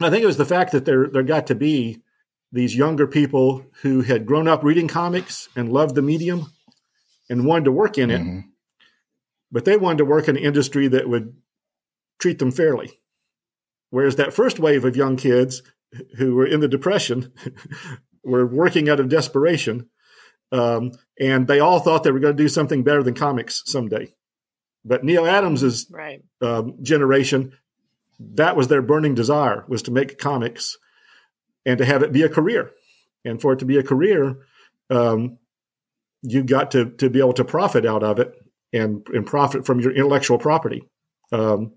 I 0.00 0.10
think 0.10 0.22
it 0.22 0.26
was 0.26 0.36
the 0.36 0.44
fact 0.44 0.72
that 0.72 0.84
there 0.84 1.08
there 1.08 1.22
got 1.22 1.46
to 1.48 1.54
be 1.54 2.02
these 2.52 2.76
younger 2.76 3.06
people 3.06 3.66
who 3.82 4.02
had 4.02 4.26
grown 4.26 4.48
up 4.48 4.62
reading 4.62 4.88
comics 4.88 5.48
and 5.56 5.72
loved 5.72 5.94
the 5.94 6.02
medium 6.02 6.52
and 7.28 7.44
wanted 7.44 7.64
to 7.64 7.72
work 7.72 7.98
in 7.98 8.10
it, 8.10 8.20
mm-hmm. 8.20 8.40
but 9.50 9.64
they 9.64 9.76
wanted 9.76 9.98
to 9.98 10.04
work 10.04 10.28
in 10.28 10.36
an 10.36 10.42
industry 10.42 10.88
that 10.88 11.08
would 11.08 11.34
treat 12.18 12.38
them 12.38 12.52
fairly. 12.52 12.90
Whereas 13.90 14.16
that 14.16 14.32
first 14.32 14.58
wave 14.58 14.84
of 14.84 14.96
young 14.96 15.16
kids 15.16 15.62
who 16.16 16.34
were 16.34 16.46
in 16.46 16.60
the 16.60 16.68
Depression 16.68 17.32
were 18.24 18.46
working 18.46 18.88
out 18.88 19.00
of 19.00 19.08
desperation. 19.08 19.88
Um, 20.52 20.92
and 21.18 21.46
they 21.46 21.60
all 21.60 21.80
thought 21.80 22.02
they 22.02 22.10
were 22.10 22.20
going 22.20 22.36
to 22.36 22.42
do 22.42 22.48
something 22.48 22.84
better 22.84 23.02
than 23.02 23.14
comics 23.14 23.62
someday. 23.66 24.12
But 24.84 25.02
Neal 25.02 25.26
Adams's 25.26 25.86
right. 25.90 26.22
um, 26.40 26.76
generation, 26.82 27.52
that 28.18 28.56
was 28.56 28.68
their 28.68 28.82
burning 28.82 29.14
desire 29.14 29.64
was 29.68 29.82
to 29.82 29.90
make 29.90 30.18
comics 30.18 30.76
and 31.64 31.78
to 31.78 31.84
have 31.84 32.02
it 32.02 32.12
be 32.12 32.22
a 32.22 32.28
career. 32.28 32.70
And 33.24 33.40
for 33.40 33.52
it 33.52 33.58
to 33.58 33.64
be 33.64 33.76
a 33.76 33.82
career, 33.82 34.38
um, 34.88 35.38
you 36.22 36.42
got 36.42 36.70
to 36.72 36.90
to 36.92 37.10
be 37.10 37.18
able 37.18 37.34
to 37.34 37.44
profit 37.44 37.84
out 37.84 38.02
of 38.02 38.18
it 38.18 38.34
and 38.72 39.06
and 39.08 39.26
profit 39.26 39.66
from 39.66 39.80
your 39.80 39.92
intellectual 39.92 40.38
property. 40.38 40.82
Um, 41.32 41.72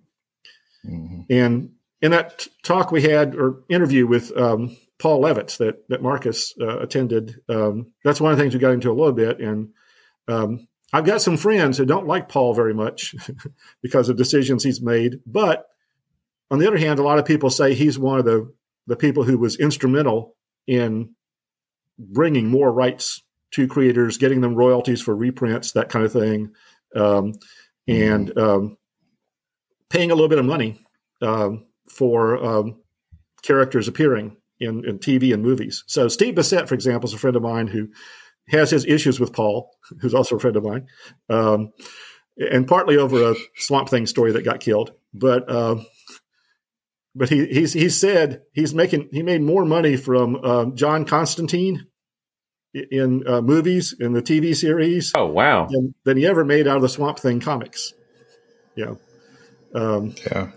mm-hmm. 0.86 1.21
And 1.30 1.71
in 2.02 2.12
that 2.12 2.47
talk 2.63 2.91
we 2.91 3.02
had 3.02 3.36
or 3.36 3.63
interview 3.69 4.08
with 4.08 4.36
um, 4.38 4.78
Paul 4.99 5.23
Levitz 5.23 5.58
that 5.58 5.88
that 5.89 6.04
Marcus 6.04 6.54
uh, 6.62 6.80
attended, 6.80 7.36
um, 7.49 7.91
that's 8.04 8.21
one 8.21 8.32
of 8.32 8.38
the 8.38 8.43
things 8.43 8.54
we 8.54 8.60
got 8.60 8.73
into 8.73 8.92
a 8.92 8.94
little 8.94 9.13
bit. 9.13 9.40
And 9.40 9.69
um, 10.27 10.67
I've 10.94 11.06
got 11.06 11.21
some 11.21 11.37
friends 11.37 11.77
who 11.77 11.85
don't 11.85 12.08
like 12.08 12.29
Paul 12.29 12.54
very 12.54 12.73
much 12.73 13.15
because 13.81 14.10
of 14.10 14.17
decisions 14.17 14.63
he's 14.63 14.81
made. 14.81 15.19
But 15.25 15.65
on 16.52 16.60
the 16.60 16.67
other 16.67 16.77
hand, 16.77 17.00
a 17.00 17.04
lot 17.04 17.19
of 17.19 17.25
people 17.25 17.50
say 17.50 17.73
he's 17.73 17.97
one 18.00 18.19
of 18.19 18.25
the 18.25 18.52
the 18.87 18.95
people 18.95 19.23
who 19.23 19.37
was 19.37 19.60
instrumental 19.60 20.35
in 20.65 21.13
bringing 22.00 22.47
more 22.47 22.71
rights 22.71 23.21
to 23.52 23.67
creators, 23.67 24.17
getting 24.17 24.41
them 24.41 24.56
royalties 24.56 25.02
for 25.02 25.15
reprints, 25.15 25.73
that 25.73 25.89
kind 25.89 26.06
of 26.06 26.12
thing, 26.12 26.52
um, 26.95 27.33
and 27.87 28.29
mm-hmm. 28.29 28.39
um, 28.39 28.77
paying 29.89 30.12
a 30.12 30.15
little 30.15 30.29
bit 30.29 30.39
of 30.39 30.45
money 30.45 30.79
um, 31.21 31.65
for 31.89 32.43
um, 32.43 32.81
characters 33.43 33.87
appearing 33.87 34.37
in, 34.60 34.85
in 34.85 35.00
TV 35.00 35.33
and 35.33 35.43
movies. 35.43 35.83
So 35.87 36.08
Steve 36.08 36.35
Bissette, 36.35 36.67
for 36.67 36.75
example, 36.75 37.08
is 37.08 37.13
a 37.13 37.17
friend 37.17 37.35
of 37.35 37.41
mine 37.41 37.67
who 37.67 37.89
has 38.47 38.69
his 38.69 38.85
issues 38.85 39.19
with 39.19 39.33
Paul, 39.33 39.71
who's 40.02 40.13
also 40.13 40.35
a 40.35 40.39
friend 40.39 40.56
of 40.56 40.63
mine, 40.63 40.87
um, 41.29 41.71
and 42.37 42.67
partly 42.67 42.97
over 42.97 43.31
a 43.31 43.35
Swamp 43.56 43.89
Thing 43.89 44.06
story 44.06 44.31
that 44.33 44.45
got 44.45 44.60
killed. 44.60 44.93
But 45.13 45.50
uh, 45.50 45.77
but 47.16 47.30
he 47.30 47.46
he's 47.48 47.74
he 47.74 47.90
said 47.90 48.44
he's 48.54 48.74
making 48.74 49.10
he 49.12 49.24
made 49.24 49.42
more 49.42 49.66
money 49.66 49.96
from 49.96 50.36
um, 50.38 50.76
John 50.76 51.06
Constantine 51.06 51.88
in 52.74 53.28
uh, 53.28 53.42
movies 53.42 53.96
in 54.00 54.14
the 54.14 54.22
TV 54.22 54.56
series. 54.56 55.12
Oh 55.16 55.28
wow! 55.28 55.68
Than, 55.68 55.94
than, 56.04 56.18
he 56.18 56.26
ever 56.26 56.46
made 56.46 56.68
out 56.68 56.78
of 56.78 56.82
the 56.82 56.90
Swamp 56.90 57.20
Thing 57.20 57.40
comics. 57.40 57.94
Yeah. 58.76 58.96
Um, 59.74 60.16
yeah. 60.32 60.52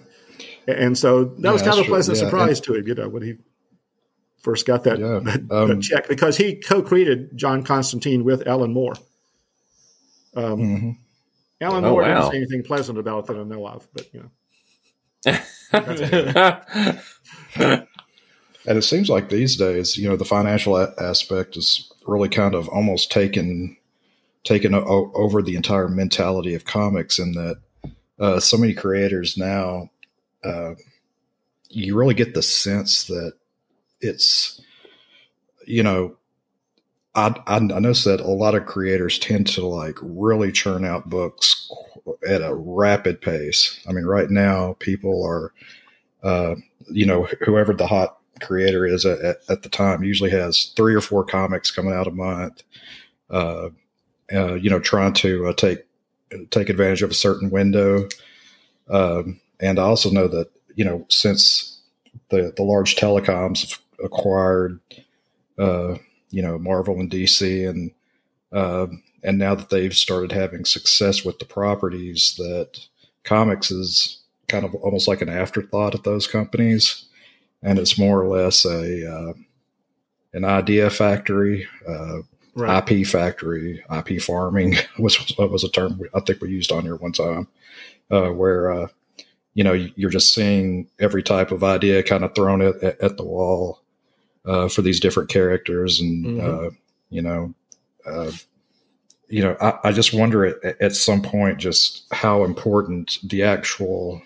And 0.69 0.97
so 0.97 1.25
that 1.25 1.43
yeah, 1.43 1.53
was 1.53 1.63
kind 1.63 1.79
of 1.79 1.87
a 1.87 1.89
pleasant 1.89 2.19
yeah. 2.19 2.25
surprise 2.25 2.59
and, 2.59 2.65
to 2.67 2.75
him, 2.75 2.87
you 2.87 2.95
know, 2.95 3.09
when 3.09 3.23
he 3.23 3.35
first 4.43 4.67
got 4.67 4.85
that, 4.85 4.99
yeah. 4.99 5.19
that, 5.23 5.51
um, 5.51 5.69
that, 5.69 5.83
check 5.83 6.09
because 6.09 6.37
he 6.37 6.57
co-created 6.57 7.37
John 7.37 7.65
Constantine 7.65 8.25
with 8.25 8.47
Alan 8.47 8.73
Moore. 8.73 8.95
Um, 10.35 10.59
mm-hmm. 10.59 10.91
Alan 11.61 11.85
oh, 11.85 11.91
Moore 11.91 12.03
wow. 12.03 12.09
didn't 12.09 12.31
say 12.31 12.37
anything 12.39 12.63
pleasant 12.63 12.99
about 12.99 13.25
it 13.25 13.27
that 13.27 13.41
I 13.41 13.43
know 13.43 13.67
of, 13.67 13.89
but 13.93 14.13
you 14.15 14.21
know. 14.21 14.31
and 15.25 15.39
it 18.67 18.83
seems 18.83 19.09
like 19.09 19.29
these 19.29 19.57
days, 19.57 19.97
you 19.97 20.09
know, 20.09 20.17
the 20.17 20.25
financial 20.25 20.77
a- 20.77 20.93
aspect 20.99 21.57
is 21.57 21.91
really 22.07 22.29
kind 22.29 22.55
of 22.55 22.69
almost 22.69 23.11
taken 23.11 23.77
taken 24.45 24.75
o- 24.75 25.13
over 25.15 25.41
the 25.41 25.55
entire 25.55 25.89
mentality 25.89 26.55
of 26.55 26.65
comics, 26.65 27.19
in 27.19 27.33
that 27.33 27.61
uh, 28.19 28.41
so 28.41 28.57
many 28.57 28.75
creators 28.75 29.37
now 29.37 29.89
uh, 30.45 30.75
you 31.71 31.97
really 31.97 32.15
get 32.15 32.35
the 32.35 32.43
sense 32.43 33.05
that 33.05 33.33
it's, 34.01 34.61
you 35.67 35.83
know, 35.83 36.17
I, 37.15 37.35
I, 37.47 37.57
I 37.57 37.59
notice 37.59 38.05
that 38.05 38.21
a 38.21 38.27
lot 38.27 38.55
of 38.55 38.67
creators 38.67 39.19
tend 39.19 39.47
to 39.49 39.67
like 39.67 39.99
really 40.01 40.53
churn 40.53 40.85
out 40.85 41.09
books 41.11 41.71
at 42.29 42.43
a 42.43 42.55
rapid 42.55 43.21
pace. 43.21 43.81
I 43.89 43.93
mean, 43.93 44.05
right 44.07 44.31
now 44.31 44.77
people 44.81 45.25
are, 45.25 45.53
uh, 46.23 46.57
you 46.91 47.07
know, 47.07 47.29
whoever 47.45 47.73
the 47.73 47.87
hot 47.87 48.19
creator 48.41 48.87
is 48.87 49.07
at, 49.07 49.39
at, 49.49 49.63
the 49.63 49.69
time 49.69 50.03
usually 50.05 50.31
has 50.31 50.73
three 50.77 50.95
or 50.95 51.01
four 51.01 51.25
comics 51.25 51.71
coming 51.71 51.95
out 51.95 52.09
a 52.09 52.13
month. 52.13 52.63
Uh, 53.31 53.71
uh, 54.33 54.55
you 54.55 54.71
know, 54.71 54.81
trying 54.81 55.13
to 55.15 55.49
uh, 55.49 55.53
take 55.55 55.81
take 56.51 56.69
advantage 56.71 57.03
of 57.03 57.11
a 57.11 57.15
certain 57.15 57.51
window 57.51 58.09
Um, 58.91 59.41
and 59.61 59.79
I 59.79 59.85
also 59.85 60.11
know 60.11 60.29
that 60.29 60.51
you 60.77 60.85
know 60.85 61.07
since 61.09 61.81
the 62.31 62.53
the 62.57 62.63
large 62.65 62.97
telecoms 62.97 63.63
have 63.71 63.81
acquired, 64.05 64.81
uh, 65.59 65.97
you 66.31 66.43
know, 66.43 66.59
Marvel 66.59 67.01
and 67.01 67.11
DC, 67.11 67.69
and 67.69 67.93
uh, 68.53 68.87
and 69.23 69.39
now 69.39 69.55
that 69.55 69.71
they've 69.71 69.95
started 69.95 70.33
having 70.33 70.65
success 70.65 71.25
with 71.25 71.39
the 71.39 71.45
properties, 71.45 72.35
that 72.39 72.87
comics 73.25 73.71
is 73.71 74.19
kind 74.49 74.65
of 74.65 74.75
almost 74.77 75.09
like 75.09 75.23
an 75.23 75.29
afterthought 75.29 75.95
at 75.95 76.05
those 76.05 76.27
companies, 76.27 77.07
and 77.63 77.79
it's 77.79 77.99
more 77.99 78.21
or 78.21 78.29
less 78.29 78.65
a 78.65 79.11
uh, 79.11 79.33
an 80.35 80.45
idea 80.45 80.91
factory, 80.91 81.67
uh, 81.89 82.19
right. 82.55 82.91
IP 82.91 83.07
factory, 83.07 83.83
IP 83.95 84.21
farming 84.21 84.75
was 84.99 85.19
was 85.39 85.65
a 85.65 85.71
term 85.71 86.01
I 86.15 86.21
think 86.21 86.41
we 86.41 86.51
used 86.51 86.73
on 86.73 86.83
here 86.83 86.97
one 86.97 87.13
time, 87.13 87.47
uh, 88.11 88.31
where 88.31 88.73
uh, 88.73 88.89
you 89.55 89.63
know 89.63 89.73
you're 89.73 90.11
just 90.11 90.35
seeing 90.35 90.89
every 90.99 91.23
type 91.23 91.53
of 91.53 91.63
idea 91.63 92.03
kind 92.03 92.25
of 92.25 92.35
thrown 92.35 92.61
at, 92.61 92.83
at 92.83 93.17
the 93.17 93.25
wall 93.25 93.81
uh, 94.45 94.69
for 94.69 94.83
these 94.83 95.01
different 95.01 95.29
characters, 95.29 96.01
and 96.01 96.27
mm-hmm. 96.27 96.67
Uh, 96.67 96.71
you 97.11 97.23
know. 97.23 97.55
You 99.33 99.43
know, 99.43 99.57
I, 99.63 99.79
I 99.85 99.93
just 99.93 100.13
wonder 100.13 100.45
at, 100.45 100.79
at 100.79 100.95
some 100.95 101.23
point 101.23 101.57
just 101.57 102.05
how 102.13 102.45
important 102.45 103.17
the 103.25 103.43
actual 103.43 104.21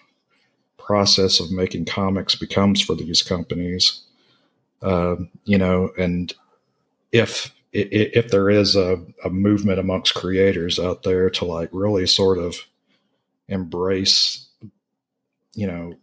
process 0.79 1.39
of 1.39 1.53
making 1.53 1.85
comics 1.85 2.35
becomes 2.35 2.83
for 2.83 2.97
these 2.97 3.23
companies. 3.23 4.03
Uh, 4.83 5.15
you 5.45 5.59
know, 5.59 5.93
and 5.97 6.35
if 7.13 7.55
if 7.73 8.31
there 8.31 8.51
is 8.51 8.75
a, 8.75 9.01
a 9.25 9.31
movement 9.31 9.79
amongst 9.79 10.15
creators 10.15 10.81
out 10.81 11.05
there 11.05 11.31
to 11.31 11.45
like 11.45 11.69
really 11.71 12.07
sort 12.07 12.39
of 12.39 12.57
embrace, 13.47 14.49
you 15.55 15.69
know, 15.69 15.95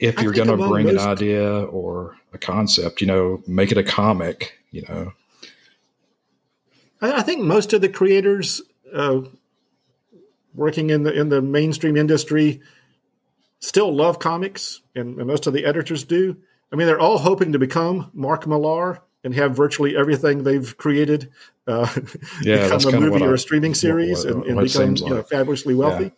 if 0.00 0.20
you're 0.20 0.32
going 0.32 0.48
to 0.48 0.56
bring 0.56 0.88
an 0.88 0.98
idea 0.98 1.62
or 1.64 2.16
a 2.32 2.38
concept, 2.38 3.00
you 3.00 3.06
know, 3.06 3.40
make 3.46 3.70
it 3.70 3.78
a 3.78 3.84
comic, 3.84 4.54
you 4.72 4.82
know. 4.88 5.12
I, 7.00 7.22
think 7.22 7.42
most 7.42 7.72
of 7.72 7.80
the 7.80 7.88
creators 7.88 8.62
uh, 8.92 9.20
working 10.54 10.90
in 10.90 11.04
the 11.04 11.12
in 11.12 11.28
the 11.28 11.40
mainstream 11.40 11.96
industry 11.96 12.60
still 13.60 13.94
love 13.94 14.18
comics, 14.18 14.80
and, 14.94 15.18
and, 15.18 15.26
most 15.26 15.46
of 15.46 15.52
the 15.52 15.64
editors 15.64 16.04
do. 16.04 16.36
I 16.72 16.76
mean, 16.76 16.86
they're 16.86 17.00
all 17.00 17.18
hoping 17.18 17.52
to 17.52 17.58
become 17.58 18.10
Mark 18.12 18.46
Millar 18.46 19.00
and 19.24 19.34
have 19.34 19.56
virtually 19.56 19.96
everything 19.96 20.42
they've 20.42 20.76
created 20.76 21.30
uh, 21.66 21.88
yeah, 22.42 22.64
become 22.76 22.94
a 22.94 23.00
movie 23.00 23.24
or 23.24 23.34
a 23.34 23.38
streaming 23.38 23.74
series 23.74 24.24
what, 24.24 24.36
what, 24.36 24.46
and, 24.46 24.58
and 24.58 24.66
become 24.66 24.96
you 24.96 25.14
know, 25.14 25.22
fabulously 25.22 25.74
wealthy. 25.74 26.12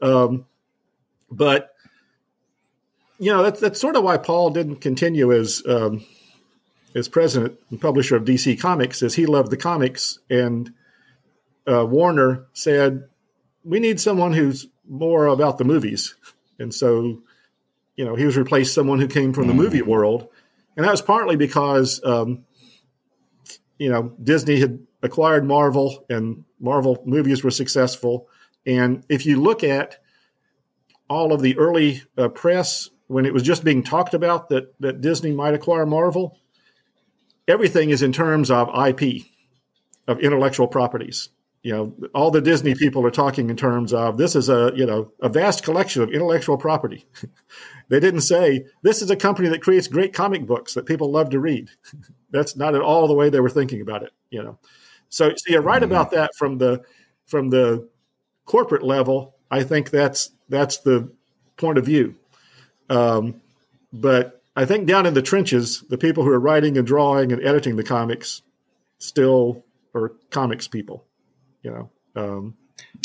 Yeah. 0.00 0.08
Um, 0.08 0.46
but 1.30 1.74
you 3.18 3.32
know 3.32 3.42
that's 3.42 3.60
that's 3.60 3.80
sort 3.80 3.96
of 3.96 4.04
why 4.04 4.16
Paul 4.18 4.50
didn't 4.50 4.76
continue 4.76 5.32
as 5.32 5.62
um, 5.66 6.04
as 6.94 7.08
president 7.08 7.58
and 7.70 7.80
publisher 7.80 8.16
of 8.16 8.24
DC 8.24 8.60
Comics, 8.60 9.02
is 9.02 9.14
he 9.14 9.26
loved 9.26 9.50
the 9.50 9.56
comics, 9.56 10.18
and 10.28 10.72
uh, 11.66 11.86
Warner 11.86 12.46
said 12.52 13.08
we 13.64 13.80
need 13.80 14.00
someone 14.00 14.32
who's 14.32 14.66
more 14.88 15.26
about 15.26 15.58
the 15.58 15.64
movies, 15.64 16.14
and 16.58 16.74
so 16.74 17.22
you 17.96 18.04
know 18.04 18.14
he 18.14 18.24
was 18.24 18.36
replaced 18.36 18.74
someone 18.74 18.98
who 18.98 19.08
came 19.08 19.32
from 19.32 19.46
the 19.46 19.54
movie 19.54 19.80
mm. 19.80 19.86
world 19.86 20.28
and 20.76 20.84
that 20.84 20.90
was 20.90 21.02
partly 21.02 21.36
because 21.36 22.00
um, 22.04 22.44
you 23.78 23.90
know 23.90 24.14
Disney 24.22 24.60
had 24.60 24.78
acquired 25.02 25.44
Marvel, 25.44 26.04
and 26.08 26.44
Marvel 26.60 27.02
movies 27.04 27.42
were 27.42 27.50
successful. 27.50 28.28
And 28.64 29.04
if 29.08 29.26
you 29.26 29.40
look 29.40 29.64
at 29.64 29.98
all 31.10 31.32
of 31.32 31.42
the 31.42 31.58
early 31.58 32.02
uh, 32.16 32.28
press 32.28 32.88
when 33.08 33.26
it 33.26 33.34
was 33.34 33.42
just 33.42 33.64
being 33.64 33.82
talked 33.82 34.14
about 34.14 34.48
that 34.48 34.74
that 34.80 35.00
Disney 35.00 35.32
might 35.32 35.54
acquire 35.54 35.86
Marvel, 35.86 36.38
everything 37.48 37.90
is 37.90 38.02
in 38.02 38.12
terms 38.12 38.50
of 38.50 38.68
IP, 38.68 39.24
of 40.08 40.20
intellectual 40.20 40.68
properties. 40.68 41.28
You 41.62 41.72
know, 41.72 42.08
all 42.12 42.32
the 42.32 42.40
Disney 42.40 42.74
people 42.74 43.06
are 43.06 43.12
talking 43.12 43.48
in 43.48 43.56
terms 43.56 43.92
of 43.92 44.16
this 44.16 44.34
is 44.34 44.48
a 44.48 44.72
you 44.74 44.84
know 44.84 45.12
a 45.20 45.28
vast 45.28 45.62
collection 45.62 46.02
of 46.02 46.10
intellectual 46.10 46.58
property. 46.58 47.06
They 47.88 48.00
didn't 48.00 48.22
say 48.22 48.64
this 48.80 49.02
is 49.02 49.10
a 49.10 49.16
company 49.16 49.50
that 49.50 49.60
creates 49.60 49.86
great 49.86 50.14
comic 50.14 50.46
books 50.46 50.72
that 50.74 50.86
people 50.86 51.10
love 51.10 51.28
to 51.30 51.38
read. 51.38 51.68
That's 52.30 52.56
not 52.56 52.74
at 52.74 52.80
all 52.80 53.06
the 53.06 53.12
way 53.12 53.28
they 53.28 53.40
were 53.40 53.50
thinking 53.50 53.82
about 53.82 54.02
it. 54.02 54.12
You 54.30 54.42
know, 54.42 54.58
so, 55.10 55.28
so 55.28 55.52
you're 55.52 55.60
right 55.60 55.82
mm-hmm. 55.82 55.92
about 55.92 56.12
that 56.12 56.34
from 56.34 56.56
the 56.56 56.80
from 57.26 57.50
the 57.50 57.86
corporate 58.46 58.82
level. 58.82 59.36
I 59.50 59.62
think 59.62 59.90
that's 59.90 60.30
that's 60.48 60.78
the 60.78 61.12
point 61.58 61.76
of 61.76 61.84
view. 61.84 62.14
Um, 62.88 63.42
but 63.92 64.41
I 64.54 64.64
think 64.66 64.86
down 64.86 65.06
in 65.06 65.14
the 65.14 65.22
trenches, 65.22 65.82
the 65.88 65.98
people 65.98 66.24
who 66.24 66.30
are 66.30 66.40
writing 66.40 66.76
and 66.76 66.86
drawing 66.86 67.32
and 67.32 67.42
editing 67.42 67.76
the 67.76 67.82
comics 67.82 68.42
still 68.98 69.64
are 69.94 70.12
comics 70.30 70.68
people. 70.68 71.06
You 71.62 71.70
know, 71.70 71.90
um, 72.16 72.54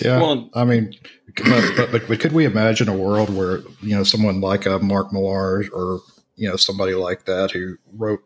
yeah, 0.01 0.19
well, 0.19 0.49
I 0.53 0.65
mean, 0.65 0.93
but, 1.35 1.91
but, 1.91 2.07
but 2.07 2.19
could 2.19 2.33
we 2.33 2.45
imagine 2.45 2.89
a 2.89 2.95
world 2.95 3.33
where 3.33 3.59
you 3.81 3.95
know 3.95 4.03
someone 4.03 4.41
like 4.41 4.65
a 4.65 4.79
Mark 4.79 5.13
Millar 5.13 5.63
or 5.71 6.01
you 6.35 6.49
know 6.49 6.55
somebody 6.55 6.93
like 6.93 7.25
that 7.25 7.51
who 7.51 7.77
wrote 7.93 8.23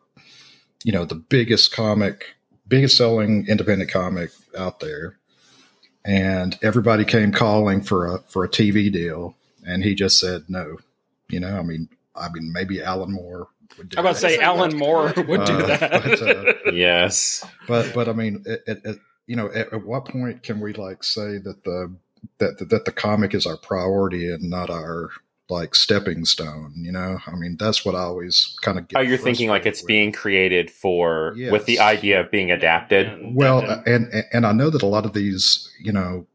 you 0.84 0.91
know 0.91 1.05
the 1.05 1.15
biggest 1.15 1.72
comic, 1.72 2.36
biggest 2.67 2.97
selling 2.97 3.45
independent 3.47 3.91
comic 3.91 4.32
out 4.57 4.80
there, 4.80 5.17
and 6.03 6.57
everybody 6.61 7.05
came 7.05 7.32
calling 7.32 7.82
for 7.82 8.07
a 8.07 8.19
for 8.28 8.43
a 8.43 8.49
TV 8.49 8.91
deal, 8.91 9.36
and 9.65 9.84
he 9.84 9.95
just 9.95 10.19
said 10.19 10.45
no. 10.47 10.78
You 11.30 11.39
know, 11.39 11.57
I 11.57 11.61
mean, 11.61 11.88
I 12.16 12.30
mean, 12.30 12.51
maybe 12.51 12.82
Alan 12.82 13.12
Moore 13.12 13.47
would 13.78 13.89
do. 13.89 13.97
I 13.97 14.01
about 14.01 14.16
to 14.16 14.22
say 14.22 14.39
Alan 14.39 14.78
Moore 14.78 15.14
would 15.16 15.45
do 15.45 15.53
uh, 15.53 15.68
that. 15.68 16.03
But, 16.03 16.22
uh, 16.22 16.53
yes, 16.74 17.45
but 17.68 17.93
but 17.93 18.07
I 18.07 18.14
mean, 18.14 18.43
it, 18.45 18.64
it, 18.68 18.82
it 18.84 18.97
you 19.28 19.36
know, 19.36 19.47
at, 19.53 19.72
at, 19.74 19.86
what 19.86 20.05
point 20.05 20.43
can 20.43 20.59
we 20.59 20.74
like 20.74 21.03
say 21.03 21.38
that 21.38 21.64
the 21.64 21.95
that 22.39 22.70
that 22.70 22.86
the 22.86 22.91
comic 22.91 23.34
is 23.34 23.45
our 23.45 23.57
priority 23.57 24.32
and 24.32 24.49
not 24.49 24.70
our 24.70 25.09
like 25.49 25.74
stepping 25.76 26.26
stone? 26.26 26.74
You 26.76 26.91
know, 26.91 27.20
I 27.26 27.36
mean, 27.36 27.55
that's 27.57 27.86
what 27.86 27.95
I 27.95 28.01
always 28.01 28.57
kind 28.62 28.78
of. 28.78 28.88
get. 28.88 28.99
Oh, 28.99 29.01
you're 29.01 29.18
thinking 29.18 29.49
like 29.49 29.66
it's 29.66 29.82
with. 29.82 29.88
being 29.88 30.12
created 30.12 30.70
for 30.70 31.34
yes. 31.38 31.51
with 31.51 31.66
the 31.66 31.80
idea 31.80 32.20
of 32.20 32.32
being 32.32 32.51
adapted. 32.51 33.34
Well, 33.34 33.62
and 33.86 34.12
and 34.34 34.45
I 34.45 34.51
know 34.51 34.70
that 34.70 34.82
a 34.82 34.88
lot 34.88 35.05
of 35.05 35.14
these, 35.14 35.72
you 35.80 35.91
know, 35.91 36.26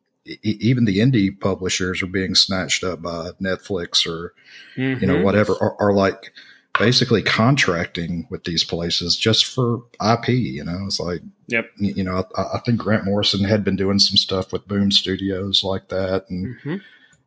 even 0.42 0.84
the 0.84 0.98
indie 0.98 1.38
publishers 1.38 2.02
are 2.02 2.06
being 2.06 2.34
snatched 2.34 2.84
up 2.84 3.02
by 3.02 3.30
Netflix 3.40 4.06
or 4.06 4.34
mm-hmm. 4.76 5.00
you 5.00 5.06
know 5.06 5.14
mm-hmm. 5.14 5.24
whatever, 5.24 5.54
are, 5.60 5.76
are 5.80 5.92
like 5.92 6.32
basically 6.78 7.22
contracting 7.22 8.26
with 8.30 8.44
these 8.44 8.64
places 8.64 9.16
just 9.16 9.46
for 9.46 9.82
IP. 10.00 10.28
You 10.28 10.64
know, 10.64 10.84
it's 10.86 11.00
like, 11.00 11.22
yep. 11.46 11.70
You 11.76 12.04
know, 12.04 12.24
I, 12.36 12.42
I 12.54 12.58
think 12.60 12.78
Grant 12.78 13.04
Morrison 13.04 13.44
had 13.44 13.64
been 13.64 13.76
doing 13.76 13.98
some 13.98 14.16
stuff 14.16 14.52
with 14.52 14.68
Boom 14.68 14.90
Studios 14.90 15.64
like 15.64 15.88
that, 15.88 16.26
and 16.28 16.56
mm-hmm. 16.56 16.76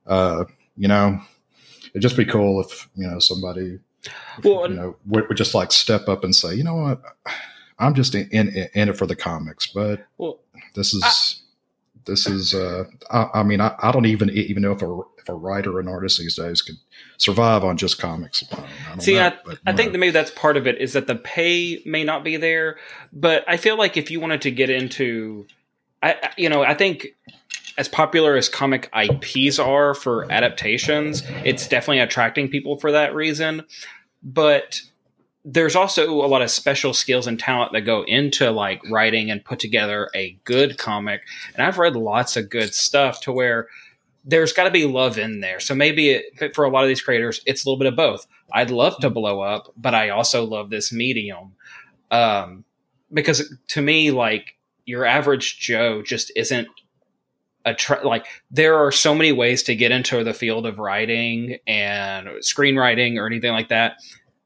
uh, 0.08 0.45
you 0.78 0.88
know, 0.88 1.22
it'd 1.89 2.02
just 2.02 2.18
be 2.18 2.26
cool 2.26 2.62
if 2.62 2.89
you 2.95 3.08
know 3.08 3.20
somebody, 3.20 3.80
well, 4.43 4.70
you 4.70 4.76
know, 4.76 4.95
would, 5.08 5.28
would, 5.28 5.38
just 5.38 5.56
like 5.56 5.72
step 5.72 6.08
up 6.08 6.24
and 6.24 6.36
say, 6.36 6.54
you 6.54 6.64
know 6.64 6.76
what, 6.76 7.02
I'm 7.78 7.93
just 7.93 8.16
in 8.16 8.28
in, 8.32 8.68
in 8.74 8.89
it 8.89 8.97
for 8.97 9.06
the 9.06 9.16
comics, 9.16 9.68
but 9.68 10.06
well, 10.18 10.39
this 10.76 10.93
is. 10.93 11.39
This 12.06 12.28
is, 12.28 12.54
uh, 12.54 12.86
I, 13.12 13.30
I 13.36 13.43
mean, 13.43 13.62
I, 13.62 13.76
I, 13.80 13.91
don't 13.91 14.06
even 14.06 14.30
even 14.32 14.64
know 14.64 14.72
if 14.72 14.82
a 14.82 15.00
if 15.18 15.30
a 15.30 15.34
writer 15.34 15.78
or 15.78 15.80
an 15.80 15.88
artist 15.88 16.18
these 16.20 16.36
days 16.36 16.62
could 16.62 16.78
survive 17.18 17.64
on 17.64 17.78
just 17.78 18.00
comics 18.00 18.41
alone. 18.41 18.68
I 18.93 18.97
See, 19.00 19.14
know, 19.14 19.28
I, 19.28 19.34
but, 19.45 19.60
I 19.66 19.74
think 19.74 19.91
that 19.91 19.97
maybe 20.00 20.12
that's 20.12 20.32
part 20.32 20.58
of 20.58 20.66
it 20.66 20.80
is 20.80 20.93
that 20.93 21.08
the 21.08 21.16
pay 21.16 21.82
may 21.86 22.04
not 22.04 22.24
be 22.24 22.38
there, 22.38 22.78
but 23.14 23.43
I 23.47 23.58
feel 23.58 23.78
like 23.78 23.97
if 23.97 24.10
you 24.10 24.20
wanted 24.20 24.41
to 24.43 24.52
get 24.52 24.70
into, 24.70 25.45
I 26.02 26.32
you 26.38 26.50
know, 26.50 26.64
I 26.64 26.74
think 26.74 27.08
as 27.78 27.88
popular 27.88 28.36
as 28.36 28.50
comic 28.50 28.89
IPs 28.93 29.58
are 29.60 29.93
for 29.93 30.30
adaptations, 30.32 31.24
it's 31.45 31.68
definitely 31.68 32.00
attracting 32.00 32.50
people 32.50 32.78
for 32.78 32.91
that 32.91 33.16
reason. 33.16 33.64
But 34.22 34.82
there's 35.46 35.76
also 35.76 36.10
a 36.10 36.28
lot 36.28 36.42
of 36.42 36.52
special 36.52 36.94
skills 36.94 37.26
and 37.26 37.40
talent 37.40 37.72
that 37.72 37.82
go 37.82 38.04
into 38.04 38.52
like 38.52 38.82
writing 38.90 39.32
and 39.32 39.44
put 39.44 39.60
together 39.60 40.10
a 40.14 40.38
good 40.44 40.78
comic. 40.78 41.22
And 41.54 41.66
I've 41.66 41.78
read 41.78 41.96
lots 41.96 42.36
of 42.36 42.50
good 42.50 42.74
stuff 42.74 43.22
to 43.22 43.32
where 43.32 43.68
there's 44.26 44.54
got 44.54 44.66
to 44.66 44.72
be 44.72 44.86
love 44.86 45.18
in 45.18 45.40
there. 45.40 45.60
So 45.60 45.74
maybe 45.74 46.10
it, 46.10 46.54
for 46.54 46.66
a 46.66 46.70
lot 46.70 46.84
of 46.84 46.90
these 46.90 47.02
creators, 47.02 47.42
it's 47.46 47.66
a 47.66 47.70
little 47.70 47.80
bit 47.80 47.88
of 47.88 47.96
both. 47.96 48.28
I'd 48.52 48.70
love 48.70 48.98
to 49.00 49.10
blow 49.10 49.40
up, 49.42 49.74
but 49.78 49.96
I 49.96 50.10
also 50.10 50.44
love 50.44 50.70
this 50.70 50.92
medium. 50.92 51.54
Um, 52.12 52.66
because 53.12 53.56
to 53.70 53.82
me, 53.82 54.12
like 54.12 54.58
your 54.86 55.06
average 55.06 55.60
Joe 55.60 56.02
just 56.02 56.32
isn't 56.36 56.68
a 57.66 57.76
like 58.04 58.26
there 58.52 58.78
are 58.78 58.92
so 58.92 59.14
many 59.14 59.32
ways 59.32 59.64
to 59.64 59.76
get 59.76 59.92
into 59.92 60.24
the 60.24 60.34
field 60.34 60.66
of 60.66 60.80
writing 60.80 61.58
and 61.68 62.28
screenwriting 62.40 63.18
or 63.18 63.28
anything 63.28 63.52
like 63.52 63.70
that 63.70 63.98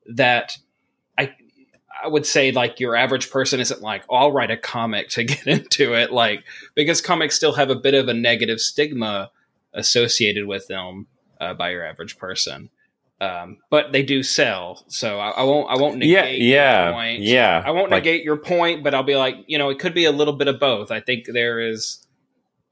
that 0.08 0.58
I 2.04 2.08
would 2.08 2.26
say 2.26 2.52
like 2.52 2.80
your 2.80 2.96
average 2.96 3.30
person 3.32 3.60
isn't 3.60 3.82
like 3.82 4.04
oh, 4.10 4.16
I'll 4.16 4.32
write 4.32 4.52
a 4.52 4.58
comic 4.58 5.10
to 5.10 5.24
get 5.34 5.48
into 5.48 5.94
it 5.94 6.12
like 6.12 6.44
because 6.76 7.02
comics 7.02 7.36
still 7.36 7.54
have 7.54 7.70
a 7.70 7.76
bit 7.76 7.94
of 7.94 8.08
a 8.08 8.14
negative 8.14 8.60
stigma 8.60 9.32
associated 9.74 10.46
with 10.48 10.68
them. 10.68 11.08
uh, 11.42 11.54
by 11.54 11.72
your 11.72 11.86
average 11.86 12.18
person. 12.18 12.70
Um, 13.20 13.58
but 13.70 13.92
they 13.92 14.04
do 14.04 14.22
sell, 14.24 14.84
so 14.88 15.20
I, 15.20 15.30
I 15.30 15.44
won't. 15.44 15.70
I 15.70 15.82
won't 15.82 15.98
negate. 15.98 16.40
Yeah, 16.42 16.88
yeah, 16.88 16.92
point. 16.92 17.22
yeah. 17.22 17.64
I 17.66 17.72
won't 17.72 17.90
Like- 17.92 18.04
negate 18.04 18.24
your 18.24 18.38
point, 18.38 18.84
but 18.84 18.94
I'll 18.94 19.04
be 19.04 19.16
like, 19.16 19.36
you 19.48 19.58
know, 19.58 19.70
it 19.70 19.80
could 19.80 19.94
be 19.94 20.06
a 20.06 20.12
little 20.12 20.34
bit 20.34 20.48
of 20.48 20.60
both. 20.60 20.92
I 20.92 21.00
think 21.00 21.26
there 21.28 21.60
is, 21.60 22.06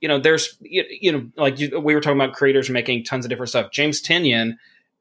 you 0.02 0.08
know, 0.10 0.20
there's, 0.20 0.58
you, 0.62 0.84
you 0.90 1.12
know, 1.12 1.30
like 1.38 1.60
you, 1.60 1.80
we 1.80 1.94
were 1.96 2.02
talking 2.02 2.20
about 2.20 2.34
creators 2.36 2.70
making 2.70 3.04
tons 3.06 3.24
of 3.26 3.30
different 3.30 3.50
stuff. 3.50 3.72
James 3.72 4.02
Tynion 4.02 4.54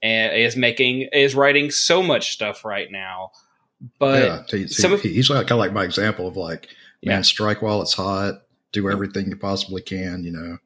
uh, 0.05 0.33
is 0.35 0.57
making 0.57 1.09
is 1.12 1.35
writing 1.35 1.70
so 1.72 2.01
much 2.03 2.31
stuff 2.31 2.64
right 2.64 2.91
now, 2.91 3.31
but 3.99 4.22
yeah, 4.22 4.43
he, 4.51 4.59
he- 4.62 4.68
some 4.68 4.93
of- 4.93 5.03
he's 5.03 5.31
like 5.31 5.47
kind 5.47 5.53
of 5.53 5.59
like 5.59 5.72
my 5.72 5.85
example 5.85 6.26
of 6.28 6.37
like, 6.37 6.68
Yeah. 7.01 7.14
man, 7.14 7.24
strike 7.24 7.62
while 7.62 7.81
it's 7.83 7.95
hot, 7.95 8.43
do 8.72 8.91
everything 8.91 9.28
you 9.28 9.37
possibly 9.37 9.83
can. 9.83 10.22
You 10.24 10.33
know, 10.33 10.59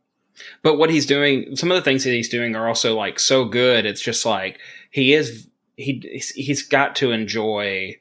but 0.62 0.76
what 0.78 0.90
he's 0.90 1.06
doing, 1.06 1.54
some 1.56 1.70
of 1.70 1.76
the 1.76 1.82
things 1.82 2.04
that 2.04 2.10
he's 2.12 2.28
doing 2.28 2.56
are 2.56 2.66
also 2.68 2.96
like 2.96 3.18
so 3.20 3.44
good. 3.44 3.86
It's 3.86 4.00
just 4.02 4.24
like 4.26 4.58
he 4.90 5.12
is 5.14 5.48
he 5.76 6.02
he's 6.34 6.62
got 6.62 6.96
to 6.96 7.10
enjoy, 7.12 7.96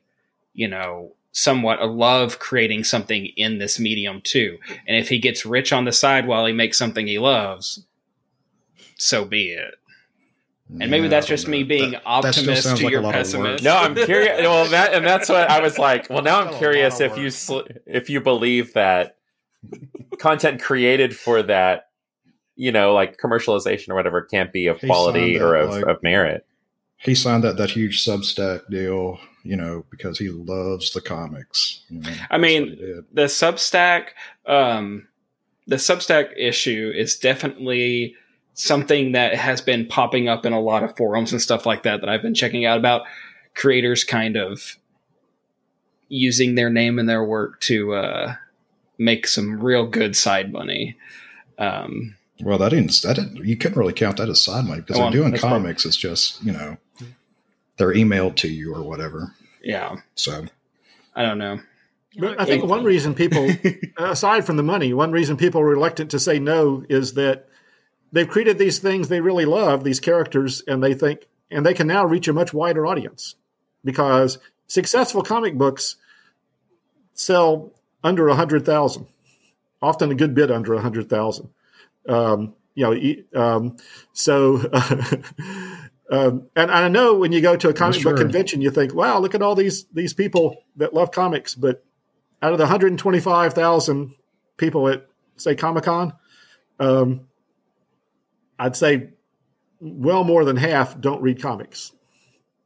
you 0.54 0.68
know, 0.68 1.14
somewhat 1.32 1.80
a 1.82 1.86
love 1.86 2.38
creating 2.40 2.84
something 2.84 3.26
in 3.38 3.58
this 3.58 3.80
medium 3.80 4.22
too. 4.22 4.58
And 4.88 4.98
if 4.98 5.10
he 5.10 5.18
gets 5.20 5.46
rich 5.46 5.74
on 5.74 5.86
the 5.86 5.92
side 5.92 6.28
while 6.28 6.46
he 6.46 6.54
makes 6.54 6.78
something 6.78 7.08
he 7.08 7.18
loves, 7.20 7.84
so 8.98 9.26
be 9.26 9.52
it. 9.52 9.76
And 10.70 10.90
maybe 10.90 11.04
Yeah, 11.04 11.10
that's 11.10 11.26
I 11.28 11.30
don't 11.30 11.38
just 11.38 11.48
me 11.48 11.64
being 11.64 11.92
That- 11.92 12.04
that 12.04 12.08
optimist 12.08 12.64
sounds 12.64 12.80
to 12.80 12.86
like 12.86 12.92
your 12.92 13.02
lot 13.02 13.14
pessimist. 13.14 13.64
No, 13.64 13.76
I'm 13.76 13.96
curious. 13.96 14.40
Well, 14.42 14.66
that 14.70 14.94
and 14.94 15.06
that's 15.06 15.30
what 15.30 15.50
I 15.50 15.62
was 15.62 15.78
like. 15.78 16.10
Well, 16.10 16.24
now 16.24 16.42
I'm 16.42 16.54
curious 16.58 17.00
if 17.00 17.18
you 17.18 17.30
sl- 17.30 17.68
if 17.86 18.10
you 18.10 18.22
believe 18.22 18.74
that 18.74 19.18
content 20.20 20.62
created 20.62 21.16
for 21.16 21.44
that, 21.44 21.90
you 22.56 22.72
know, 22.72 22.94
like 22.94 23.18
commercialization 23.18 23.90
or 23.90 23.96
whatever, 23.96 24.22
can't 24.22 24.52
be 24.54 24.68
of 24.68 24.80
He 24.80 24.88
quality 24.88 25.40
or 25.40 25.52
that, 25.52 25.64
of, 25.64 25.70
like- 25.70 25.86
of 25.86 26.04
merit. 26.04 26.46
he 26.98 27.14
signed 27.16 27.44
that 27.44 27.58
that 27.58 27.70
huge 27.72 28.04
Substack 28.04 28.62
deal, 28.70 29.20
you 29.44 29.56
know, 29.58 29.86
because 29.90 30.18
he 30.18 30.30
loves 30.30 30.94
the 30.94 31.02
comics. 31.02 31.84
You 31.90 32.00
know, 32.00 32.10
I 32.32 32.38
mean, 32.38 32.62
what 32.70 32.70
he 32.70 32.76
did. 32.78 33.06
the 33.14 33.24
Substack, 33.26 34.08
um, 34.46 35.08
the 35.68 35.76
Substack 35.76 36.32
issue 36.38 36.92
is 36.96 37.18
definitely 37.18 38.16
something 38.54 39.14
that 39.14 39.36
has 39.36 39.62
been 39.62 39.86
popping 39.88 40.28
up 40.28 40.46
in 40.46 40.54
a 40.54 40.60
lot 40.60 40.84
of 40.84 40.96
forums 40.96 41.32
and 41.32 41.42
stuff 41.42 41.66
like 41.66 41.84
that 41.84 42.02
that 42.02 42.10
I've 42.10 42.22
been 42.22 42.36
checking 42.36 42.66
out 42.66 42.78
about 42.78 43.04
creators 43.56 44.04
kind 44.04 44.36
of 44.38 44.78
using 46.10 46.56
their 46.56 46.70
name 46.70 47.00
and 47.00 47.08
their 47.10 47.24
work 47.24 47.60
to 47.62 47.94
uh, 47.94 48.36
make 48.98 49.28
some 49.28 49.60
real 49.60 49.88
good 49.88 50.16
side 50.16 50.52
money. 50.52 50.96
Um, 51.58 52.16
well, 52.42 52.58
that 52.58 52.70
didn't 52.70 53.02
that 53.04 53.16
didn't, 53.16 53.38
you 53.46 53.56
couldn't 53.58 53.78
really 53.78 53.94
count 53.94 54.18
that 54.18 54.30
as 54.30 54.44
side 54.44 54.66
money 54.66 54.82
because 54.82 54.98
Well, 54.98 55.10
they're 55.12 55.20
doing 55.22 55.32
that's 55.32 55.42
prob- 55.42 55.62
comics. 55.62 55.86
it's 55.86 55.98
just 55.98 56.44
you 56.44 56.52
know 56.52 56.78
they're 57.78 57.94
emailed 57.94 58.36
to 58.38 58.48
you 58.48 58.76
or 58.76 58.84
whatever. 58.84 59.34
yeah, 59.64 59.96
So 60.16 60.46
I 61.16 61.24
don't 61.24 61.38
know. 61.38 61.60
But 62.20 62.40
I 62.40 62.46
think 62.46 62.64
one 62.66 62.84
reason 62.84 63.16
people, 63.16 63.50
aside 63.98 64.46
from 64.46 64.58
the 64.58 64.64
money, 64.64 64.94
one 64.94 65.12
reason 65.12 65.36
people 65.36 65.62
are 65.62 65.66
reluctant 65.68 66.12
to 66.12 66.20
say 66.20 66.38
no 66.38 66.86
is 66.88 67.14
that 67.16 67.48
they've 68.14 68.30
created 68.30 68.58
these 68.58 68.80
things 68.80 69.10
they 69.10 69.20
really 69.20 69.44
love, 69.44 69.84
these 69.84 70.00
characters, 70.00 70.64
and 70.66 70.82
they 70.82 70.94
think, 70.94 71.28
and 71.52 71.66
they 71.66 71.74
can 71.74 71.88
now 71.88 72.06
reach 72.06 72.30
a 72.30 72.34
much 72.34 72.54
wider 72.54 72.86
audience 72.86 73.36
because 73.84 74.40
successful 74.68 75.24
comic 75.24 75.58
books 75.58 75.98
sell 77.14 77.74
under 78.04 78.30
a 78.30 78.36
hundred 78.36 78.66
thousand, 78.66 79.08
often 79.82 80.12
a 80.12 80.16
good 80.16 80.34
bit 80.34 80.50
under 80.50 80.74
a 80.74 80.82
hundred 80.82 81.10
thousand. 81.10 81.50
Um, 82.08 82.54
you 82.76 83.26
know, 83.34 83.42
um, 83.42 83.78
so. 84.14 84.62
Um, 86.12 86.48
and 86.56 86.70
I 86.70 86.90
know 86.90 87.16
when 87.16 87.32
you 87.32 87.42
go 87.42 87.56
to 87.56 87.70
a 87.70 87.74
comic 87.74 87.96
That's 87.96 88.04
book 88.04 88.18
convention, 88.18 88.62
you 88.62 88.70
think, 88.70 88.94
"Wow, 88.94 89.20
look 89.20 89.34
at 89.34 89.42
all 89.42 89.56
these 89.56 89.86
these 89.86 90.14
people 90.14 90.58
that 90.76 90.94
love 90.94 91.12
comics." 91.12 91.56
But 91.56 91.84
out 92.42 92.52
of 92.52 92.58
the 92.58 92.66
125,000 92.66 94.14
people 94.58 94.90
at 94.90 95.08
say 95.38 95.56
Comic 95.56 95.86
Con, 95.86 96.14
um, 96.80 97.22
I'd 98.60 98.76
say 98.76 99.10
well 99.80 100.24
more 100.24 100.46
than 100.46 100.56
half 100.58 101.00
don't 101.00 101.22
read 101.22 101.42
comics. 101.42 101.92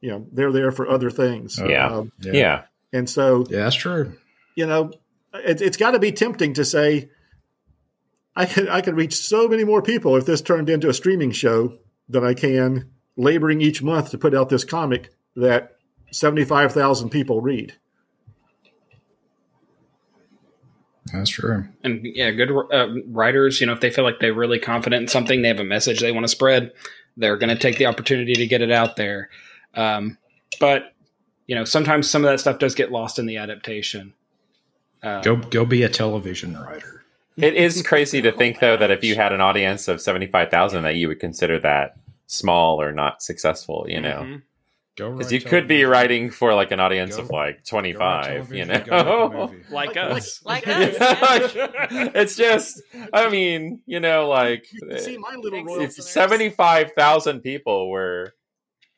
You 0.00 0.10
know, 0.10 0.26
they're 0.32 0.52
there 0.52 0.70
for 0.70 0.88
other 0.88 1.10
things. 1.10 1.58
Yeah. 1.58 1.88
Um, 1.88 2.12
yeah, 2.20 2.32
Yeah. 2.32 2.62
and 2.92 3.10
so, 3.10 3.44
Yeah, 3.50 3.64
that's 3.64 3.74
true. 3.76 4.14
you 4.54 4.66
know, 4.66 4.92
it, 5.34 5.60
it's 5.60 5.76
got 5.76 5.90
to 5.92 5.98
be 5.98 6.12
tempting 6.12 6.54
to 6.54 6.64
say, 6.64 7.10
I 8.36 8.46
could 8.46 8.68
I 8.68 8.80
could 8.82 8.94
reach 8.96 9.16
so 9.16 9.48
many 9.48 9.64
more 9.64 9.82
people 9.82 10.14
if 10.16 10.24
this 10.26 10.40
turned 10.42 10.70
into 10.70 10.88
a 10.88 10.94
streaming 10.94 11.32
show 11.32 11.76
than 12.08 12.24
I 12.24 12.34
can 12.34 12.90
laboring 13.16 13.60
each 13.60 13.82
month 13.82 14.10
to 14.12 14.18
put 14.18 14.32
out 14.34 14.48
this 14.48 14.62
comic 14.64 15.10
that 15.34 15.72
75,000 16.12 17.10
people 17.10 17.40
read. 17.40 17.74
That's 21.12 21.30
true. 21.30 21.66
and 21.84 22.00
yeah, 22.02 22.30
good 22.30 22.50
uh, 22.50 22.88
writers, 23.08 23.60
you 23.60 23.66
know, 23.66 23.72
if 23.72 23.80
they 23.80 23.90
feel 23.90 24.04
like 24.04 24.20
they're 24.20 24.34
really 24.34 24.58
confident 24.58 25.02
in 25.02 25.08
something, 25.08 25.42
they 25.42 25.48
have 25.48 25.60
a 25.60 25.64
message 25.64 26.00
they 26.00 26.12
want 26.12 26.24
to 26.24 26.28
spread, 26.28 26.72
they're 27.16 27.36
going 27.36 27.50
to 27.50 27.58
take 27.58 27.78
the 27.78 27.86
opportunity 27.86 28.34
to 28.34 28.46
get 28.46 28.62
it 28.62 28.70
out 28.70 28.96
there. 28.96 29.28
Um, 29.74 30.18
but 30.60 30.92
you 31.46 31.54
know, 31.54 31.64
sometimes 31.64 32.08
some 32.10 32.24
of 32.24 32.30
that 32.30 32.40
stuff 32.40 32.58
does 32.58 32.74
get 32.74 32.92
lost 32.92 33.18
in 33.18 33.26
the 33.26 33.38
adaptation. 33.38 34.12
Uh, 35.02 35.20
Go 35.22 35.36
go 35.36 35.64
be 35.64 35.82
a 35.82 35.88
television 35.88 36.56
writer. 36.58 37.04
It 37.36 37.54
is 37.54 37.82
crazy 37.82 38.20
to 38.22 38.32
think 38.32 38.58
though 38.58 38.76
that 38.76 38.90
if 38.90 39.04
you 39.04 39.14
had 39.14 39.32
an 39.32 39.40
audience 39.40 39.86
of 39.88 40.00
seventy 40.00 40.26
five 40.26 40.50
thousand, 40.50 40.82
that 40.82 40.96
you 40.96 41.08
would 41.08 41.20
consider 41.20 41.58
that 41.60 41.96
small 42.26 42.82
or 42.82 42.92
not 42.92 43.22
successful. 43.22 43.86
You 43.88 44.00
know, 44.00 44.22
mhm. 44.26 44.42
Go 44.98 45.12
because 45.12 45.32
you 45.32 45.40
could 45.40 45.68
be 45.68 45.84
writing 45.84 46.30
for 46.30 46.54
like 46.54 46.72
an 46.72 46.80
audience 46.80 47.16
Go- 47.16 47.22
of 47.22 47.30
like 47.30 47.64
twenty 47.64 47.92
Go 47.92 48.00
write 48.00 48.24
five. 48.26 48.52
You 48.52 48.64
television, 48.64 48.86
go 48.86 49.28
make 49.28 49.32
know. 49.32 49.54
like, 49.70 49.94
Like- 49.94 49.96
us, 49.96 50.44
like 50.44 50.66
Yeah, 50.66 50.74
us. 50.76 51.52
it's 52.14 52.36
just, 52.36 52.82
I 53.12 53.30
mean, 53.30 53.80
you 53.86 54.00
know, 54.00 54.28
like 54.28 54.66
See 54.98 55.16
my 55.16 55.36
little 55.36 55.80
if 55.80 55.92
seventy 55.92 56.50
five 56.50 56.92
thousand 56.96 57.40
people 57.40 57.88
were 57.90 58.34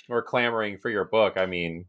were 0.09 0.23
clamoring 0.23 0.79
for 0.79 0.89
your 0.89 1.05
book, 1.05 1.37
I 1.37 1.45
mean, 1.47 1.85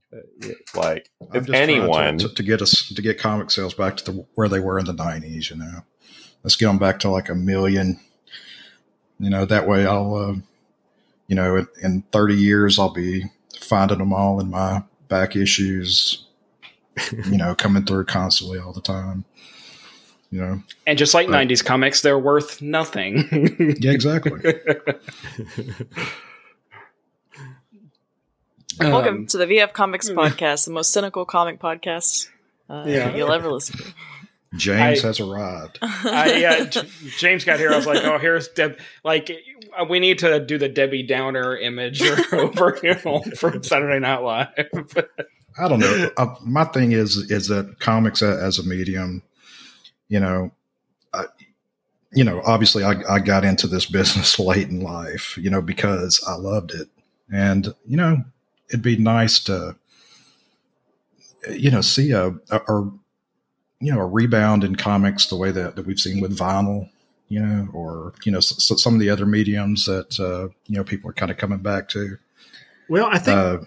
like 0.75 1.09
I'm 1.21 1.37
if 1.37 1.45
just 1.45 1.53
to- 1.53 1.57
anyone, 1.57 2.17
to, 2.17 2.29
to 2.33 2.43
get 2.43 2.61
us 2.61 2.89
to 2.93 3.01
get 3.01 3.17
comic 3.17 3.49
sales 3.49 3.73
back 3.73 3.95
to 3.97 4.11
the, 4.11 4.25
where 4.35 4.49
they 4.49 4.59
were 4.59 4.77
in 4.77 4.85
the 4.85 4.93
'90s, 4.93 5.49
you 5.49 5.55
know, 5.55 5.83
let's 6.43 6.57
get 6.57 6.67
them 6.67 6.77
back 6.77 6.99
to 6.99 7.09
like 7.09 7.29
a 7.29 7.35
million. 7.35 7.99
You 9.19 9.29
know, 9.29 9.45
that 9.45 9.67
way 9.67 9.85
I'll, 9.85 10.15
uh, 10.15 10.33
you 11.27 11.35
know, 11.35 11.55
in, 11.57 11.67
in 11.83 12.01
30 12.11 12.35
years 12.35 12.79
I'll 12.79 12.89
be 12.91 13.25
finding 13.59 13.97
them 13.99 14.13
all 14.13 14.39
in 14.39 14.49
my 14.49 14.83
back 15.07 15.35
issues. 15.35 16.25
you 17.29 17.37
know, 17.37 17.55
coming 17.55 17.85
through 17.85 18.05
constantly 18.05 18.59
all 18.59 18.73
the 18.73 18.81
time. 18.81 19.23
You 20.29 20.41
know, 20.41 20.63
and 20.87 20.97
just 20.97 21.13
like 21.13 21.27
Right. 21.29 21.47
'90s 21.47 21.63
comics, 21.63 22.01
they're 22.01 22.19
worth 22.19 22.61
nothing. 22.61 23.77
yeah, 23.81 23.91
exactly. 23.91 24.31
Welcome 28.79 29.15
Um, 29.15 29.25
to 29.27 29.37
the 29.37 29.45
VF 29.45 29.73
Comics 29.73 30.09
podcast, 30.09 30.65
the 30.65 30.71
most 30.71 30.91
cynical 30.93 31.25
comic 31.25 31.59
podcast 31.59 32.29
uh, 32.69 32.85
Yeah. 32.87 33.15
you'll 33.15 33.31
ever 33.31 33.51
listen 33.51 33.77
to. 33.79 33.83
James 34.55 35.03
I- 35.03 35.07
has 35.07 35.19
arrived. 35.19 35.79
I, 35.81 36.33
yeah, 36.35 36.65
James 37.17 37.45
got 37.45 37.59
here. 37.59 37.71
I 37.71 37.77
was 37.77 37.85
like, 37.85 38.03
oh, 38.03 38.17
here's 38.17 38.47
Deb. 38.49 38.77
Like, 39.03 39.31
uh, 39.79 39.85
we 39.85 39.99
need 39.99 40.19
to 40.19 40.39
do 40.45 40.57
the 40.57 40.67
Debbie 40.69 41.03
Downer 41.03 41.57
image 41.57 42.01
over 42.33 42.77
you 42.83 42.95
know, 43.05 43.21
from 43.35 43.63
Saturday 43.63 43.99
Night 43.99 44.19
Live. 44.21 44.47
I 45.59 45.67
don't 45.67 45.79
know. 45.79 46.09
Uh, 46.17 46.35
my 46.43 46.65
thing 46.65 46.91
is 46.91 47.15
is 47.31 47.47
that 47.47 47.79
comics 47.79 48.21
a- 48.21 48.41
as 48.43 48.59
a 48.59 48.63
medium, 48.63 49.23
you 50.09 50.19
know, 50.19 50.51
I, 51.13 51.25
you 52.13 52.23
know, 52.23 52.41
obviously 52.45 52.83
I, 52.83 52.95
I 53.09 53.19
got 53.19 53.45
into 53.45 53.67
this 53.67 53.85
business 53.85 54.37
late 54.39 54.67
in 54.69 54.81
life, 54.81 55.37
you 55.37 55.49
know, 55.49 55.61
because 55.61 56.21
I 56.27 56.35
loved 56.35 56.71
it, 56.73 56.89
and 57.31 57.73
you 57.87 57.95
know, 57.97 58.23
it'd 58.69 58.81
be 58.81 58.97
nice 58.97 59.39
to, 59.45 59.75
you 61.49 61.71
know, 61.71 61.81
see 61.81 62.11
a, 62.11 62.27
a, 62.49 62.57
a 62.67 62.91
you 63.81 63.93
know 63.93 63.99
a 63.99 64.05
rebound 64.05 64.63
in 64.63 64.75
comics 64.75 65.25
the 65.27 65.35
way 65.35 65.51
that, 65.51 65.75
that 65.75 65.85
we've 65.85 65.99
seen 65.99 66.21
with 66.21 66.37
vinyl, 66.37 66.89
you 67.27 67.39
know, 67.39 67.67
or 67.73 68.13
you 68.23 68.31
know 68.31 68.37
s 68.37 68.71
s- 68.71 68.81
some 68.81 68.93
of 68.93 68.99
the 68.99 69.09
other 69.09 69.25
mediums 69.25 69.85
that 69.85 70.19
uh, 70.19 70.47
you 70.67 70.77
know 70.77 70.83
people 70.83 71.09
are 71.09 71.13
kind 71.13 71.31
of 71.31 71.37
coming 71.37 71.59
back 71.59 71.89
to. 71.89 72.17
Well, 72.87 73.07
I 73.11 73.17
think 73.17 73.37
Uh, 73.37 73.57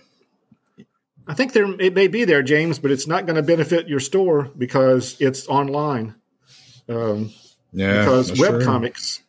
I 1.26 1.34
think 1.34 1.52
there 1.52 1.66
it 1.80 1.94
may 1.94 2.08
be 2.08 2.24
there, 2.24 2.42
James, 2.42 2.78
but 2.78 2.90
it's 2.90 3.06
not 3.06 3.26
going 3.26 3.36
to 3.36 3.42
benefit 3.42 3.88
your 3.88 4.00
store 4.00 4.50
because 4.56 5.16
it's 5.20 5.48
online. 5.48 6.14
Um, 6.88 7.32
yeah, 7.72 8.00
because 8.00 8.38
web 8.38 8.50
true. 8.50 8.64
comics, 8.64 9.22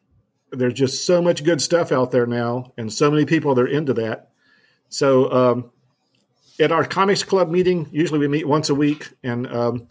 there's 0.51 0.73
just 0.73 1.05
so 1.05 1.21
much 1.21 1.43
good 1.43 1.61
stuff 1.61 1.91
out 1.91 2.11
there 2.11 2.27
now, 2.27 2.73
and 2.77 2.91
so 2.91 3.09
many 3.09 3.25
people 3.25 3.55
that 3.55 3.61
are 3.61 3.67
into 3.67 3.93
that. 3.93 4.29
So, 4.89 5.31
um, 5.31 5.71
at 6.59 6.71
our 6.71 6.85
comics 6.85 7.23
club 7.23 7.49
meeting, 7.49 7.87
usually 7.91 8.19
we 8.19 8.27
meet 8.27 8.47
once 8.47 8.69
a 8.69 8.75
week, 8.75 9.09
and 9.23 9.47
um, 9.47 9.87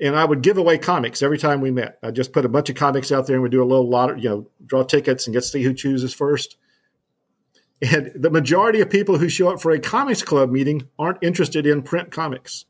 and 0.00 0.16
I 0.16 0.24
would 0.24 0.42
give 0.42 0.58
away 0.58 0.78
comics 0.78 1.22
every 1.22 1.38
time 1.38 1.60
we 1.60 1.70
met. 1.70 1.98
I 2.02 2.10
just 2.10 2.32
put 2.32 2.44
a 2.44 2.48
bunch 2.48 2.70
of 2.70 2.76
comics 2.76 3.10
out 3.12 3.26
there, 3.26 3.36
and 3.36 3.42
we 3.42 3.48
do 3.48 3.62
a 3.62 3.66
little 3.66 3.88
lot, 3.88 4.20
you 4.20 4.28
know, 4.28 4.46
draw 4.64 4.82
tickets 4.82 5.26
and 5.26 5.34
get 5.34 5.42
to 5.42 5.48
see 5.48 5.62
who 5.62 5.74
chooses 5.74 6.14
first. 6.14 6.56
And 7.80 8.10
the 8.14 8.30
majority 8.30 8.80
of 8.80 8.90
people 8.90 9.18
who 9.18 9.28
show 9.28 9.50
up 9.50 9.60
for 9.60 9.70
a 9.70 9.78
comics 9.78 10.22
club 10.22 10.50
meeting 10.50 10.88
aren't 10.98 11.18
interested 11.22 11.66
in 11.66 11.82
print 11.82 12.10
comics 12.10 12.64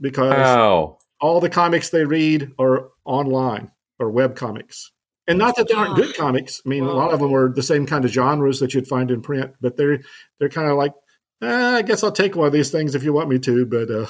because 0.00 0.34
Oh, 0.34 0.98
all 1.20 1.40
the 1.40 1.48
comics 1.48 1.88
they 1.88 2.04
read 2.04 2.52
are 2.58 2.90
online 3.04 3.70
or 3.98 4.10
web 4.10 4.36
comics. 4.36 4.90
And 5.26 5.38
not 5.38 5.56
that 5.56 5.68
they 5.68 5.74
aren't 5.74 5.96
good 5.96 6.14
comics. 6.16 6.60
I 6.66 6.68
mean, 6.68 6.82
a 6.84 6.92
lot 6.92 7.14
of 7.14 7.20
them 7.20 7.32
are 7.32 7.48
the 7.48 7.62
same 7.62 7.86
kind 7.86 8.04
of 8.04 8.10
genres 8.10 8.58
that 8.60 8.74
you'd 8.74 8.88
find 8.88 9.10
in 9.10 9.22
print, 9.22 9.54
but 9.60 9.76
they're 9.76 10.00
they're 10.38 10.48
kind 10.48 10.68
of 10.68 10.76
like, 10.76 10.92
eh, 11.40 11.76
I 11.76 11.82
guess 11.82 12.02
I'll 12.02 12.12
take 12.12 12.34
one 12.34 12.48
of 12.48 12.52
these 12.52 12.70
things 12.72 12.94
if 12.94 13.04
you 13.04 13.12
want 13.12 13.28
me 13.28 13.38
to. 13.38 13.64
But 13.64 13.90
uh, 13.90 14.06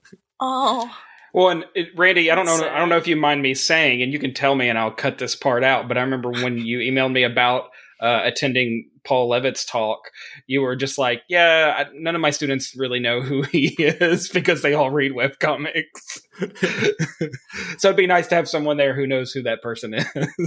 Oh, 0.40 0.90
Well, 1.36 1.50
and 1.50 1.66
it, 1.74 1.88
Randy, 1.94 2.30
I 2.30 2.34
don't 2.34 2.46
know. 2.46 2.66
I 2.66 2.78
don't 2.78 2.88
know 2.88 2.96
if 2.96 3.06
you 3.06 3.14
mind 3.14 3.42
me 3.42 3.52
saying, 3.52 4.00
and 4.00 4.10
you 4.10 4.18
can 4.18 4.32
tell 4.32 4.54
me, 4.54 4.70
and 4.70 4.78
I'll 4.78 4.90
cut 4.90 5.18
this 5.18 5.36
part 5.36 5.62
out. 5.62 5.86
But 5.86 5.98
I 5.98 6.00
remember 6.00 6.30
when 6.30 6.56
you 6.56 6.78
emailed 6.78 7.12
me 7.12 7.24
about 7.24 7.64
uh, 8.00 8.22
attending 8.24 8.88
Paul 9.04 9.28
Levitz 9.28 9.70
talk, 9.70 9.98
you 10.46 10.62
were 10.62 10.74
just 10.74 10.96
like, 10.96 11.24
"Yeah, 11.28 11.74
I, 11.76 11.84
none 11.92 12.14
of 12.14 12.22
my 12.22 12.30
students 12.30 12.74
really 12.74 13.00
know 13.00 13.20
who 13.20 13.42
he 13.42 13.74
is 13.78 14.28
because 14.32 14.62
they 14.62 14.72
all 14.72 14.90
read 14.90 15.12
webcomics." 15.12 16.20
so 17.78 17.88
it'd 17.88 17.98
be 17.98 18.06
nice 18.06 18.28
to 18.28 18.34
have 18.34 18.48
someone 18.48 18.78
there 18.78 18.94
who 18.94 19.06
knows 19.06 19.30
who 19.32 19.42
that 19.42 19.60
person 19.60 19.92
is. 19.92 20.06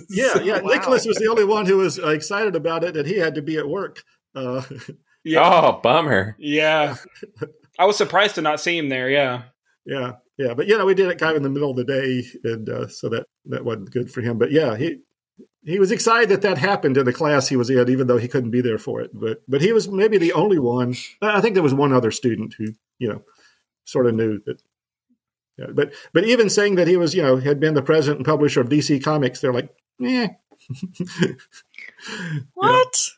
yeah, 0.10 0.40
yeah, 0.40 0.60
Wow. 0.60 0.70
Nicholas 0.74 1.06
was 1.06 1.18
the 1.18 1.30
only 1.30 1.46
one 1.46 1.68
who 1.68 1.78
was 1.78 2.00
uh, 2.00 2.08
excited 2.08 2.56
about 2.56 2.84
it, 2.84 2.98
and 2.98 3.06
he 3.06 3.20
had 3.20 3.36
to 3.36 3.44
be 3.44 3.58
at 3.58 3.70
work. 3.70 4.02
Uh, 4.34 4.64
yeah, 5.24 5.42
oh, 5.44 5.80
bummer. 5.84 6.36
yeah. 6.40 6.96
I 7.78 7.86
was 7.86 7.96
surprised 7.96 8.34
to 8.36 8.42
not 8.42 8.60
see 8.60 8.76
him 8.76 8.90
there. 8.90 9.08
Yeah. 9.08 9.44
yeah, 9.86 10.14
yeah, 10.40 10.54
but 10.54 10.68
you 10.68 10.78
know, 10.78 10.86
we 10.86 10.96
did 10.96 11.10
it 11.10 11.20
kind 11.20 11.32
of 11.32 11.38
in 11.38 11.44
the 11.44 11.50
middle 11.50 11.70
of 11.70 11.76
the 11.76 11.84
day, 11.84 12.24
and 12.46 12.70
uh, 12.70 12.88
so 12.88 13.10
that 13.10 13.26
that 13.48 13.66
wasn't 13.66 13.92
good 13.92 14.10
for 14.10 14.22
him. 14.22 14.38
But 14.38 14.52
yeah, 14.52 14.78
he 14.78 15.00
he 15.66 15.80
was 15.80 15.92
excited 15.92 16.30
that 16.30 16.44
that 16.44 16.58
happened 16.58 16.96
in 16.96 17.04
the 17.04 17.12
class 17.12 17.50
he 17.50 17.58
was 17.58 17.70
in, 17.70 17.90
even 17.90 18.08
though 18.08 18.18
he 18.18 18.30
couldn't 18.30 18.52
be 18.52 18.62
there 18.62 18.78
for 18.78 19.02
it. 19.02 19.12
But 19.14 19.42
but 19.50 19.60
he 19.60 19.74
was 19.74 19.90
maybe 19.90 20.18
the 20.18 20.32
only 20.32 20.58
one. 20.58 20.96
I 21.22 21.42
think 21.42 21.56
there 21.56 21.64
was 21.64 21.74
one 21.74 21.92
other 21.92 22.10
student 22.10 22.56
who 22.58 22.68
you 23.00 23.10
know 23.10 23.22
sort 23.84 24.08
of 24.08 24.16
knew 24.16 24.40
that. 24.46 24.62
Yeah, 25.58 25.74
but 25.74 25.94
but 26.14 26.24
even 26.24 26.50
saying 26.50 26.76
that 26.76 26.88
he 26.88 26.96
was 26.96 27.14
you 27.14 27.22
know 27.22 27.36
had 27.36 27.60
been 27.60 27.74
the 27.74 27.82
president 27.82 28.20
and 28.20 28.26
publisher 28.26 28.62
of 28.62 28.70
DC 28.70 29.04
Comics, 29.04 29.42
they're 29.42 29.52
like, 29.52 29.76
eh. 30.02 30.30
what? 32.54 33.10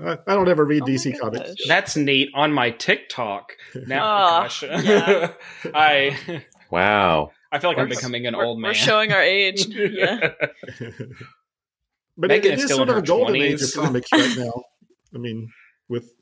I, 0.00 0.18
I 0.26 0.34
don't 0.34 0.48
ever 0.48 0.64
read 0.64 0.82
Oh 0.82 0.86
DC 0.86 1.18
Comics. 1.18 1.66
That's 1.66 1.96
neat 1.96 2.30
on 2.34 2.52
my 2.52 2.70
TikTok. 2.70 3.52
Now, 3.86 4.04
Ah, 4.04 4.42
gosh, 4.42 4.62
yeah. 4.62 5.32
I 5.74 6.44
Wow. 6.70 7.32
I 7.50 7.58
feel 7.58 7.70
like 7.70 7.78
I'm 7.78 7.86
We're- 7.86 7.96
becoming 7.96 8.26
an 8.26 8.34
old 8.34 8.58
man. 8.60 8.70
We're 8.70 8.74
showing 8.74 9.12
our 9.12 9.22
age. 9.22 9.66
yeah. 9.74 10.30
but 12.16 12.28
Megan 12.28 12.52
it, 12.52 12.58
is 12.58 12.64
it 12.64 12.64
is 12.64 12.64
still 12.64 12.82
in 12.82 12.88
sort 12.88 12.90
of 12.90 12.96
a 12.98 13.06
golden 13.06 13.36
age 13.36 13.62
of 13.62 13.72
comics 13.74 14.12
right 14.12 14.36
now. 14.36 14.62
I 15.14 15.18
mean, 15.18 15.50
with 15.88 16.12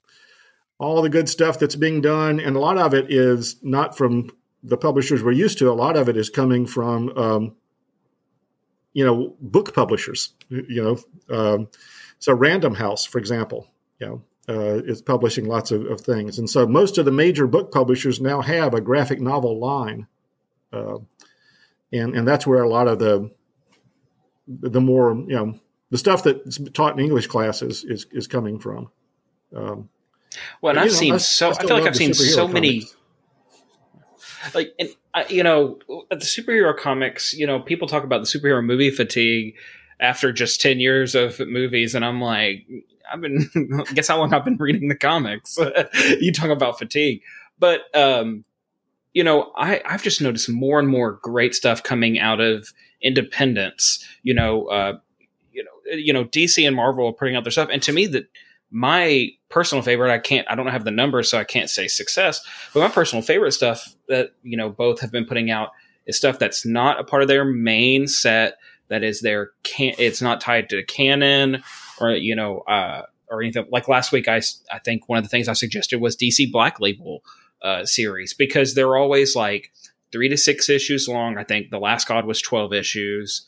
all 0.79 1.03
the 1.03 1.09
good 1.09 1.29
stuff 1.29 1.59
that's 1.59 1.77
being 1.77 2.01
done, 2.01 2.39
and 2.39 2.55
a 2.55 2.61
lot 2.61 2.79
of 2.79 2.95
it 2.95 3.11
is 3.13 3.57
not 3.63 3.97
from 3.97 4.31
the 4.63 4.77
publishers 4.77 5.23
we're 5.23 5.33
used 5.33 5.59
to. 5.59 5.71
A 5.71 5.73
lot 5.73 5.97
of 5.97 6.09
it 6.09 6.17
is 6.17 6.29
coming 6.29 6.67
from, 6.67 7.17
um, 7.17 7.57
you 8.93 9.05
know, 9.05 9.35
book 9.41 9.75
publishers. 9.75 10.33
You 10.49 10.99
know, 11.29 11.35
um, 11.35 11.69
so 12.19 12.35
Random 12.35 12.75
House, 12.75 13.05
for 13.05 13.19
example, 13.19 13.67
you 14.01 14.07
know, 14.07 14.23
uh, 14.49 14.83
is 14.85 15.03
publishing 15.03 15.47
lots 15.47 15.71
of, 15.71 15.87
of 15.87 16.01
things, 16.01 16.39
and 16.39 16.49
so 16.49 16.67
most 16.67 16.99
of 16.99 17.05
the 17.05 17.13
major 17.13 17.47
book 17.47 17.73
publishers 17.73 18.21
now 18.21 18.41
have 18.41 18.75
a 18.75 18.81
graphic 18.81 19.21
novel 19.21 19.59
line, 19.59 20.07
uh, 20.73 20.99
and 21.93 22.15
and 22.15 22.27
that's 22.27 22.47
where 22.47 22.63
a 22.63 22.69
lot 22.69 22.89
of 22.89 22.99
the 22.99 23.31
the 24.49 24.81
more 24.81 25.15
you 25.15 25.35
know 25.35 25.59
the 25.91 25.99
stuff 25.99 26.23
that's 26.23 26.59
taught 26.73 26.95
in 26.95 27.05
English 27.05 27.27
classes 27.27 27.85
is 27.85 28.07
is 28.13 28.27
coming 28.27 28.59
from. 28.59 28.91
Um, 29.55 29.89
well, 30.61 30.71
and 30.71 30.81
I've 30.81 30.87
know, 30.87 30.93
seen 30.93 31.15
I- 31.15 31.19
so. 31.19 31.49
I 31.49 31.53
I, 31.53 31.55
feel 31.55 31.77
like 31.79 31.87
I've 31.87 31.97
seen 31.97 32.15
so 32.15 32.49
many. 32.49 32.81
comics. 32.81 32.97
Like, 34.55 34.75
and 34.79 34.89
I, 35.13 35.27
you 35.29 35.43
know, 35.43 35.79
the 36.11 36.17
superhero 36.17 36.77
comics. 36.77 37.35
You 37.35 37.47
know, 37.47 37.61
people 37.61 37.89
talk 37.89 38.05
about 38.05 38.25
the 38.25 38.27
superhero 38.39 38.65
movie 38.65 38.91
fatigue 38.91 39.57
after 40.01 40.33
just 40.33 40.61
ten 40.61 40.81
years 40.81 41.15
of 41.15 41.41
movies, 41.41 41.95
and 41.95 42.05
I'm 42.05 42.21
like, 42.21 42.67
I've 43.11 43.21
been. 43.21 43.49
guess 43.95 44.09
how 44.09 44.19
long 44.19 44.33
I've 44.35 44.45
been 44.45 44.57
reading 44.57 44.89
the 44.89 44.97
comics? 44.97 45.59
you 46.21 46.33
talk 46.33 46.51
about 46.51 46.79
fatigue, 46.79 47.23
but 47.59 47.83
um, 47.95 48.45
you 49.17 49.25
know, 49.25 49.51
I 49.57 49.81
I've 49.87 50.03
just 50.03 50.21
noticed 50.21 50.51
more 50.51 50.79
and 50.79 50.87
more 50.87 51.13
great 51.23 51.55
stuff 51.55 51.83
coming 51.83 52.19
out 52.19 52.39
of 52.39 52.75
independence. 53.01 54.07
You 54.25 54.35
know, 54.35 54.67
uh, 54.67 54.99
you 55.53 55.65
know, 55.65 55.71
you 55.97 56.13
know, 56.13 56.27
DC 56.27 56.67
and 56.67 56.77
Marvel 56.77 57.07
are 57.07 57.15
putting 57.15 57.35
out 57.35 57.43
their 57.43 57.51
stuff, 57.51 57.71
and 57.73 57.83
to 57.83 57.95
me, 57.95 58.07
that 58.09 58.29
my 58.71 59.29
personal 59.49 59.81
favorite, 59.81 60.13
I 60.13 60.19
can't, 60.19 60.47
I 60.51 60.55
don't 60.55 60.67
have 60.67 60.85
the 60.85 60.91
numbers, 60.91 61.31
so 61.31 61.39
I 61.39 61.45
can't 61.45 61.71
say 61.71 61.89
success. 61.89 62.47
But 62.75 62.81
my 62.81 62.89
personal 62.91 63.23
favorite 63.23 63.53
stuff 63.53 63.97
that 64.07 64.33
you 64.43 64.59
know 64.59 64.69
both 64.69 65.01
have 65.01 65.13
been 65.13 65.25
putting 65.25 65.51
out 65.51 65.71
is 66.05 66.19
stuff 66.19 66.39
that's 66.39 66.67
not 66.67 67.01
a 67.01 67.05
part 67.05 67.23
of 67.23 67.29
their 67.29 67.47
main 67.47 68.09
set. 68.09 68.59
That 68.89 69.03
is 69.03 69.23
their 69.23 69.53
can. 69.63 69.95
It's 69.97 70.21
not 70.21 70.43
tied 70.43 70.69
to 70.69 70.85
canon 70.85 71.65
or 72.03 72.11
you 72.11 72.37
know 72.37 72.59
uh, 72.69 73.05
or 73.31 73.41
anything. 73.41 73.65
Like 73.71 73.89
last 73.89 74.13
week, 74.13 74.29
I, 74.29 74.43
I 74.71 74.79
think 74.79 75.09
one 75.09 75.17
of 75.17 75.25
the 75.25 75.31
things 75.31 75.49
I 75.49 75.55
suggested 75.55 76.03
was 76.03 76.19
DC 76.19 76.53
Black 76.53 76.81
Label 76.81 77.23
uh, 77.63 77.85
series 77.85 78.35
because 78.35 78.75
they're 78.75 78.97
always 78.97 79.35
like 79.37 79.73
three 80.13 80.29
to 80.29 80.37
six 80.37 80.69
issues 80.69 81.09
long. 81.09 81.37
I 81.39 81.45
think 81.45 81.71
the 81.71 81.79
last 81.79 82.07
God 82.09 82.25
was 82.27 82.41
twelve 82.41 82.73
issues 82.73 83.47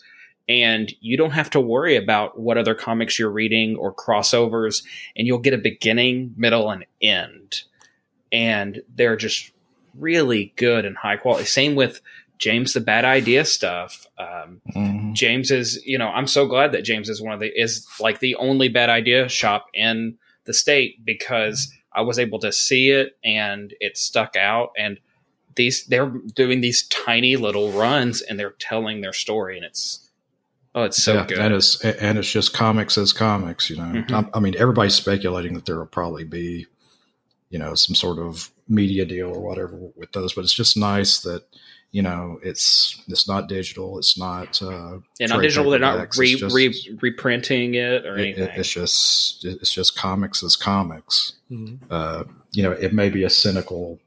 and 0.49 0.91
you 1.01 1.17
don't 1.19 1.33
have 1.33 1.51
to 1.51 1.61
worry 1.61 1.95
about 1.97 2.41
what 2.41 2.57
other 2.57 2.75
comics 2.75 3.19
you're 3.19 3.31
reading 3.31 3.77
or 3.77 3.93
crossovers 3.95 4.83
and 5.17 5.27
you'll 5.27 5.39
get 5.39 5.53
a 5.53 5.59
beginning 5.59 6.33
middle 6.39 6.71
and 6.71 6.87
end 7.03 7.63
and 8.33 8.83
they're 8.95 9.17
just 9.17 9.53
really 9.95 10.53
good 10.57 10.85
and 10.85 10.97
high 10.97 11.17
quality 11.17 11.45
same 11.45 11.75
with 11.75 12.01
james 12.39 12.73
the 12.73 12.81
bad 12.81 13.05
idea 13.05 13.45
stuff 13.45 14.07
um, 14.19 14.61
Mhm. 14.75 15.13
james 15.15 15.51
is 15.51 15.85
you 15.85 15.99
know 15.99 16.09
i'm 16.09 16.27
so 16.27 16.47
glad 16.47 16.73
that 16.73 16.83
james 16.85 17.09
is 17.09 17.21
one 17.21 17.35
of 17.35 17.41
the 17.41 17.51
is 17.61 17.87
like 18.01 18.21
the 18.21 18.35
only 18.37 18.69
bad 18.69 18.89
idea 18.91 19.29
shop 19.29 19.67
in 19.75 20.17
the 20.45 20.55
state 20.55 21.05
because 21.05 21.71
i 21.93 22.01
was 22.01 22.19
able 22.19 22.39
to 22.39 22.53
see 22.53 22.91
it 22.91 23.17
and 23.25 23.75
it 23.81 23.97
stuck 23.97 24.37
out 24.37 24.71
and 24.79 24.99
these 25.57 25.85
they're 25.87 26.11
doing 26.35 26.61
these 26.61 26.87
tiny 26.89 27.37
little 27.37 27.73
runs 27.73 28.23
and 28.23 28.39
they're 28.39 28.55
telling 28.59 29.01
their 29.01 29.13
story 29.13 29.57
and 29.57 29.67
it's 29.67 30.09
oh 30.75 30.85
it's 30.85 31.03
so 31.03 31.15
yeah, 31.15 31.27
good 31.27 31.39
and 31.39 31.55
it's 31.55 31.85
and 31.85 32.17
it's 32.19 32.31
just 32.31 32.55
comics 32.55 32.97
as 32.97 33.13
comics. 33.13 33.69
You 33.69 33.77
know, 33.77 34.03
Mhm. 34.03 34.31
I, 34.33 34.39
I 34.39 34.41
mean, 34.41 34.55
everybody's 34.57 34.95
speculating 34.95 35.55
that 35.55 35.67
there 35.67 35.79
will 35.79 35.87
probably 35.87 36.25
be, 36.25 36.67
you 37.51 37.59
know, 37.59 37.75
some 37.75 37.95
sort 37.95 38.19
of 38.19 38.51
media 38.69 39.05
deal 39.05 39.29
or 39.29 39.41
whatever 39.41 39.77
with 39.97 40.13
those, 40.13 40.33
but 40.35 40.45
it's 40.45 40.55
just 40.55 40.77
nice 40.77 41.21
that 41.21 41.43
you 41.91 42.03
know 42.03 42.39
it's 42.43 43.03
it's 43.09 43.27
not 43.27 43.49
digital, 43.49 43.99
it's 43.99 44.19
not 44.19 44.61
uh, 44.63 44.99
and 45.21 45.33
on 45.33 45.41
digital 45.43 45.71
they're 45.71 45.81
not 45.81 46.15
re, 46.17 46.35
just- 46.35 46.55
re, 46.55 46.99
reprinting 47.01 47.75
it 47.75 48.05
or 48.07 48.17
it- 48.19 48.23
anything 48.23 48.45
it- 48.45 48.59
it's 48.59 48.69
just 48.71 49.45
it's 49.45 49.73
just 49.73 49.97
comics 49.97 50.43
as 50.43 50.55
comics. 50.57 51.35
Mhm. 51.51 51.79
Uh, 51.91 52.25
you 52.53 52.63
know, 52.63 52.73
it 52.73 52.93
may 52.93 53.09
be 53.11 53.25
a 53.25 53.31
cynical, 53.31 53.99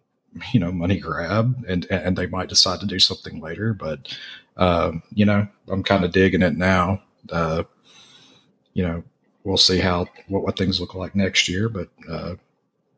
you 0.53 0.59
know, 0.59 0.71
money 0.71 0.99
grab, 0.99 1.63
and 1.67 1.85
and 1.89 2.15
they 2.17 2.27
might 2.27 2.49
decide 2.49 2.79
to 2.81 2.85
do 2.85 2.99
something 2.99 3.41
later. 3.41 3.73
But 3.73 4.15
um, 4.57 5.01
you 5.13 5.25
know, 5.25 5.47
I'm 5.67 5.81
kind 5.83 6.03
of 6.05 6.11
digging 6.11 6.41
it 6.43 6.55
now. 6.57 7.01
Uh, 7.31 7.63
you 8.73 8.83
know, 8.83 9.03
we'll 9.43 9.57
see 9.57 9.79
how 9.79 10.05
what, 10.27 10.43
what 10.43 10.57
things 10.57 10.79
look 10.79 10.93
like 10.93 11.15
next 11.15 11.47
year. 11.49 11.67
But 11.67 11.89
uh, 12.07 12.35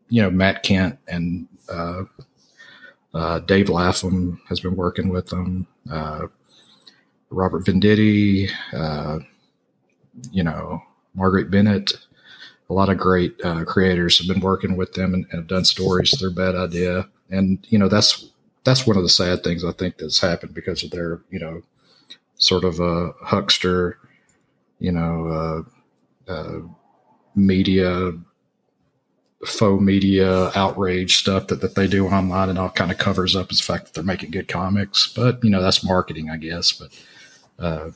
you 0.09 0.21
know, 0.21 0.29
Matt 0.29 0.63
Kindt 0.65 0.97
and 1.07 1.47
uh, 1.69 2.03
uh, 3.13 3.39
Dave 3.39 3.69
Lapham 3.69 4.41
has 4.49 4.59
been 4.59 4.75
working 4.75 5.09
with 5.09 5.27
them. 5.27 5.67
Uh, 5.89 6.27
Robert 7.29 7.65
Venditti, 7.65 8.49
uh, 8.73 9.19
you 10.31 10.43
know, 10.43 10.81
Margaret 11.15 11.49
Bennett, 11.49 11.93
a 12.69 12.73
lot 12.73 12.89
of 12.89 12.97
great 12.97 13.35
uh, 13.43 13.65
creators 13.65 14.17
have 14.19 14.27
been 14.27 14.43
working 14.43 14.77
with 14.77 14.93
them 14.93 15.13
and, 15.13 15.25
and 15.31 15.41
have 15.41 15.47
done 15.47 15.65
stories. 15.65 16.11
They're 16.11 16.29
bad 16.29 16.55
idea, 16.55 17.07
and 17.29 17.59
you 17.69 17.77
know 17.77 17.87
that's 17.87 18.29
that's 18.63 18.87
one 18.87 18.97
of 18.97 19.03
the 19.03 19.09
sad 19.09 19.43
things 19.43 19.63
I 19.63 19.71
think 19.73 19.97
that's 19.97 20.19
happened 20.19 20.53
because 20.53 20.83
of 20.83 20.91
their 20.91 21.21
you 21.29 21.39
know 21.39 21.61
sort 22.37 22.63
of 22.63 22.79
a 22.79 23.11
huckster, 23.21 23.97
you 24.79 24.91
know, 24.91 25.65
uh, 26.27 26.31
uh, 26.31 26.59
media 27.35 28.11
faux 29.45 29.81
media 29.81 30.51
outrage 30.55 31.17
stuff 31.17 31.47
that, 31.47 31.61
that 31.61 31.75
they 31.75 31.87
do 31.87 32.07
online 32.07 32.49
and 32.49 32.57
all 32.57 32.69
kind 32.69 32.91
of 32.91 32.97
covers 32.97 33.35
up 33.35 33.51
is 33.51 33.59
the 33.59 33.63
fact 33.63 33.85
that 33.85 33.93
they're 33.93 34.03
making 34.03 34.31
good 34.31 34.47
comics. 34.47 35.11
But 35.13 35.43
you 35.43 35.49
know 35.49 35.61
that's 35.61 35.83
marketing 35.83 36.29
i 36.29 36.37
guess. 36.37 36.71
But 36.71 36.89
uh, 37.59 37.91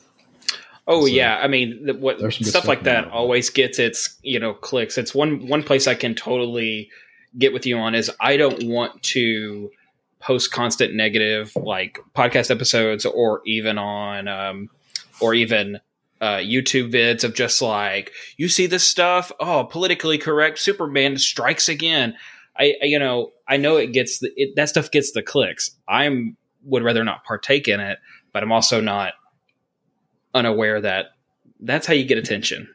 Oh 0.88 1.02
So, 1.02 1.06
yeah, 1.08 1.36
I 1.36 1.48
mean, 1.48 1.84
the, 1.84 1.94
what 1.94 2.18
good 2.18 2.32
stuff 2.46 2.66
like 2.66 2.84
that 2.84 3.08
always 3.10 3.50
gets 3.50 3.78
its 3.78 4.16
you 4.22 4.40
know 4.40 4.54
clicks. 4.54 4.96
It's 4.96 5.14
one 5.14 5.46
one 5.46 5.62
place 5.62 5.86
I 5.86 5.94
can 5.94 6.14
totally 6.14 6.90
get 7.36 7.52
with 7.52 7.66
you 7.66 7.76
on 7.76 7.94
is 7.94 8.10
I 8.20 8.38
don't 8.38 8.64
want 8.64 9.02
to 9.02 9.70
post 10.18 10.50
constant 10.50 10.94
negative 10.94 11.54
like 11.56 12.00
podcast 12.14 12.50
episodes 12.50 13.04
or 13.04 13.42
even 13.44 13.76
on 13.76 14.28
um, 14.28 14.70
or 15.20 15.34
even 15.34 15.78
uh, 16.20 16.36
YouTube 16.36 16.92
vids 16.92 17.24
of 17.24 17.34
just 17.34 17.62
like 17.62 18.12
you 18.36 18.48
see 18.48 18.66
this 18.66 18.84
stuff. 18.84 19.30
Oh, 19.40 19.64
politically 19.64 20.18
correct. 20.18 20.58
Superman 20.58 21.16
strikes 21.16 21.68
again. 21.68 22.14
I, 22.56 22.74
I 22.82 22.86
you 22.86 22.98
know 22.98 23.32
I 23.46 23.56
know 23.56 23.76
it 23.76 23.92
gets 23.92 24.18
the, 24.18 24.30
it, 24.36 24.56
that 24.56 24.68
stuff 24.68 24.90
gets 24.90 25.12
the 25.12 25.22
clicks. 25.22 25.70
I'm 25.88 26.36
would 26.64 26.82
rather 26.82 27.04
not 27.04 27.24
partake 27.24 27.68
in 27.68 27.80
it, 27.80 27.98
but 28.32 28.42
I'm 28.42 28.52
also 28.52 28.80
not 28.80 29.14
unaware 30.34 30.80
that 30.80 31.06
that's 31.60 31.86
how 31.86 31.94
you 31.94 32.04
get 32.04 32.18
attention. 32.18 32.68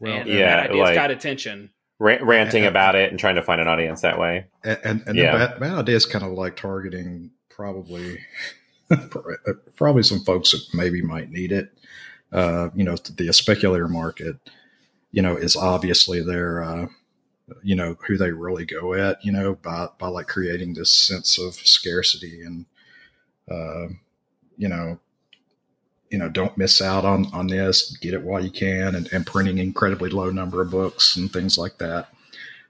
Well, 0.00 0.20
and 0.20 0.28
yeah, 0.28 0.66
that 0.66 0.74
like, 0.74 0.94
got 0.94 1.10
attention. 1.10 1.70
ranting 1.98 2.66
about 2.66 2.94
it 2.94 3.10
and 3.10 3.18
trying 3.18 3.36
to 3.36 3.42
find 3.42 3.60
an 3.60 3.68
audience 3.68 4.02
that 4.02 4.18
way. 4.18 4.46
And, 4.62 4.78
and, 4.84 5.02
and 5.06 5.16
yeah. 5.16 5.32
the 5.32 5.38
bad, 5.38 5.60
bad 5.60 5.78
idea 5.78 5.96
is 5.96 6.06
kind 6.06 6.24
of 6.24 6.32
like 6.32 6.56
targeting 6.56 7.30
probably 7.48 8.18
probably 9.76 10.02
some 10.02 10.20
folks 10.20 10.52
that 10.52 10.62
maybe 10.74 11.02
might 11.02 11.30
need 11.30 11.52
it. 11.52 11.70
Uh, 12.34 12.68
you 12.74 12.82
know, 12.82 12.96
the 13.16 13.32
speculator 13.32 13.86
market, 13.86 14.36
you 15.12 15.22
know, 15.22 15.36
is 15.36 15.54
obviously 15.54 16.20
their, 16.20 16.64
uh, 16.64 16.86
you 17.62 17.76
know, 17.76 17.96
who 18.06 18.16
they 18.16 18.32
really 18.32 18.64
go 18.64 18.92
at, 18.94 19.24
you 19.24 19.30
know, 19.30 19.54
by, 19.54 19.86
by 19.98 20.08
like 20.08 20.26
creating 20.26 20.74
this 20.74 20.90
sense 20.90 21.38
of 21.38 21.54
scarcity 21.54 22.42
and, 22.42 22.66
uh, 23.48 23.86
you 24.56 24.68
know, 24.68 24.98
you 26.10 26.18
know, 26.18 26.28
don't 26.28 26.58
miss 26.58 26.82
out 26.82 27.04
on, 27.04 27.26
on 27.32 27.46
this, 27.46 27.96
get 27.98 28.14
it 28.14 28.22
while 28.22 28.42
you 28.44 28.50
can, 28.50 28.96
and, 28.96 29.08
and 29.12 29.26
printing 29.26 29.58
incredibly 29.58 30.10
low 30.10 30.30
number 30.30 30.60
of 30.60 30.70
books 30.70 31.16
and 31.16 31.32
things 31.32 31.56
like 31.56 31.78
that. 31.78 32.08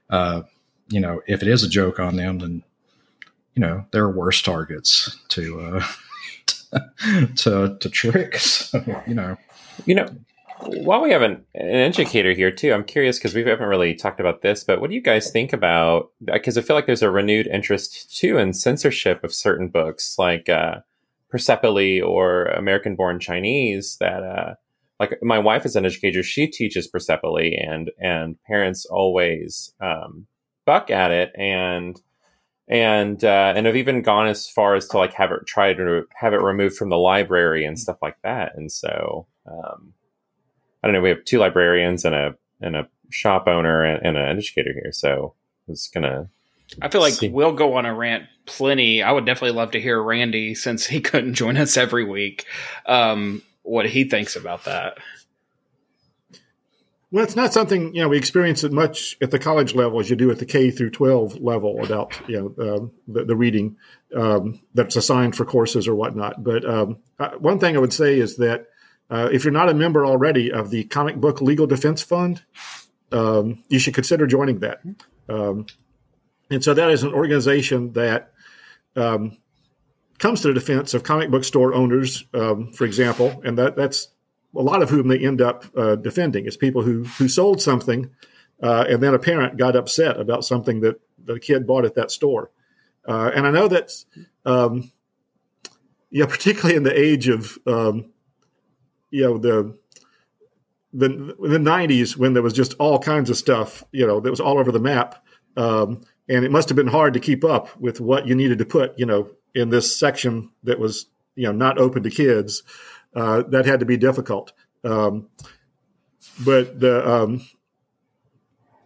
Uh, 0.09 0.43
you 0.89 0.99
know, 0.99 1.21
if 1.27 1.41
it 1.41 1.47
is 1.47 1.63
a 1.63 1.69
joke 1.69 1.99
on 1.99 2.15
them, 2.15 2.37
then, 2.39 2.63
you 3.55 3.61
know, 3.61 3.85
there 3.91 4.03
are 4.03 4.11
worse 4.11 4.41
targets 4.41 5.17
to, 5.29 5.59
uh, 5.59 5.83
to 7.35 7.77
to 7.79 7.89
trick. 7.89 8.37
So, 8.37 8.83
you 9.07 9.13
know, 9.13 9.37
you 9.85 9.95
know. 9.95 10.07
While 10.57 11.01
we 11.01 11.11
have 11.11 11.21
an, 11.21 11.43
an 11.53 11.67
educator 11.67 12.31
here 12.31 12.49
too, 12.49 12.73
I'm 12.73 12.85
curious 12.85 13.19
because 13.19 13.35
we 13.35 13.43
haven't 13.43 13.67
really 13.67 13.93
talked 13.93 14.21
about 14.21 14.41
this. 14.41 14.63
But 14.63 14.79
what 14.79 14.89
do 14.89 14.95
you 14.95 15.01
guys 15.01 15.29
think 15.29 15.51
about? 15.51 16.11
Because 16.23 16.57
I 16.57 16.61
feel 16.61 16.77
like 16.77 16.85
there's 16.85 17.03
a 17.03 17.11
renewed 17.11 17.47
interest 17.47 18.17
too 18.17 18.37
in 18.37 18.53
censorship 18.53 19.23
of 19.23 19.33
certain 19.33 19.67
books, 19.67 20.15
like 20.17 20.47
uh, 20.47 20.77
Persepolis 21.29 22.01
or 22.01 22.45
American 22.45 22.95
Born 22.95 23.19
Chinese. 23.19 23.97
That 23.99 24.23
uh, 24.23 24.53
like 24.99 25.17
my 25.21 25.39
wife 25.39 25.65
is 25.65 25.75
an 25.75 25.85
educator; 25.85 26.23
she 26.23 26.47
teaches 26.47 26.87
Persepolis, 26.87 27.53
and 27.59 27.91
and 27.99 28.41
parents 28.43 28.85
always 28.85 29.73
um, 29.81 30.25
buck 30.65 30.89
at 30.89 31.11
it 31.11 31.31
and 31.37 32.01
and 32.67 33.23
uh, 33.23 33.53
and 33.55 33.65
have 33.65 33.75
even 33.75 34.01
gone 34.01 34.27
as 34.27 34.49
far 34.49 34.75
as 34.75 34.87
to 34.87 34.97
like 34.97 35.13
have 35.13 35.31
it 35.31 35.45
try 35.45 35.73
to 35.73 36.03
have 36.15 36.33
it 36.33 36.41
removed 36.41 36.75
from 36.75 36.89
the 36.89 36.97
library 36.97 37.65
and 37.65 37.79
stuff 37.79 37.97
like 38.01 38.17
that. 38.23 38.53
And 38.55 38.71
so 38.71 39.27
um, 39.45 39.93
I 40.83 40.87
don't 40.87 40.93
know. 40.93 41.01
We 41.01 41.09
have 41.09 41.25
two 41.25 41.39
librarians 41.39 42.05
and 42.05 42.15
a 42.15 42.35
and 42.61 42.75
a 42.75 42.87
shop 43.09 43.47
owner 43.47 43.83
and, 43.83 44.05
and 44.05 44.17
an 44.17 44.37
educator 44.37 44.73
here, 44.73 44.91
so 44.91 45.33
it's 45.67 45.87
gonna. 45.87 46.29
I 46.81 46.89
feel 46.89 47.01
like 47.01 47.13
see. 47.13 47.29
we'll 47.29 47.53
go 47.53 47.75
on 47.75 47.85
a 47.85 47.93
rant 47.93 48.25
plenty. 48.45 49.03
I 49.03 49.11
would 49.11 49.25
definitely 49.25 49.55
love 49.57 49.71
to 49.71 49.81
hear 49.81 50.01
Randy 50.01 50.55
since 50.55 50.85
he 50.85 51.01
couldn't 51.01 51.35
join 51.35 51.57
us 51.57 51.77
every 51.77 52.03
week. 52.03 52.45
Um, 52.85 53.41
what 53.63 53.87
he 53.87 54.03
thinks 54.03 54.35
about 54.35 54.65
that. 54.65 54.97
Well, 57.11 57.23
it's 57.23 57.35
not 57.35 57.53
something 57.53 57.95
you 57.95 58.01
know 58.01 58.09
we 58.09 58.17
experience 58.17 58.63
it 58.63 58.71
much 58.71 59.17
at 59.21 59.31
the 59.31 59.39
college 59.39 59.73
level 59.73 59.99
as 59.99 60.09
you 60.09 60.15
do 60.15 60.31
at 60.31 60.39
the 60.39 60.45
K 60.45 60.69
through 60.69 60.89
twelve 60.89 61.35
level 61.37 61.83
about 61.83 62.19
you 62.27 62.53
know 62.57 62.63
uh, 62.63 62.87
the, 63.07 63.25
the, 63.25 63.35
reading 63.35 63.77
um, 64.15 64.59
that's 64.73 64.95
assigned 64.95 65.35
for 65.35 65.45
courses 65.45 65.87
or 65.87 65.95
whatnot. 65.95 66.43
But 66.43 66.67
um, 66.67 66.97
uh, 67.17 67.29
one 67.39 67.59
thing 67.59 67.75
I 67.75 67.79
would 67.79 67.93
say 67.93 68.19
is 68.19 68.37
that 68.37 68.67
uh, 69.09 69.29
if 69.31 69.43
you're 69.43 69.53
not 69.53 69.69
a 69.69 69.73
member 69.73 70.05
already 70.05 70.51
of 70.51 70.69
the 70.69 70.83
Comic 70.85 71.17
Book 71.17 71.41
Legal 71.41 71.67
Defense 71.67 72.01
Fund, 72.01 72.43
um, 73.11 73.63
you 73.69 73.79
should 73.79 73.93
consider 73.93 74.27
joining 74.27 74.59
that. 74.59 74.81
Um, 75.29 75.65
and 76.49 76.63
so 76.63 76.73
that 76.73 76.89
is 76.89 77.03
an 77.03 77.13
organization 77.13 77.93
that 77.93 78.31
um, 78.95 79.37
comes 80.19 80.41
to 80.41 80.49
the 80.49 80.53
defense 80.53 80.93
of 80.93 81.03
comic 81.03 81.29
book 81.29 81.43
store 81.43 81.73
owners, 81.73 82.25
um, 82.33 82.71
for 82.71 82.85
example, 82.85 83.41
and 83.43 83.57
that 83.57 83.75
that's 83.75 84.09
a 84.55 84.61
lot 84.61 84.81
of 84.81 84.89
whom 84.89 85.07
they 85.07 85.19
end 85.19 85.41
up 85.41 85.65
uh, 85.75 85.95
defending 85.95 86.45
is 86.45 86.55
people 86.55 86.81
who 86.81 87.03
who 87.03 87.27
sold 87.27 87.61
something, 87.61 88.09
uh, 88.61 88.85
and 88.87 89.01
then 89.01 89.13
a 89.13 89.19
parent 89.19 89.57
got 89.57 89.75
upset 89.75 90.19
about 90.19 90.45
something 90.45 90.81
that 90.81 90.99
the 91.23 91.39
kid 91.39 91.67
bought 91.67 91.85
at 91.85 91.95
that 91.95 92.11
store. 92.11 92.51
Uh, 93.07 93.31
and 93.35 93.45
I 93.45 93.51
know 93.51 93.67
that, 93.67 93.91
um, 94.45 94.91
yeah, 96.09 96.25
particularly 96.29 96.75
in 96.75 96.83
the 96.83 96.97
age 96.99 97.27
of, 97.27 97.57
um, 97.67 98.11
you 99.09 99.23
know, 99.23 99.37
the 99.37 99.77
the 100.93 101.07
the 101.39 101.57
'90s 101.57 102.17
when 102.17 102.33
there 102.33 102.43
was 102.43 102.53
just 102.53 102.73
all 102.75 102.99
kinds 102.99 103.29
of 103.29 103.37
stuff, 103.37 103.83
you 103.91 104.05
know, 104.05 104.19
that 104.19 104.29
was 104.29 104.39
all 104.39 104.57
over 104.57 104.71
the 104.71 104.79
map, 104.79 105.23
um, 105.57 106.01
and 106.29 106.45
it 106.45 106.51
must 106.51 106.69
have 106.69 106.75
been 106.75 106.87
hard 106.87 107.13
to 107.13 107.19
keep 107.19 107.43
up 107.43 107.75
with 107.79 108.01
what 108.01 108.27
you 108.27 108.35
needed 108.35 108.59
to 108.59 108.65
put, 108.65 108.97
you 108.97 109.05
know, 109.05 109.29
in 109.53 109.69
this 109.69 109.97
section 109.97 110.51
that 110.63 110.79
was, 110.79 111.07
you 111.35 111.43
know, 111.43 111.51
not 111.51 111.77
open 111.77 112.03
to 112.03 112.09
kids 112.09 112.63
uh, 113.15 113.43
that 113.49 113.65
had 113.65 113.79
to 113.79 113.85
be 113.85 113.97
difficult. 113.97 114.53
Um, 114.83 115.27
but 116.43 116.79
the 116.79 117.07
um, 117.07 117.47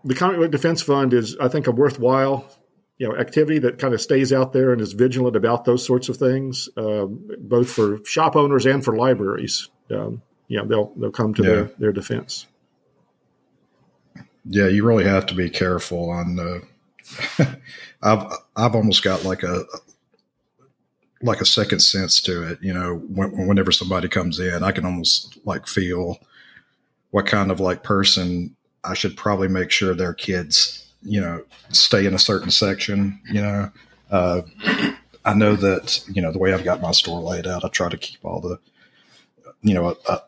the 0.03 0.15
Comic 0.15 0.39
Book 0.39 0.51
Defense 0.51 0.81
Fund 0.81 1.13
is, 1.13 1.35
I 1.37 1.47
think, 1.47 1.67
a 1.67 1.71
worthwhile 1.71 2.49
you 2.99 3.07
know 3.07 3.15
activity 3.15 3.59
that 3.59 3.79
kind 3.79 3.93
of 3.93 4.01
stays 4.01 4.31
out 4.31 4.53
there 4.53 4.71
and 4.71 4.81
is 4.81 4.93
vigilant 4.93 5.35
about 5.35 5.65
those 5.65 5.85
sorts 5.85 6.09
of 6.09 6.17
things, 6.17 6.69
um, 6.77 7.27
both 7.39 7.71
for 7.71 8.03
shop 8.05 8.35
owners 8.35 8.65
and 8.65 8.83
for 8.83 8.95
libraries. 8.95 9.69
Um, 9.91 10.21
know, 10.49 10.65
they'll 10.65 10.93
they'll 10.95 11.11
come 11.11 11.33
to 11.35 11.43
yeah. 11.43 11.49
their 11.49 11.63
their 11.79 11.91
defense. 11.91 12.47
Yeah, 14.45 14.67
you 14.67 14.85
really 14.85 15.05
have 15.05 15.25
to 15.27 15.35
be 15.35 15.49
careful 15.49 16.09
on. 16.09 16.35
the. 16.35 16.61
I've 18.01 18.31
I've 18.55 18.75
almost 18.75 19.03
got 19.03 19.23
like 19.23 19.43
a 19.43 19.63
like 21.21 21.41
a 21.41 21.45
second 21.45 21.79
sense 21.79 22.21
to 22.21 22.43
it. 22.43 22.59
You 22.61 22.73
know, 22.73 22.95
when, 23.09 23.47
whenever 23.47 23.71
somebody 23.71 24.07
comes 24.07 24.39
in, 24.39 24.63
I 24.63 24.71
can 24.71 24.85
almost 24.85 25.37
like 25.45 25.67
feel 25.67 26.19
what 27.11 27.25
kind 27.25 27.51
of 27.51 27.59
like 27.59 27.83
person 27.83 28.55
I 28.83 28.93
should 28.93 29.17
probably 29.17 29.47
make 29.47 29.71
sure 29.71 29.93
their 29.93 30.13
kids, 30.13 30.87
you 31.01 31.19
know, 31.19 31.43
stay 31.69 32.05
in 32.05 32.13
a 32.13 32.19
certain 32.19 32.51
section. 32.51 33.19
You 33.31 33.41
know, 33.41 33.71
uh, 34.11 34.41
I 35.25 35.33
know 35.33 35.55
that 35.55 36.03
you 36.07 36.21
know 36.21 36.31
the 36.31 36.39
way 36.39 36.53
I've 36.53 36.63
got 36.63 36.81
my 36.81 36.91
store 36.91 37.21
laid 37.21 37.47
out. 37.47 37.65
I 37.65 37.69
try 37.69 37.89
to 37.89 37.97
keep 37.97 38.23
all 38.23 38.39
the, 38.39 38.59
you 39.61 39.73
know, 39.73 39.95
uh, 40.07 40.19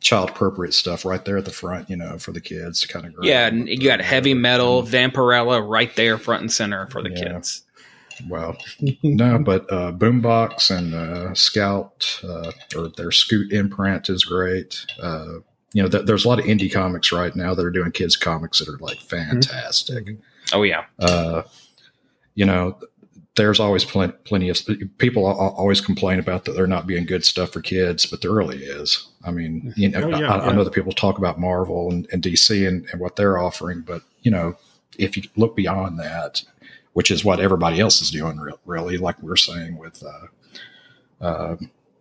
child 0.00 0.30
appropriate 0.30 0.72
stuff 0.72 1.04
right 1.04 1.24
there 1.24 1.38
at 1.38 1.44
the 1.44 1.50
front. 1.50 1.90
You 1.90 1.96
know, 1.96 2.18
for 2.18 2.32
the 2.32 2.40
kids 2.40 2.80
to 2.82 2.88
kind 2.88 3.06
of. 3.06 3.14
Yeah, 3.22 3.46
and 3.46 3.68
you 3.68 3.82
got 3.82 4.00
heavy 4.00 4.34
metal, 4.34 4.82
Vampirella 4.82 5.66
right 5.66 5.94
there, 5.96 6.18
front 6.18 6.42
and 6.42 6.52
center 6.52 6.86
for 6.88 7.02
the 7.02 7.10
yeah. 7.10 7.32
kids. 7.32 7.62
Well, 8.28 8.56
no, 9.02 9.38
but 9.38 9.72
uh, 9.72 9.92
Boombox 9.92 10.76
and 10.76 10.94
uh, 10.94 11.34
Scout 11.34 12.20
uh, 12.24 12.50
or 12.76 12.88
their 12.88 13.12
Scoot 13.12 13.52
imprint 13.52 14.08
is 14.08 14.24
great. 14.24 14.84
Uh, 15.00 15.34
you 15.72 15.82
know, 15.82 15.88
th- 15.88 16.06
there's 16.06 16.24
a 16.24 16.28
lot 16.28 16.40
of 16.40 16.46
indie 16.46 16.72
comics 16.72 17.12
right 17.12 17.34
now 17.36 17.54
that 17.54 17.64
are 17.64 17.70
doing 17.70 17.92
kids 17.92 18.16
comics 18.16 18.58
that 18.58 18.68
are 18.68 18.78
like 18.78 18.98
fantastic. 18.98 20.06
Mm-hmm. 20.06 20.56
Oh 20.56 20.62
yeah. 20.62 20.84
Uh, 20.98 21.42
you 22.34 22.46
know, 22.46 22.78
there's 23.38 23.60
always 23.60 23.84
plenty, 23.84 24.12
plenty 24.24 24.48
of 24.48 24.60
people 24.98 25.24
always 25.24 25.80
complain 25.80 26.18
about 26.18 26.44
that 26.44 26.52
there 26.52 26.66
not 26.66 26.88
being 26.88 27.06
good 27.06 27.24
stuff 27.24 27.52
for 27.52 27.62
kids, 27.62 28.04
but 28.04 28.20
there 28.20 28.32
really 28.32 28.58
is. 28.58 29.08
I 29.24 29.30
mean, 29.30 29.72
you 29.76 29.88
know, 29.88 30.02
oh, 30.02 30.08
yeah, 30.08 30.16
I, 30.16 30.20
yeah. 30.20 30.50
I, 30.50 30.52
know 30.52 30.64
that 30.64 30.74
people 30.74 30.92
talk 30.92 31.18
about 31.18 31.38
Marvel 31.38 31.88
and, 31.90 32.06
and 32.12 32.20
DC 32.20 32.66
and, 32.66 32.84
and 32.90 33.00
what 33.00 33.14
they're 33.14 33.38
offering, 33.38 33.82
but 33.82 34.02
you 34.22 34.30
know, 34.30 34.56
if 34.98 35.16
you 35.16 35.22
look 35.36 35.54
beyond 35.54 36.00
that, 36.00 36.42
which 36.94 37.12
is 37.12 37.24
what 37.24 37.38
everybody 37.38 37.78
else 37.78 38.02
is 38.02 38.10
doing, 38.10 38.40
really, 38.66 38.98
like 38.98 39.22
we're 39.22 39.36
saying 39.36 39.78
with, 39.78 40.02
uh, 40.02 41.24
uh, 41.24 41.56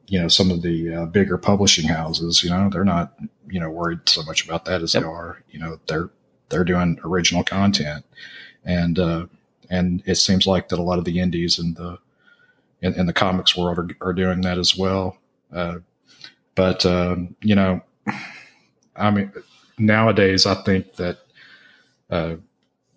you 0.07 0.19
know, 0.19 0.27
some 0.27 0.49
of 0.49 0.63
the 0.63 0.93
uh, 0.93 1.05
bigger 1.05 1.37
publishing 1.37 1.87
houses. 1.87 2.43
You 2.43 2.49
know, 2.49 2.69
they're 2.71 2.83
not, 2.83 3.13
you 3.47 3.59
know, 3.59 3.69
worried 3.69 3.99
so 4.09 4.23
much 4.23 4.43
about 4.43 4.65
that 4.65 4.81
as 4.81 4.95
yep. 4.95 5.03
they 5.03 5.09
are. 5.09 5.43
You 5.51 5.59
know, 5.59 5.79
they're 5.87 6.09
they're 6.49 6.63
doing 6.63 6.99
original 7.03 7.43
content, 7.43 8.05
and 8.65 8.97
uh, 8.97 9.25
and 9.69 10.03
it 10.05 10.15
seems 10.15 10.47
like 10.47 10.69
that 10.69 10.79
a 10.79 10.83
lot 10.83 10.99
of 10.99 11.05
the 11.05 11.19
indies 11.19 11.59
and 11.59 11.75
the 11.75 11.97
in, 12.81 12.93
in 12.93 13.05
the 13.05 13.13
comics 13.13 13.57
world 13.57 13.77
are, 13.77 13.89
are 14.01 14.13
doing 14.13 14.41
that 14.41 14.57
as 14.57 14.77
well. 14.77 15.17
Uh, 15.51 15.77
but 16.55 16.85
um, 16.85 17.35
you 17.41 17.55
know, 17.55 17.81
I 18.95 19.11
mean, 19.11 19.31
nowadays 19.77 20.45
I 20.45 20.55
think 20.63 20.95
that 20.95 21.19
uh, 22.09 22.35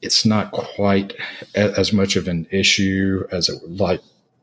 it's 0.03 0.25
not 0.25 0.53
quite 0.53 1.15
as 1.55 1.93
much 1.93 2.17
of 2.17 2.29
an 2.29 2.47
issue 2.51 3.27
as 3.33 3.49
it 3.49 3.63
like 3.69 4.01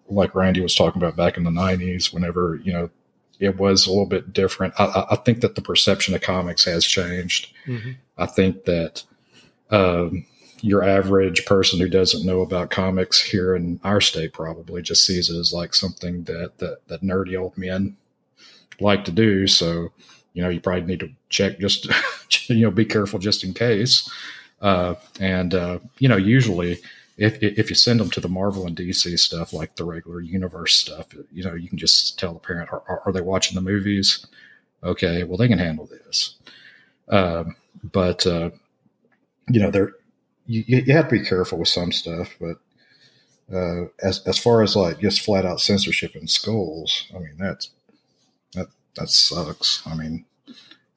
like 0.10 0.36
Randy 0.36 0.62
was 0.62 0.76
talking 0.76 1.02
about 1.02 1.16
back 1.16 1.38
in 1.38 1.44
the 1.44 1.50
'90s. 1.50 2.14
Whenever 2.14 2.60
you 2.64 2.74
know 2.74 2.90
it 3.40 3.58
was 3.58 3.86
a 3.86 3.90
little 3.90 4.06
bit 4.06 4.34
different. 4.34 4.74
I, 4.80 5.06
I 5.12 5.16
think 5.18 5.42
that 5.42 5.56
the 5.56 5.62
perception 5.62 6.16
of 6.16 6.22
comics 6.22 6.66
has 6.66 6.86
changed. 6.86 7.54
Mm-hmm. 7.68 7.92
I 8.18 8.26
think 8.26 8.66
that 8.66 9.04
um, 9.70 10.26
your 10.62 10.84
average 10.84 11.46
person 11.46 11.80
who 11.80 11.90
doesn't 11.90 12.26
know 12.26 12.42
about 12.42 12.72
comics 12.72 13.22
here 13.22 13.56
in 13.56 13.80
our 13.84 14.02
state 14.02 14.34
probably 14.34 14.82
just 14.82 15.06
sees 15.06 15.30
it 15.30 15.38
as 15.38 15.54
like 15.54 15.74
something 15.74 16.24
that 16.24 16.58
that, 16.58 16.88
that 16.88 17.02
nerdy 17.02 17.40
old 17.40 17.58
men 17.58 17.96
like 18.80 19.06
to 19.06 19.12
do. 19.12 19.48
So 19.48 19.92
you 20.38 20.44
know, 20.44 20.50
you 20.50 20.62
probably 20.62 20.84
need 20.84 21.00
to 21.00 21.10
check 21.30 21.58
just, 21.58 21.88
you 22.48 22.62
know, 22.62 22.70
be 22.70 22.86
careful 22.86 23.18
just 23.18 23.44
in 23.44 23.56
case. 23.56 24.08
Uh, 24.62 24.94
and, 25.20 25.56
uh, 25.56 25.80
you 25.98 26.08
know, 26.08 26.16
usually 26.16 26.78
if, 27.18 27.42
if 27.42 27.72
you 27.72 27.76
send 27.76 28.00
them 28.00 28.12
to 28.12 28.22
the 28.22 28.30
Marvel 28.30 28.68
and 28.68 28.78
DC 28.78 29.18
stuff, 29.18 29.52
like 29.52 29.76
the 29.78 29.84
regular 29.84 30.22
universe 30.22 30.76
stuff, 30.76 31.08
you 31.32 31.44
know, 31.44 31.56
you 31.56 31.68
can 31.68 31.80
just 31.80 32.20
tell 32.20 32.34
the 32.34 32.40
parent, 32.40 32.72
are, 32.72 33.02
are 33.04 33.12
they 33.12 33.20
watching 33.20 33.56
the 33.56 33.62
movies? 33.62 34.28
Okay, 34.84 35.24
well, 35.24 35.38
they 35.38 35.48
can 35.48 35.58
handle 35.58 35.88
this. 35.88 36.36
Um, 37.10 37.56
but, 37.92 38.28
uh, 38.28 38.52
you 39.50 39.60
know, 39.60 39.72
there, 39.72 39.94
you, 40.48 40.64
you 40.68 40.94
have 40.94 41.10
to 41.10 41.20
be 41.20 41.24
careful 41.24 41.60
with 41.60 41.68
some 41.68 41.92
stuff, 41.92 42.36
but, 42.40 42.58
uh, 43.54 43.86
as, 44.02 44.26
as 44.26 44.38
far 44.38 44.64
as 44.64 44.76
like 44.76 45.00
just 45.00 45.22
flat 45.22 45.46
out 45.46 45.62
censorship 45.62 46.16
in 46.16 46.28
schools, 46.28 47.06
I 47.16 47.20
mean, 47.20 47.36
that's, 47.38 47.70
that, 48.54 48.68
that 48.96 49.10
sucks. 49.10 49.86
I 49.86 49.96
mean, 49.96 50.26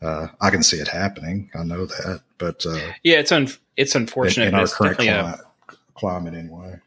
uh, 0.03 0.29
I 0.41 0.51
can 0.51 0.63
see 0.63 0.79
it 0.79 0.89
happening. 0.89 1.51
I 1.55 1.63
know 1.63 1.87
that, 1.87 2.23
but 2.39 2.65
uh, 2.65 2.93
yeah, 3.03 3.19
it's 3.19 3.33
un- 3.33 3.51
it's 3.77 3.95
unfortunate. 3.95 4.49
In, 4.49 4.55
in 4.55 4.61
our 4.61 4.67
current 4.67 4.97
climate, 4.97 5.41
a, 5.69 5.75
climate, 5.95 6.35
anyway. 6.35 6.81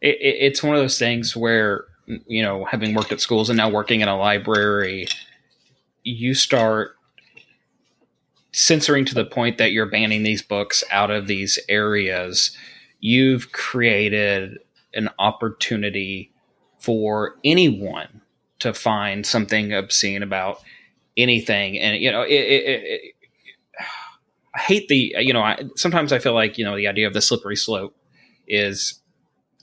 It, 0.00 0.16
it, 0.20 0.36
it's 0.40 0.62
one 0.62 0.76
of 0.76 0.82
those 0.82 0.98
things 0.98 1.34
where 1.34 1.86
you 2.26 2.42
know, 2.42 2.64
having 2.64 2.94
worked 2.94 3.12
at 3.12 3.20
schools 3.20 3.48
and 3.50 3.56
now 3.56 3.68
working 3.68 4.00
in 4.00 4.08
a 4.08 4.16
library, 4.16 5.08
you 6.02 6.34
start 6.34 6.96
censoring 8.52 9.04
to 9.06 9.14
the 9.14 9.24
point 9.24 9.58
that 9.58 9.72
you're 9.72 9.86
banning 9.86 10.22
these 10.22 10.42
books 10.42 10.84
out 10.90 11.10
of 11.10 11.26
these 11.26 11.58
areas. 11.68 12.56
You've 13.00 13.52
created 13.52 14.58
an 14.94 15.08
opportunity 15.18 16.32
for 16.78 17.36
anyone 17.44 18.20
to 18.58 18.74
find 18.74 19.26
something 19.26 19.72
obscene 19.72 20.22
about 20.22 20.60
anything. 21.16 21.78
And 21.78 21.96
you 21.96 22.10
know, 22.10 22.22
it, 22.22 22.32
it, 22.32 22.82
it, 22.84 23.14
I 24.54 24.58
hate 24.58 24.88
the 24.88 25.16
you 25.18 25.32
know. 25.32 25.42
I, 25.42 25.64
sometimes 25.76 26.12
I 26.12 26.18
feel 26.18 26.34
like 26.34 26.58
you 26.58 26.64
know 26.64 26.76
the 26.76 26.86
idea 26.86 27.06
of 27.06 27.14
the 27.14 27.22
slippery 27.22 27.56
slope 27.56 27.96
is 28.46 29.00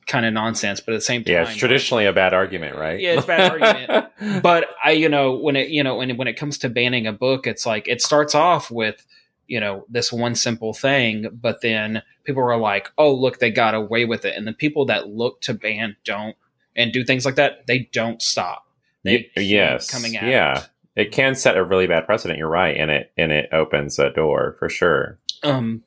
kind 0.09 0.25
of 0.25 0.33
nonsense, 0.33 0.81
but 0.81 0.93
at 0.93 0.97
the 0.97 1.01
same 1.01 1.23
time, 1.23 1.33
yeah, 1.33 1.43
it's 1.43 1.55
traditionally 1.55 2.05
a 2.05 2.11
bad 2.11 2.33
argument, 2.33 2.75
right? 2.75 2.99
Yeah, 2.99 3.13
it's 3.13 3.25
bad 3.25 3.51
argument. 3.51 4.07
But 4.43 4.67
I, 4.83 4.91
you 4.91 5.07
know, 5.07 5.37
when 5.37 5.55
it 5.55 5.69
you 5.69 5.81
know 5.81 5.95
when 5.95 6.17
when 6.17 6.27
it 6.27 6.33
comes 6.33 6.57
to 6.59 6.69
banning 6.69 7.07
a 7.07 7.13
book, 7.13 7.47
it's 7.47 7.65
like 7.65 7.87
it 7.87 8.01
starts 8.01 8.35
off 8.35 8.69
with 8.69 9.05
you 9.47 9.61
know 9.61 9.85
this 9.87 10.11
one 10.11 10.35
simple 10.35 10.73
thing, 10.73 11.29
but 11.31 11.61
then 11.61 12.01
people 12.25 12.43
are 12.43 12.57
like, 12.57 12.89
oh 12.97 13.13
look, 13.13 13.39
they 13.39 13.49
got 13.49 13.75
away 13.75 14.03
with 14.03 14.25
it, 14.25 14.35
and 14.35 14.45
the 14.45 14.51
people 14.51 14.85
that 14.87 15.07
look 15.07 15.39
to 15.41 15.53
ban 15.53 15.95
don't 16.03 16.35
and 16.75 16.91
do 16.91 17.05
things 17.05 17.25
like 17.25 17.35
that, 17.35 17.65
they 17.67 17.89
don't 17.93 18.21
stop. 18.21 18.67
They 19.03 19.29
yes, 19.37 19.89
coming 19.89 20.17
out. 20.17 20.27
Yeah, 20.27 20.65
it 20.97 21.13
can 21.13 21.35
set 21.35 21.55
a 21.55 21.63
really 21.63 21.87
bad 21.87 22.05
precedent. 22.05 22.39
You're 22.39 22.49
right, 22.49 22.75
and 22.75 22.91
it 22.91 23.11
and 23.17 23.31
it 23.31 23.49
opens 23.53 23.99
a 23.99 24.09
door 24.09 24.57
for 24.59 24.67
sure. 24.67 25.17
Um, 25.43 25.83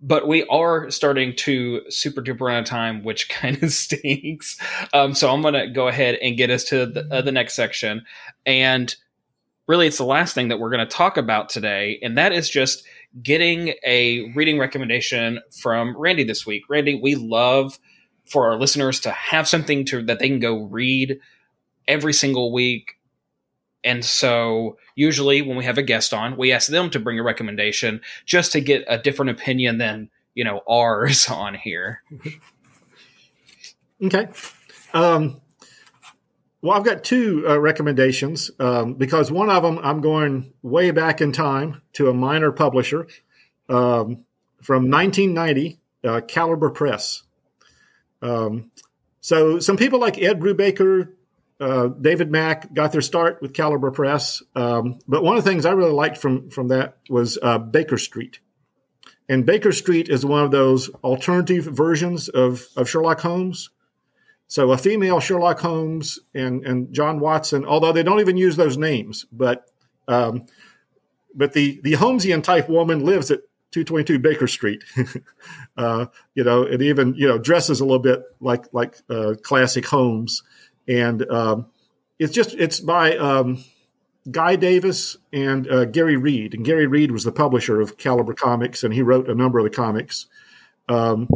but 0.00 0.26
we 0.26 0.44
are 0.44 0.90
starting 0.90 1.34
to 1.36 1.82
super 1.90 2.22
duper 2.22 2.52
out 2.52 2.60
of 2.60 2.64
time, 2.64 3.04
which 3.04 3.28
kind 3.30 3.62
of 3.62 3.72
stinks. 3.72 4.58
Um, 4.92 5.14
so 5.14 5.32
I'm 5.32 5.42
going 5.42 5.54
to 5.54 5.68
go 5.68 5.88
ahead 5.88 6.16
and 6.16 6.36
get 6.36 6.50
us 6.50 6.64
to 6.64 6.86
the, 6.86 7.06
uh, 7.10 7.22
the 7.22 7.32
next 7.32 7.54
section, 7.54 8.04
and 8.46 8.94
really, 9.66 9.86
it's 9.86 9.98
the 9.98 10.04
last 10.04 10.34
thing 10.34 10.48
that 10.48 10.58
we're 10.58 10.70
going 10.70 10.86
to 10.86 10.96
talk 10.96 11.16
about 11.16 11.48
today, 11.48 11.98
and 12.02 12.18
that 12.18 12.32
is 12.32 12.48
just 12.48 12.84
getting 13.22 13.74
a 13.84 14.32
reading 14.34 14.58
recommendation 14.58 15.40
from 15.60 15.96
Randy 15.96 16.24
this 16.24 16.46
week. 16.46 16.62
Randy, 16.68 16.98
we 17.00 17.14
love 17.14 17.78
for 18.26 18.50
our 18.50 18.58
listeners 18.58 19.00
to 19.00 19.10
have 19.10 19.48
something 19.48 19.84
to 19.86 20.02
that 20.02 20.18
they 20.18 20.28
can 20.28 20.38
go 20.38 20.62
read 20.64 21.18
every 21.88 22.12
single 22.12 22.52
week 22.52 22.99
and 23.82 24.04
so, 24.04 24.76
usually, 24.94 25.42
when 25.42 25.56
we 25.56 25.64
have 25.64 25.78
a 25.78 25.82
guest 25.82 26.12
on, 26.12 26.36
we 26.36 26.52
ask 26.52 26.68
them 26.68 26.90
to 26.90 27.00
bring 27.00 27.18
a 27.18 27.22
recommendation 27.22 28.00
just 28.26 28.52
to 28.52 28.60
get 28.60 28.84
a 28.88 28.98
different 28.98 29.30
opinion 29.30 29.78
than 29.78 30.10
you 30.34 30.44
know 30.44 30.60
ours 30.68 31.28
on 31.28 31.54
here. 31.54 32.02
okay. 34.04 34.28
Um, 34.92 35.40
well, 36.62 36.76
I've 36.76 36.84
got 36.84 37.04
two 37.04 37.44
uh, 37.48 37.58
recommendations 37.58 38.50
um, 38.58 38.94
because 38.94 39.32
one 39.32 39.48
of 39.48 39.62
them 39.62 39.78
I'm 39.82 40.02
going 40.02 40.52
way 40.62 40.90
back 40.90 41.22
in 41.22 41.32
time 41.32 41.80
to 41.94 42.10
a 42.10 42.14
minor 42.14 42.52
publisher 42.52 43.06
um, 43.70 44.24
from 44.62 44.90
1990, 44.90 45.80
uh, 46.04 46.20
Caliber 46.20 46.70
Press. 46.70 47.22
Um, 48.20 48.70
so 49.20 49.58
some 49.58 49.78
people 49.78 50.00
like 50.00 50.18
Ed 50.18 50.38
Brubaker, 50.38 51.12
uh, 51.60 51.88
David 51.88 52.30
Mack 52.30 52.72
got 52.72 52.92
their 52.92 53.02
start 53.02 53.42
with 53.42 53.52
Caliber 53.52 53.90
Press. 53.90 54.42
Um, 54.56 54.98
but 55.06 55.22
one 55.22 55.36
of 55.36 55.44
the 55.44 55.50
things 55.50 55.66
I 55.66 55.72
really 55.72 55.92
liked 55.92 56.16
from 56.16 56.50
from 56.50 56.68
that 56.68 56.96
was 57.08 57.38
uh, 57.42 57.58
Baker 57.58 57.98
Street. 57.98 58.40
And 59.28 59.46
Baker 59.46 59.70
Street 59.70 60.08
is 60.08 60.24
one 60.24 60.42
of 60.42 60.50
those 60.50 60.88
alternative 61.04 61.64
versions 61.64 62.28
of, 62.28 62.66
of 62.76 62.88
Sherlock 62.88 63.20
Holmes. 63.20 63.70
So 64.48 64.72
a 64.72 64.78
female 64.78 65.20
Sherlock 65.20 65.60
Holmes 65.60 66.18
and, 66.34 66.66
and 66.66 66.92
John 66.92 67.20
Watson, 67.20 67.64
although 67.64 67.92
they 67.92 68.02
don't 68.02 68.18
even 68.18 68.36
use 68.36 68.56
those 68.56 68.76
names, 68.76 69.26
but 69.30 69.70
um, 70.08 70.46
but 71.32 71.52
the 71.52 71.80
the 71.84 71.92
Holmesian 71.92 72.42
type 72.42 72.68
woman 72.68 73.04
lives 73.04 73.30
at 73.30 73.42
222 73.70 74.18
Baker 74.18 74.48
Street. 74.48 74.82
uh, 75.76 76.06
you 76.34 76.42
know, 76.42 76.62
it 76.62 76.82
even 76.82 77.14
you 77.14 77.28
know 77.28 77.38
dresses 77.38 77.78
a 77.78 77.84
little 77.84 78.00
bit 78.00 78.24
like 78.40 78.64
like 78.72 78.96
uh, 79.08 79.34
classic 79.40 79.86
Holmes 79.86 80.42
and 80.90 81.30
um, 81.30 81.66
it's 82.18 82.34
just 82.34 82.54
it's 82.54 82.80
by 82.80 83.16
um, 83.16 83.64
Guy 84.30 84.56
Davis 84.56 85.16
and 85.32 85.70
uh, 85.70 85.84
Gary 85.86 86.16
Reed, 86.16 86.52
and 86.52 86.64
Gary 86.64 86.86
Reed 86.86 87.12
was 87.12 87.24
the 87.24 87.32
publisher 87.32 87.80
of 87.80 87.96
Caliber 87.96 88.34
Comics, 88.34 88.82
and 88.82 88.92
he 88.92 89.00
wrote 89.00 89.28
a 89.28 89.34
number 89.34 89.58
of 89.58 89.64
the 89.64 89.70
comics. 89.70 90.26
Um, 90.88 91.28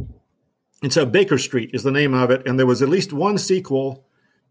and 0.82 0.92
so 0.92 1.07
Baker 1.07 1.38
Street 1.38 1.70
is 1.72 1.84
the 1.84 1.92
name 1.92 2.12
of 2.12 2.30
it, 2.30 2.46
and 2.46 2.59
there 2.59 2.66
was 2.66 2.82
at 2.82 2.88
least 2.88 3.12
one 3.12 3.38
sequel. 3.38 4.05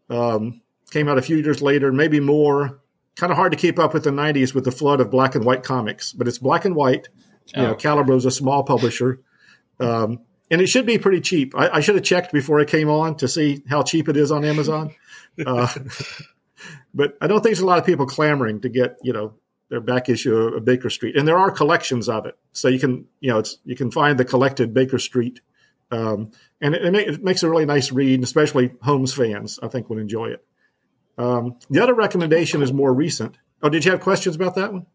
Um, 0.10 0.62
came 0.90 1.10
out 1.10 1.18
a 1.18 1.22
few 1.22 1.38
years 1.38 1.62
later, 1.62 1.92
maybe 1.92 2.20
more. 2.20 2.80
Kind 3.16 3.32
of 3.32 3.38
hard 3.38 3.52
to 3.52 3.58
keep 3.58 3.78
up 3.78 3.94
with 3.94 4.06
the 4.06 4.10
'90s 4.10 4.56
with 4.56 4.64
the 4.64 4.72
flood 4.72 5.02
of 5.02 5.12
black 5.12 5.36
and 5.36 5.44
white 5.44 5.64
comics, 5.64 6.14
but 6.14 6.28
it's 6.28 6.40
black 6.40 6.66
and 6.66 6.76
white. 6.76 7.10
You 7.56 7.64
oh. 7.64 7.68
know, 7.68 7.76
Caliber 7.76 8.16
is 8.16 8.26
a 8.26 8.32
small 8.32 8.64
publisher. 8.64 9.20
Um, 9.80 10.22
and 10.52 10.62
it 10.62 10.68
should 10.68 10.86
be 10.86 10.98
pretty 10.98 11.22
cheap. 11.22 11.56
I, 11.56 11.70
I, 11.70 11.80
should 11.80 11.96
have 11.96 12.04
checked 12.04 12.32
before 12.32 12.60
it 12.60 12.70
came 12.70 12.90
on 12.90 13.16
to 13.18 13.28
see 13.28 13.64
how 13.68 13.84
cheap 13.84 14.10
it 14.10 14.18
is 14.18 14.32
on 14.32 14.46
Amazon. 14.46 14.96
Uh, 15.48 15.68
but 16.94 17.18
I 17.20 17.26
don't 17.26 17.40
think 17.40 17.56
there's 17.56 17.62
a 17.62 17.66
lot 17.66 17.80
of 17.80 17.88
people 17.88 18.06
clamoring 18.06 18.62
to 18.62 18.70
get 18.70 18.98
you 19.02 19.14
know 19.14 19.34
their 19.70 19.82
back 19.82 20.10
issue 20.10 20.36
of 20.36 20.64
Baker 20.64 20.92
Street, 20.92 21.18
and 21.18 21.28
there 21.28 21.40
are 21.40 21.50
collections 21.50 22.08
of 22.08 22.28
it, 22.28 22.38
so 22.52 22.68
you 22.68 22.78
can 22.78 23.08
you 23.20 23.32
know 23.32 23.40
it's 23.40 23.58
you 23.66 23.76
can 23.76 23.90
find 23.90 24.20
the 24.20 24.26
collected 24.26 24.76
Baker 24.76 25.00
Street, 25.00 25.42
um, 25.90 26.30
and 26.62 26.76
it, 26.76 26.96
it, 26.96 27.24
makes 27.24 27.42
a 27.42 27.50
really 27.50 27.66
nice 27.66 27.92
read, 27.92 28.14
and 28.14 28.24
especially 28.24 28.76
Holmes 28.84 29.12
fans 29.12 29.60
I 29.64 29.70
think 29.70 29.90
would 29.90 29.98
enjoy 29.98 30.28
it. 30.28 30.46
Um, 31.18 31.58
the 31.72 31.82
other 31.82 31.96
recommendation 31.96 32.62
is 32.62 32.72
more 32.72 32.94
recent. 32.94 33.40
Oh, 33.64 33.70
did 33.70 33.86
you 33.86 33.92
have 33.92 34.02
questions 34.02 34.36
about 34.36 34.54
that 34.54 34.72
one? 34.72 34.86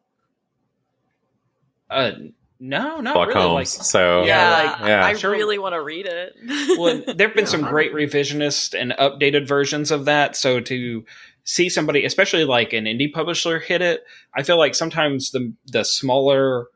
Uh, 1.90 2.12
no, 2.60 3.00
not 3.00 3.14
Buck 3.14 3.28
really. 3.28 3.40
Holmes. 3.40 3.54
Like, 3.54 3.84
so 3.84 4.24
yeah, 4.24 4.76
like, 4.80 4.88
yeah. 4.88 5.04
I 5.04 5.14
sure. 5.14 5.30
really 5.30 5.58
want 5.58 5.74
to 5.74 5.82
read 5.82 6.06
it. 6.06 6.34
well, 6.78 7.02
there've 7.14 7.34
been 7.34 7.46
some 7.46 7.62
great 7.62 7.92
revisionist 7.92 8.78
and 8.78 8.92
updated 8.92 9.46
versions 9.46 9.90
of 9.90 10.06
that. 10.06 10.34
So 10.34 10.60
to 10.60 11.04
see 11.44 11.68
somebody, 11.68 12.04
especially 12.04 12.44
like 12.44 12.72
an 12.72 12.84
indie 12.84 13.12
publisher, 13.12 13.60
hit 13.60 13.80
it, 13.80 14.04
I 14.34 14.42
feel 14.42 14.58
like 14.58 14.74
sometimes 14.74 15.30
the 15.30 15.52
the 15.66 15.84
smaller 15.84 16.66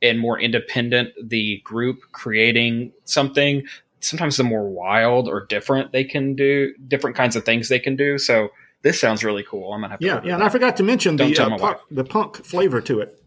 and 0.00 0.20
more 0.20 0.38
independent 0.38 1.10
the 1.22 1.60
group 1.64 2.00
creating 2.12 2.92
something, 3.04 3.64
sometimes 4.00 4.36
the 4.36 4.44
more 4.44 4.68
wild 4.68 5.28
or 5.28 5.46
different 5.46 5.90
they 5.90 6.04
can 6.04 6.36
do, 6.36 6.72
different 6.86 7.16
kinds 7.16 7.34
of 7.34 7.44
things 7.44 7.68
they 7.68 7.78
can 7.80 7.96
do. 7.96 8.18
So 8.18 8.50
this 8.82 9.00
sounds 9.00 9.24
really 9.24 9.42
cool. 9.42 9.72
I'm 9.72 9.80
gonna 9.80 9.94
have 9.94 10.00
to. 10.00 10.06
Yeah, 10.06 10.20
yeah, 10.22 10.34
and 10.34 10.44
I 10.44 10.48
forgot 10.48 10.76
to 10.76 10.84
mention 10.84 11.16
Don't 11.16 11.34
the 11.34 11.42
uh, 11.42 11.58
punk, 11.58 11.78
the 11.90 12.04
punk 12.04 12.44
flavor 12.44 12.80
to 12.82 13.00
it. 13.00 13.20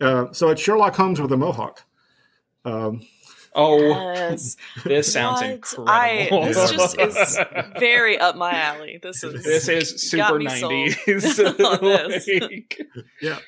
Uh, 0.00 0.32
so 0.32 0.50
it's 0.50 0.60
Sherlock 0.60 0.94
Holmes 0.94 1.20
with 1.20 1.32
a 1.32 1.36
mohawk. 1.36 1.84
Um, 2.64 3.00
oh, 3.54 3.78
yes. 3.80 4.56
this 4.84 5.12
sounds 5.12 5.40
what? 5.40 5.50
incredible. 5.50 5.88
I, 5.88 6.28
this 6.52 6.70
just 6.72 7.00
is 7.00 7.38
very 7.78 8.18
up 8.18 8.36
my 8.36 8.52
alley. 8.52 8.98
This 9.02 9.22
is 9.24 9.44
this 9.44 9.68
is 9.68 10.02
super 10.02 10.38
nineties. 10.40 11.38
like, 11.38 12.80
yeah. 13.22 13.38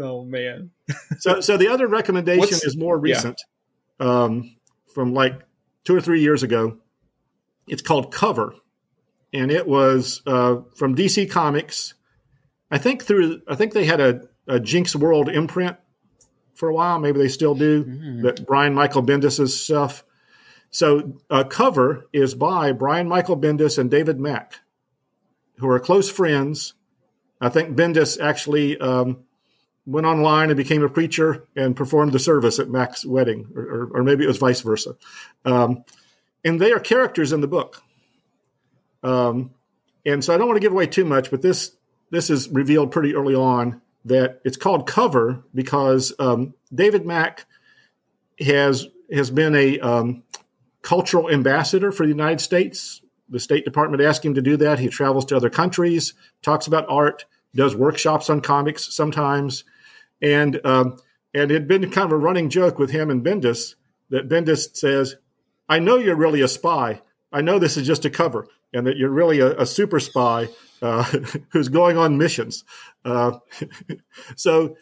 Oh 0.00 0.24
man. 0.24 0.70
so 1.18 1.40
so 1.40 1.56
the 1.56 1.68
other 1.68 1.86
recommendation 1.86 2.40
What's, 2.40 2.64
is 2.64 2.76
more 2.76 2.98
recent, 2.98 3.40
yeah. 4.00 4.24
um, 4.24 4.56
from 4.94 5.12
like 5.12 5.42
two 5.84 5.94
or 5.94 6.00
three 6.00 6.22
years 6.22 6.42
ago. 6.42 6.78
It's 7.68 7.82
called 7.82 8.12
Cover, 8.12 8.54
and 9.32 9.50
it 9.50 9.66
was 9.66 10.22
uh, 10.26 10.58
from 10.76 10.94
DC 10.94 11.28
Comics. 11.30 11.94
I 12.70 12.78
think 12.78 13.02
through 13.02 13.42
I 13.48 13.56
think 13.56 13.72
they 13.72 13.84
had 13.84 14.00
a 14.00 14.20
a 14.46 14.60
Jinx 14.60 14.94
World 14.94 15.28
imprint 15.28 15.76
for 16.54 16.68
a 16.68 16.74
while. 16.74 16.98
Maybe 16.98 17.18
they 17.18 17.28
still 17.28 17.54
do. 17.54 17.84
Mm-hmm. 17.84 18.22
That 18.22 18.46
Brian 18.46 18.74
Michael 18.74 19.02
Bendis's 19.02 19.58
stuff. 19.58 20.04
So 20.70 21.18
a 21.30 21.44
cover 21.44 22.06
is 22.12 22.34
by 22.34 22.72
Brian 22.72 23.08
Michael 23.08 23.36
Bendis 23.36 23.78
and 23.78 23.90
David 23.90 24.18
Mack, 24.18 24.60
who 25.58 25.68
are 25.68 25.80
close 25.80 26.10
friends. 26.10 26.74
I 27.40 27.48
think 27.48 27.76
Bendis 27.76 28.20
actually 28.20 28.78
um, 28.78 29.24
went 29.86 30.06
online 30.06 30.50
and 30.50 30.56
became 30.56 30.82
a 30.82 30.88
preacher 30.88 31.46
and 31.54 31.76
performed 31.76 32.12
the 32.12 32.18
service 32.18 32.58
at 32.58 32.68
Mack's 32.68 33.06
wedding, 33.06 33.48
or, 33.54 33.62
or, 33.62 33.90
or 33.94 34.02
maybe 34.02 34.24
it 34.24 34.28
was 34.28 34.38
vice 34.38 34.60
versa. 34.60 34.96
Um, 35.44 35.84
and 36.44 36.60
they 36.60 36.72
are 36.72 36.80
characters 36.80 37.32
in 37.32 37.40
the 37.40 37.48
book. 37.48 37.82
Um, 39.02 39.52
and 40.04 40.24
so 40.24 40.34
I 40.34 40.38
don't 40.38 40.46
want 40.46 40.56
to 40.56 40.60
give 40.60 40.72
away 40.72 40.86
too 40.86 41.04
much, 41.04 41.30
but 41.30 41.42
this 41.42 41.72
this 42.10 42.30
is 42.30 42.48
revealed 42.48 42.92
pretty 42.92 43.14
early 43.14 43.34
on 43.34 43.80
that 44.06 44.40
it's 44.44 44.56
called 44.56 44.86
cover 44.86 45.42
because 45.54 46.12
um, 46.18 46.54
David 46.72 47.04
Mack 47.04 47.44
has 48.40 48.86
has 49.12 49.30
been 49.30 49.54
a 49.54 49.78
um, 49.80 50.22
cultural 50.82 51.30
ambassador 51.30 51.92
for 51.92 52.04
the 52.04 52.12
United 52.12 52.40
States. 52.40 53.02
The 53.28 53.40
State 53.40 53.64
Department 53.64 54.02
asked 54.02 54.24
him 54.24 54.34
to 54.34 54.42
do 54.42 54.56
that. 54.58 54.78
He 54.78 54.88
travels 54.88 55.24
to 55.26 55.36
other 55.36 55.50
countries, 55.50 56.14
talks 56.42 56.68
about 56.68 56.86
art, 56.88 57.24
does 57.54 57.74
workshops 57.74 58.30
on 58.30 58.40
comics 58.40 58.94
sometimes, 58.94 59.64
and 60.22 60.64
um, 60.64 60.98
and 61.34 61.50
it 61.50 61.54
had 61.54 61.68
been 61.68 61.90
kind 61.90 62.06
of 62.06 62.12
a 62.12 62.16
running 62.16 62.48
joke 62.48 62.78
with 62.78 62.90
him 62.90 63.10
and 63.10 63.24
Bendis 63.24 63.74
that 64.10 64.28
Bendis 64.28 64.76
says, 64.76 65.16
"I 65.68 65.80
know 65.80 65.96
you're 65.96 66.14
really 66.16 66.42
a 66.42 66.48
spy. 66.48 67.02
I 67.36 67.42
know 67.42 67.58
this 67.58 67.76
is 67.76 67.86
just 67.86 68.06
a 68.06 68.10
cover, 68.10 68.48
and 68.72 68.86
that 68.86 68.96
you're 68.96 69.10
really 69.10 69.40
a, 69.40 69.58
a 69.58 69.66
super 69.66 70.00
spy 70.00 70.48
uh, 70.80 71.02
who's 71.50 71.68
going 71.68 71.98
on 71.98 72.16
missions." 72.16 72.64
Uh, 73.04 73.32
so, 74.36 74.76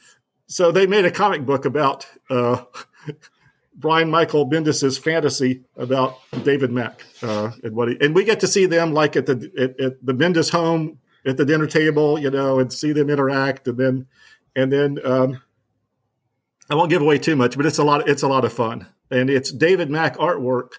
so 0.46 0.70
they 0.70 0.86
made 0.86 1.04
a 1.04 1.10
comic 1.10 1.44
book 1.44 1.64
about. 1.64 2.06
Uh, 2.30 2.62
Brian 3.76 4.08
Michael 4.08 4.48
Bendis's 4.48 4.98
fantasy 4.98 5.64
about 5.76 6.16
David 6.44 6.70
Mack 6.70 7.04
uh, 7.24 7.50
and 7.64 7.74
what 7.74 7.88
he, 7.88 7.96
and 8.00 8.14
we 8.14 8.22
get 8.22 8.38
to 8.38 8.46
see 8.46 8.66
them 8.66 8.94
like 8.94 9.16
at 9.16 9.26
the 9.26 9.50
at, 9.58 9.84
at, 9.84 10.06
the 10.06 10.14
Bendis 10.14 10.48
home 10.48 11.00
at 11.26 11.36
the 11.36 11.44
dinner 11.44 11.66
table, 11.66 12.16
you 12.16 12.30
know, 12.30 12.60
and 12.60 12.72
see 12.72 12.92
them 12.92 13.10
interact, 13.10 13.66
and 13.66 13.76
then 13.76 14.06
and 14.54 14.72
then 14.72 14.98
um, 15.04 15.42
I 16.70 16.76
won't 16.76 16.88
give 16.88 17.02
away 17.02 17.18
too 17.18 17.34
much, 17.34 17.56
but 17.56 17.66
it's 17.66 17.78
a 17.78 17.84
lot. 17.84 18.08
It's 18.08 18.22
a 18.22 18.28
lot 18.28 18.44
of 18.44 18.52
fun, 18.52 18.86
and 19.10 19.28
it's 19.28 19.50
David 19.50 19.90
Mack 19.90 20.16
artwork, 20.18 20.74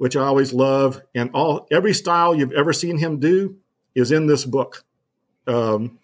which 0.00 0.16
I 0.16 0.22
always 0.22 0.54
love, 0.54 1.02
and 1.14 1.30
all 1.34 1.66
every 1.70 1.92
style 1.92 2.34
you've 2.34 2.52
ever 2.52 2.72
seen 2.72 2.96
him 2.96 3.20
do 3.20 3.58
is 3.94 4.12
in 4.12 4.26
this 4.26 4.46
book. 4.46 4.82
Um, 5.46 5.98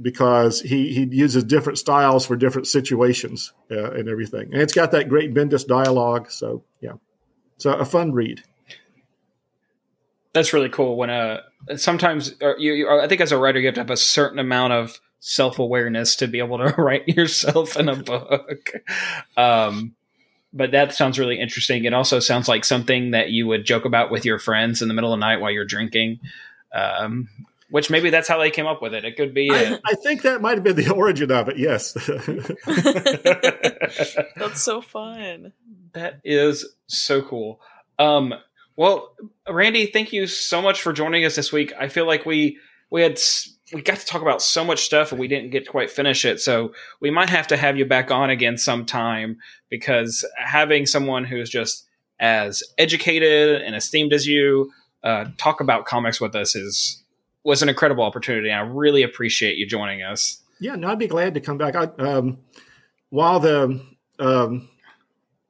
because 0.00 0.60
he, 0.60 0.94
he 0.94 1.08
uses 1.10 1.42
different 1.42 1.78
styles 1.78 2.24
for 2.24 2.36
different 2.36 2.68
situations 2.68 3.52
uh, 3.68 3.90
and 3.90 4.08
everything. 4.08 4.52
And 4.52 4.62
it's 4.62 4.72
got 4.72 4.92
that 4.92 5.08
great 5.08 5.34
Bendis 5.34 5.66
dialogue. 5.66 6.30
So, 6.30 6.62
yeah. 6.80 6.92
So, 7.58 7.72
a 7.72 7.84
fun 7.84 8.12
read. 8.12 8.42
That's 10.32 10.52
really 10.52 10.68
cool. 10.68 10.96
When 10.96 11.10
uh, 11.10 11.40
sometimes 11.76 12.34
uh, 12.40 12.56
you, 12.58 12.72
you, 12.72 12.90
I 12.90 13.08
think 13.08 13.20
as 13.20 13.32
a 13.32 13.38
writer, 13.38 13.58
you 13.58 13.66
have 13.66 13.74
to 13.74 13.80
have 13.80 13.90
a 13.90 13.96
certain 13.96 14.38
amount 14.38 14.72
of 14.72 15.00
self 15.18 15.58
awareness 15.58 16.14
to 16.16 16.28
be 16.28 16.38
able 16.38 16.58
to 16.58 16.74
write 16.78 17.08
yourself 17.08 17.76
in 17.76 17.88
a 17.88 17.96
book. 17.96 18.72
Um, 19.36 19.96
but 20.52 20.72
that 20.72 20.94
sounds 20.94 21.18
really 21.18 21.40
interesting. 21.40 21.84
It 21.84 21.94
also 21.94 22.20
sounds 22.20 22.48
like 22.48 22.64
something 22.64 23.12
that 23.12 23.30
you 23.30 23.46
would 23.46 23.64
joke 23.64 23.84
about 23.84 24.10
with 24.10 24.24
your 24.24 24.38
friends 24.38 24.82
in 24.82 24.88
the 24.88 24.94
middle 24.94 25.12
of 25.12 25.18
the 25.18 25.24
night 25.24 25.40
while 25.40 25.50
you're 25.50 25.64
drinking. 25.64 26.20
Um, 26.74 27.28
which 27.70 27.88
maybe 27.88 28.10
that's 28.10 28.28
how 28.28 28.38
they 28.38 28.50
came 28.50 28.66
up 28.66 28.82
with 28.82 28.92
it. 28.92 29.06
It 29.06 29.16
could 29.16 29.32
be. 29.32 29.50
I, 29.50 29.78
I 29.86 29.94
think 29.94 30.22
that 30.22 30.42
might 30.42 30.56
have 30.56 30.62
been 30.62 30.76
the 30.76 30.90
origin 30.94 31.30
of 31.30 31.48
it. 31.48 31.56
Yes. 31.56 31.94
that's 34.36 34.60
so 34.60 34.82
fun. 34.82 35.54
That 35.94 36.20
is 36.22 36.66
so 36.86 37.22
cool. 37.22 37.62
Um, 37.98 38.34
well, 38.76 39.14
Randy, 39.48 39.86
thank 39.86 40.12
you 40.12 40.26
so 40.26 40.60
much 40.60 40.82
for 40.82 40.92
joining 40.92 41.24
us 41.24 41.34
this 41.34 41.50
week. 41.50 41.72
I 41.78 41.88
feel 41.88 42.06
like 42.06 42.26
we 42.26 42.58
we 42.90 43.00
had 43.00 43.18
we 43.72 43.82
got 43.82 43.98
to 43.98 44.06
talk 44.06 44.22
about 44.22 44.42
so 44.42 44.64
much 44.64 44.84
stuff 44.84 45.12
and 45.12 45.20
we 45.20 45.28
didn't 45.28 45.50
get 45.50 45.64
to 45.64 45.70
quite 45.70 45.90
finish 45.90 46.24
it. 46.24 46.40
So 46.40 46.72
we 47.00 47.10
might 47.10 47.30
have 47.30 47.46
to 47.48 47.56
have 47.56 47.76
you 47.76 47.84
back 47.84 48.10
on 48.10 48.30
again 48.30 48.58
sometime 48.58 49.38
because 49.70 50.24
having 50.36 50.86
someone 50.86 51.24
who's 51.24 51.50
just 51.50 51.86
as 52.20 52.62
educated 52.78 53.62
and 53.62 53.74
esteemed 53.74 54.12
as 54.12 54.26
you 54.26 54.70
uh, 55.02 55.26
talk 55.38 55.60
about 55.60 55.86
comics 55.86 56.20
with 56.20 56.34
us 56.34 56.54
is 56.54 57.02
was 57.44 57.60
an 57.60 57.68
incredible 57.68 58.04
opportunity. 58.04 58.52
I 58.52 58.60
really 58.60 59.02
appreciate 59.02 59.56
you 59.56 59.66
joining 59.66 60.02
us. 60.02 60.40
Yeah, 60.60 60.76
no, 60.76 60.88
I'd 60.88 60.98
be 60.98 61.08
glad 61.08 61.34
to 61.34 61.40
come 61.40 61.58
back. 61.58 61.74
I, 61.74 61.86
um, 61.98 62.38
while 63.10 63.40
the 63.40 63.84
um, 64.20 64.68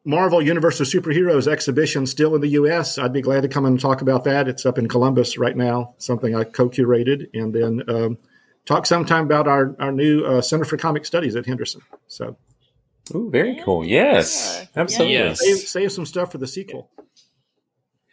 Marvel 0.05 0.42
Universe 0.42 0.80
of 0.80 0.88
Superheroes 0.88 1.46
exhibition 1.46 2.07
still 2.07 2.34
in 2.34 2.40
the 2.40 2.48
U.S., 2.48 2.98
I'd 2.98 3.12
be 3.12 3.20
glad 3.20 3.42
to 3.42 3.48
come 3.48 3.64
and 3.64 3.78
talk 3.78 4.03
about 4.03 4.24
that. 4.24 4.48
It's 4.48 4.66
up 4.66 4.78
in 4.78 4.88
Columbus 4.88 5.38
right 5.38 5.57
now, 5.57 5.94
something 5.98 6.34
I 6.34 6.44
co-curated, 6.44 7.28
and 7.34 7.55
then 7.55 7.82
um, 7.88 8.18
talk 8.66 8.86
sometime 8.86 9.24
about 9.24 9.46
our 9.46 9.76
our 9.78 9.92
new 9.92 10.24
uh, 10.24 10.40
Center 10.40 10.64
for 10.64 10.76
Comic 10.76 11.05
Studies 11.05 11.36
at 11.36 11.46
Henderson. 11.46 11.82
So, 12.09 12.36
Ooh, 13.14 13.30
very 13.30 13.61
cool. 13.64 13.84
Yes, 13.84 14.66
absolutely. 14.74 15.14
Yes. 15.14 15.40
Save, 15.40 15.59
save 15.59 15.92
some 15.92 16.07
stuff 16.07 16.32
for 16.32 16.38
the 16.38 16.48
sequel. 16.48 16.90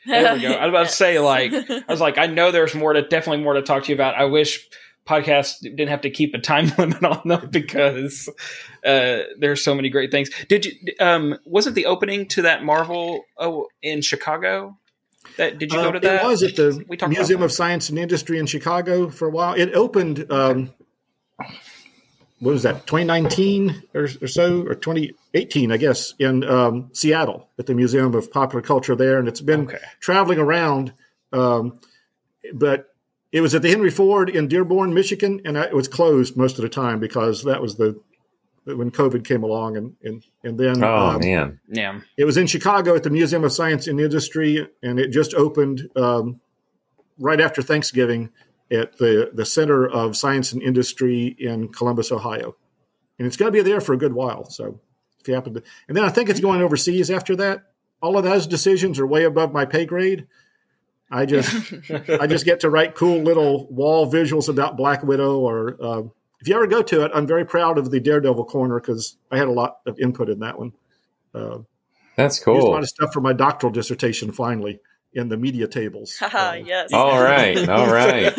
There 0.05 0.33
we 0.35 0.41
go. 0.41 0.51
I 0.51 0.65
was 0.65 0.69
about 0.69 0.87
to 0.87 0.91
say, 0.93 1.19
like, 1.19 1.53
I 1.53 1.83
was 1.87 2.01
like, 2.01 2.17
I 2.17 2.27
know 2.27 2.51
there's 2.51 2.75
more 2.75 2.93
to 2.93 3.01
definitely 3.01 3.43
more 3.43 3.53
to 3.53 3.61
talk 3.61 3.83
to 3.83 3.89
you 3.89 3.95
about. 3.95 4.15
I 4.15 4.25
wish 4.25 4.67
podcasts 5.09 5.59
didn't 5.61 5.87
have 5.87 6.01
to 6.01 6.09
keep 6.11 6.35
a 6.35 6.39
time 6.39 6.71
limit 6.77 7.03
on 7.03 7.21
them 7.25 7.49
because 7.51 8.29
uh, 8.85 9.19
there's 9.39 9.63
so 9.63 9.73
many 9.73 9.89
great 9.89 10.11
things. 10.11 10.29
Did 10.47 10.65
you? 10.65 10.73
Um, 10.99 11.37
wasn't 11.45 11.75
the 11.75 11.87
opening 11.87 12.27
to 12.29 12.43
that 12.43 12.63
Marvel 12.63 13.23
oh, 13.37 13.67
in 13.81 14.01
Chicago? 14.01 14.77
That 15.37 15.57
did 15.57 15.71
you 15.73 15.79
go 15.79 15.91
to 15.91 15.97
Uh, 15.97 16.01
that? 16.01 16.23
It 16.23 16.27
was 16.27 16.43
at 16.43 16.55
the 16.55 16.85
We 16.87 16.97
Museum 17.07 17.41
of 17.41 17.51
Science 17.51 17.89
and 17.89 17.97
Industry 17.97 18.37
in 18.37 18.45
Chicago 18.45 19.09
for 19.09 19.27
a 19.27 19.31
while. 19.31 19.53
It 19.53 19.73
opened. 19.73 20.31
Um, 20.31 20.71
what 22.39 22.53
was 22.53 22.63
that? 22.63 22.87
2019 22.87 23.83
or, 23.93 24.03
or 24.21 24.27
so, 24.27 24.61
or 24.65 24.73
2018, 24.73 25.73
I 25.73 25.77
guess, 25.77 26.13
in 26.19 26.45
um, 26.45 26.89
Seattle 26.93 27.49
at 27.59 27.65
the 27.65 27.75
Museum 27.75 28.13
of 28.15 28.31
Popular 28.31 28.61
Culture 28.61 28.95
there, 28.95 29.19
and 29.19 29.27
it's 29.27 29.41
been 29.41 29.65
Okay. 29.65 29.77
traveling 29.99 30.39
around. 30.39 30.93
Um, 31.33 31.79
but 32.53 32.87
it 33.31 33.41
was 33.41 33.53
at 33.55 33.61
the 33.61 33.69
Henry 33.69 33.91
Ford 33.91 34.29
in 34.29 34.47
Dearborn, 34.47 34.93
Michigan, 34.93 35.41
and 35.45 35.57
it 35.57 35.75
was 35.75 35.87
closed 35.87 36.35
most 36.35 36.57
of 36.57 36.63
the 36.63 36.69
time 36.69 36.99
because 36.99 37.43
that 37.43 37.61
was 37.61 37.75
the 37.75 37.99
when 38.65 38.91
COVID 38.91 39.25
came 39.25 39.43
along, 39.43 39.77
and 39.77 39.95
and 40.03 40.23
and 40.43 40.59
then 40.59 40.83
Oh 40.83 40.95
um, 40.95 41.19
man, 41.19 41.59
yeah. 41.69 41.99
it 42.17 42.25
was 42.25 42.37
in 42.37 42.47
Chicago 42.47 42.95
at 42.95 43.03
the 43.03 43.09
Museum 43.09 43.43
of 43.43 43.51
Science 43.51 43.87
and 43.87 43.99
Industry, 43.99 44.67
and 44.83 44.99
it 44.99 45.09
just 45.09 45.33
opened 45.33 45.89
um, 45.95 46.39
right 47.19 47.41
after 47.41 47.61
Thanksgiving 47.61 48.29
at 48.71 48.97
the, 48.97 49.31
the 49.33 49.45
Center 49.45 49.87
of 49.87 50.15
Science 50.15 50.53
and 50.53 50.61
Industry 50.61 51.35
in 51.39 51.69
Columbus, 51.69 52.11
Ohio. 52.11 52.55
And 53.17 53.27
it's 53.27 53.37
going 53.37 53.51
to 53.51 53.57
be 53.57 53.67
there 53.67 53.81
for 53.81 53.93
a 53.93 53.97
good 53.97 54.13
while. 54.13 54.49
So 54.49 54.79
if 55.19 55.27
you 55.27 55.33
happen 55.33 55.55
to, 55.55 55.63
and 55.87 55.97
then 55.97 56.03
I 56.03 56.09
think 56.09 56.29
it's 56.29 56.39
going 56.39 56.61
overseas 56.61 57.11
after 57.11 57.35
that. 57.37 57.65
All 58.01 58.17
of 58.17 58.23
those 58.23 58.47
decisions 58.47 58.97
are 58.99 59.07
way 59.07 59.25
above 59.25 59.51
my 59.51 59.65
pay 59.65 59.85
grade. 59.85 60.27
I 61.11 61.25
just 61.25 61.73
I 62.09 62.27
just 62.27 62.45
get 62.45 62.61
to 62.61 62.69
write 62.69 62.95
cool 62.95 63.21
little 63.21 63.67
wall 63.67 64.11
visuals 64.11 64.49
about 64.49 64.77
Black 64.77 65.03
Widow. 65.03 65.39
Or 65.39 65.77
uh, 65.81 66.01
if 66.39 66.47
you 66.47 66.55
ever 66.55 66.67
go 66.67 66.81
to 66.83 67.03
it, 67.05 67.11
I'm 67.13 67.27
very 67.27 67.45
proud 67.45 67.77
of 67.77 67.91
the 67.91 67.99
Daredevil 67.99 68.45
corner 68.45 68.79
because 68.79 69.17
I 69.31 69.37
had 69.37 69.47
a 69.47 69.51
lot 69.51 69.79
of 69.85 69.99
input 69.99 70.29
in 70.29 70.39
that 70.39 70.59
one. 70.59 70.73
Uh, 71.33 71.59
that's 72.15 72.39
cool. 72.39 72.55
Used 72.55 72.67
a 72.67 72.71
lot 72.71 72.83
of 72.83 72.89
stuff 72.89 73.13
for 73.13 73.21
my 73.21 73.33
doctoral 73.33 73.71
dissertation 73.71 74.31
finally 74.31 74.79
in 75.13 75.29
the 75.29 75.37
media 75.37 75.67
tables. 75.67 76.21
Uh, 76.31 76.57
yes. 76.63 76.93
All 76.93 77.21
right, 77.21 77.67
all 77.69 77.91
right. 77.91 78.33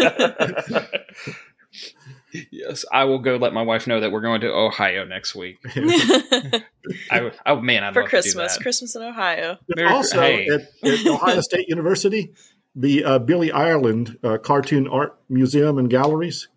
yes, 2.50 2.84
I 2.92 3.04
will 3.04 3.18
go 3.18 3.36
let 3.36 3.52
my 3.52 3.62
wife 3.62 3.86
know 3.86 4.00
that 4.00 4.12
we're 4.12 4.20
going 4.20 4.42
to 4.42 4.48
Ohio 4.48 5.04
next 5.04 5.34
week. 5.34 5.58
I, 7.10 7.32
oh 7.46 7.60
man, 7.60 7.84
I'd 7.84 7.94
For 7.94 8.02
love 8.02 8.10
Christmas. 8.10 8.54
To 8.54 8.58
do 8.58 8.62
Christmas 8.62 8.96
in 8.96 9.02
Ohio. 9.02 9.58
But 9.66 9.82
also 9.84 10.20
hey. 10.20 10.48
at, 10.48 10.60
at 10.82 11.06
Ohio 11.06 11.40
State 11.40 11.68
University, 11.68 12.32
the 12.74 13.04
uh, 13.04 13.18
Billy 13.18 13.50
Ireland 13.50 14.18
uh, 14.22 14.38
Cartoon 14.38 14.88
Art 14.88 15.18
Museum 15.28 15.78
and 15.78 15.90
Galleries, 15.90 16.48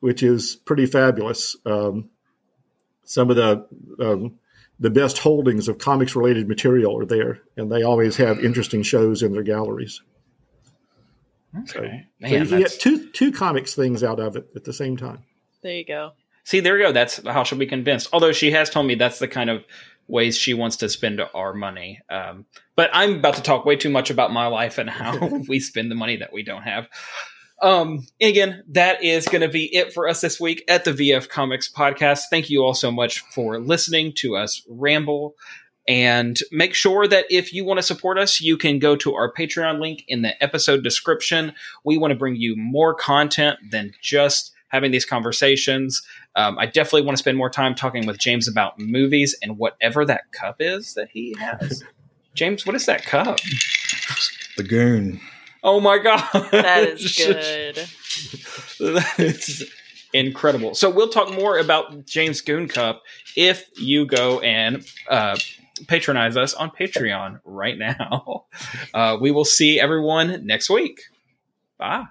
which 0.00 0.22
is 0.22 0.56
pretty 0.56 0.86
fabulous. 0.86 1.56
Um, 1.64 2.10
some 3.04 3.30
of 3.30 3.36
the 3.36 3.66
um, 4.00 4.38
the 4.78 4.90
best 4.90 5.18
holdings 5.18 5.68
of 5.68 5.78
comics 5.78 6.16
related 6.16 6.48
material 6.48 6.98
are 6.98 7.04
there, 7.06 7.42
and 7.56 7.70
they 7.70 7.82
always 7.82 8.16
have 8.16 8.42
interesting 8.44 8.82
shows 8.82 9.22
in 9.22 9.32
their 9.32 9.42
galleries. 9.42 10.02
Okay, 11.58 11.66
So 11.66 11.82
you 11.82 11.88
man, 11.90 12.06
can 12.46 12.60
that's, 12.60 12.74
get 12.74 12.80
two 12.80 13.10
two 13.10 13.32
comics 13.32 13.74
things 13.74 14.04
out 14.04 14.20
of 14.20 14.36
it 14.36 14.48
at 14.54 14.64
the 14.64 14.72
same 14.72 14.96
time. 14.96 15.24
There 15.62 15.72
you 15.72 15.84
go. 15.84 16.12
see, 16.44 16.60
there 16.60 16.78
you 16.78 16.86
go. 16.86 16.92
That's 16.92 17.20
how 17.26 17.42
she'll 17.44 17.58
be 17.58 17.66
convinced. 17.66 18.08
Although 18.12 18.32
she 18.32 18.52
has 18.52 18.70
told 18.70 18.86
me 18.86 18.94
that's 18.94 19.18
the 19.18 19.28
kind 19.28 19.50
of 19.50 19.64
ways 20.10 20.36
she 20.36 20.54
wants 20.54 20.76
to 20.76 20.88
spend 20.88 21.20
our 21.34 21.54
money. 21.54 22.00
Um, 22.10 22.46
but 22.76 22.90
I'm 22.92 23.16
about 23.16 23.36
to 23.36 23.42
talk 23.42 23.64
way 23.64 23.76
too 23.76 23.90
much 23.90 24.10
about 24.10 24.32
my 24.32 24.46
life 24.46 24.78
and 24.78 24.90
how 24.90 25.26
we 25.48 25.60
spend 25.60 25.90
the 25.90 25.96
money 25.96 26.16
that 26.16 26.32
we 26.32 26.42
don't 26.42 26.62
have. 26.62 26.88
Um, 27.62 28.06
again, 28.20 28.64
that 28.68 29.04
is 29.04 29.28
going 29.28 29.42
to 29.42 29.48
be 29.48 29.74
it 29.74 29.92
for 29.92 30.08
us 30.08 30.20
this 30.20 30.40
week 30.40 30.64
at 30.66 30.84
the 30.84 30.92
VF 30.92 31.28
Comics 31.28 31.70
podcast. 31.70 32.22
Thank 32.30 32.48
you 32.48 32.62
all 32.62 32.74
so 32.74 32.90
much 32.90 33.20
for 33.34 33.58
listening 33.58 34.12
to 34.16 34.36
us 34.36 34.62
ramble. 34.68 35.34
And 35.86 36.38
make 36.52 36.74
sure 36.74 37.06
that 37.08 37.26
if 37.30 37.52
you 37.52 37.64
want 37.64 37.78
to 37.78 37.82
support 37.82 38.18
us, 38.18 38.40
you 38.40 38.56
can 38.56 38.78
go 38.78 38.96
to 38.96 39.14
our 39.14 39.32
Patreon 39.32 39.80
link 39.80 40.04
in 40.08 40.22
the 40.22 40.40
episode 40.42 40.84
description. 40.84 41.52
We 41.84 41.98
want 41.98 42.12
to 42.12 42.18
bring 42.18 42.36
you 42.36 42.54
more 42.56 42.94
content 42.94 43.58
than 43.70 43.92
just 44.00 44.52
having 44.68 44.92
these 44.92 45.04
conversations. 45.04 46.02
Um, 46.36 46.58
I 46.58 46.66
definitely 46.66 47.02
want 47.02 47.16
to 47.16 47.20
spend 47.22 47.36
more 47.36 47.50
time 47.50 47.74
talking 47.74 48.06
with 48.06 48.18
James 48.18 48.48
about 48.48 48.78
movies 48.78 49.36
and 49.42 49.58
whatever 49.58 50.04
that 50.04 50.30
cup 50.32 50.56
is 50.60 50.94
that 50.94 51.08
he 51.12 51.34
has. 51.38 51.82
James, 52.34 52.64
what 52.64 52.76
is 52.76 52.86
that 52.86 53.04
cup? 53.04 53.40
The 54.56 54.62
goon. 54.62 55.20
Oh 55.62 55.80
my 55.80 55.98
god, 55.98 56.22
that 56.52 56.84
is 56.84 57.14
good. 57.16 57.76
That's 59.26 59.64
incredible. 60.12 60.74
So 60.74 60.88
we'll 60.88 61.08
talk 61.08 61.32
more 61.32 61.58
about 61.58 62.06
James 62.06 62.40
Goon 62.40 62.68
Cup 62.68 63.02
if 63.36 63.66
you 63.76 64.06
go 64.06 64.40
and 64.40 64.86
uh, 65.08 65.36
patronize 65.86 66.36
us 66.36 66.54
on 66.54 66.70
Patreon 66.70 67.40
right 67.44 67.78
now. 67.78 68.46
Uh, 68.94 69.18
we 69.20 69.30
will 69.30 69.44
see 69.44 69.78
everyone 69.80 70.46
next 70.46 70.70
week. 70.70 71.02
Bye. 71.78 72.04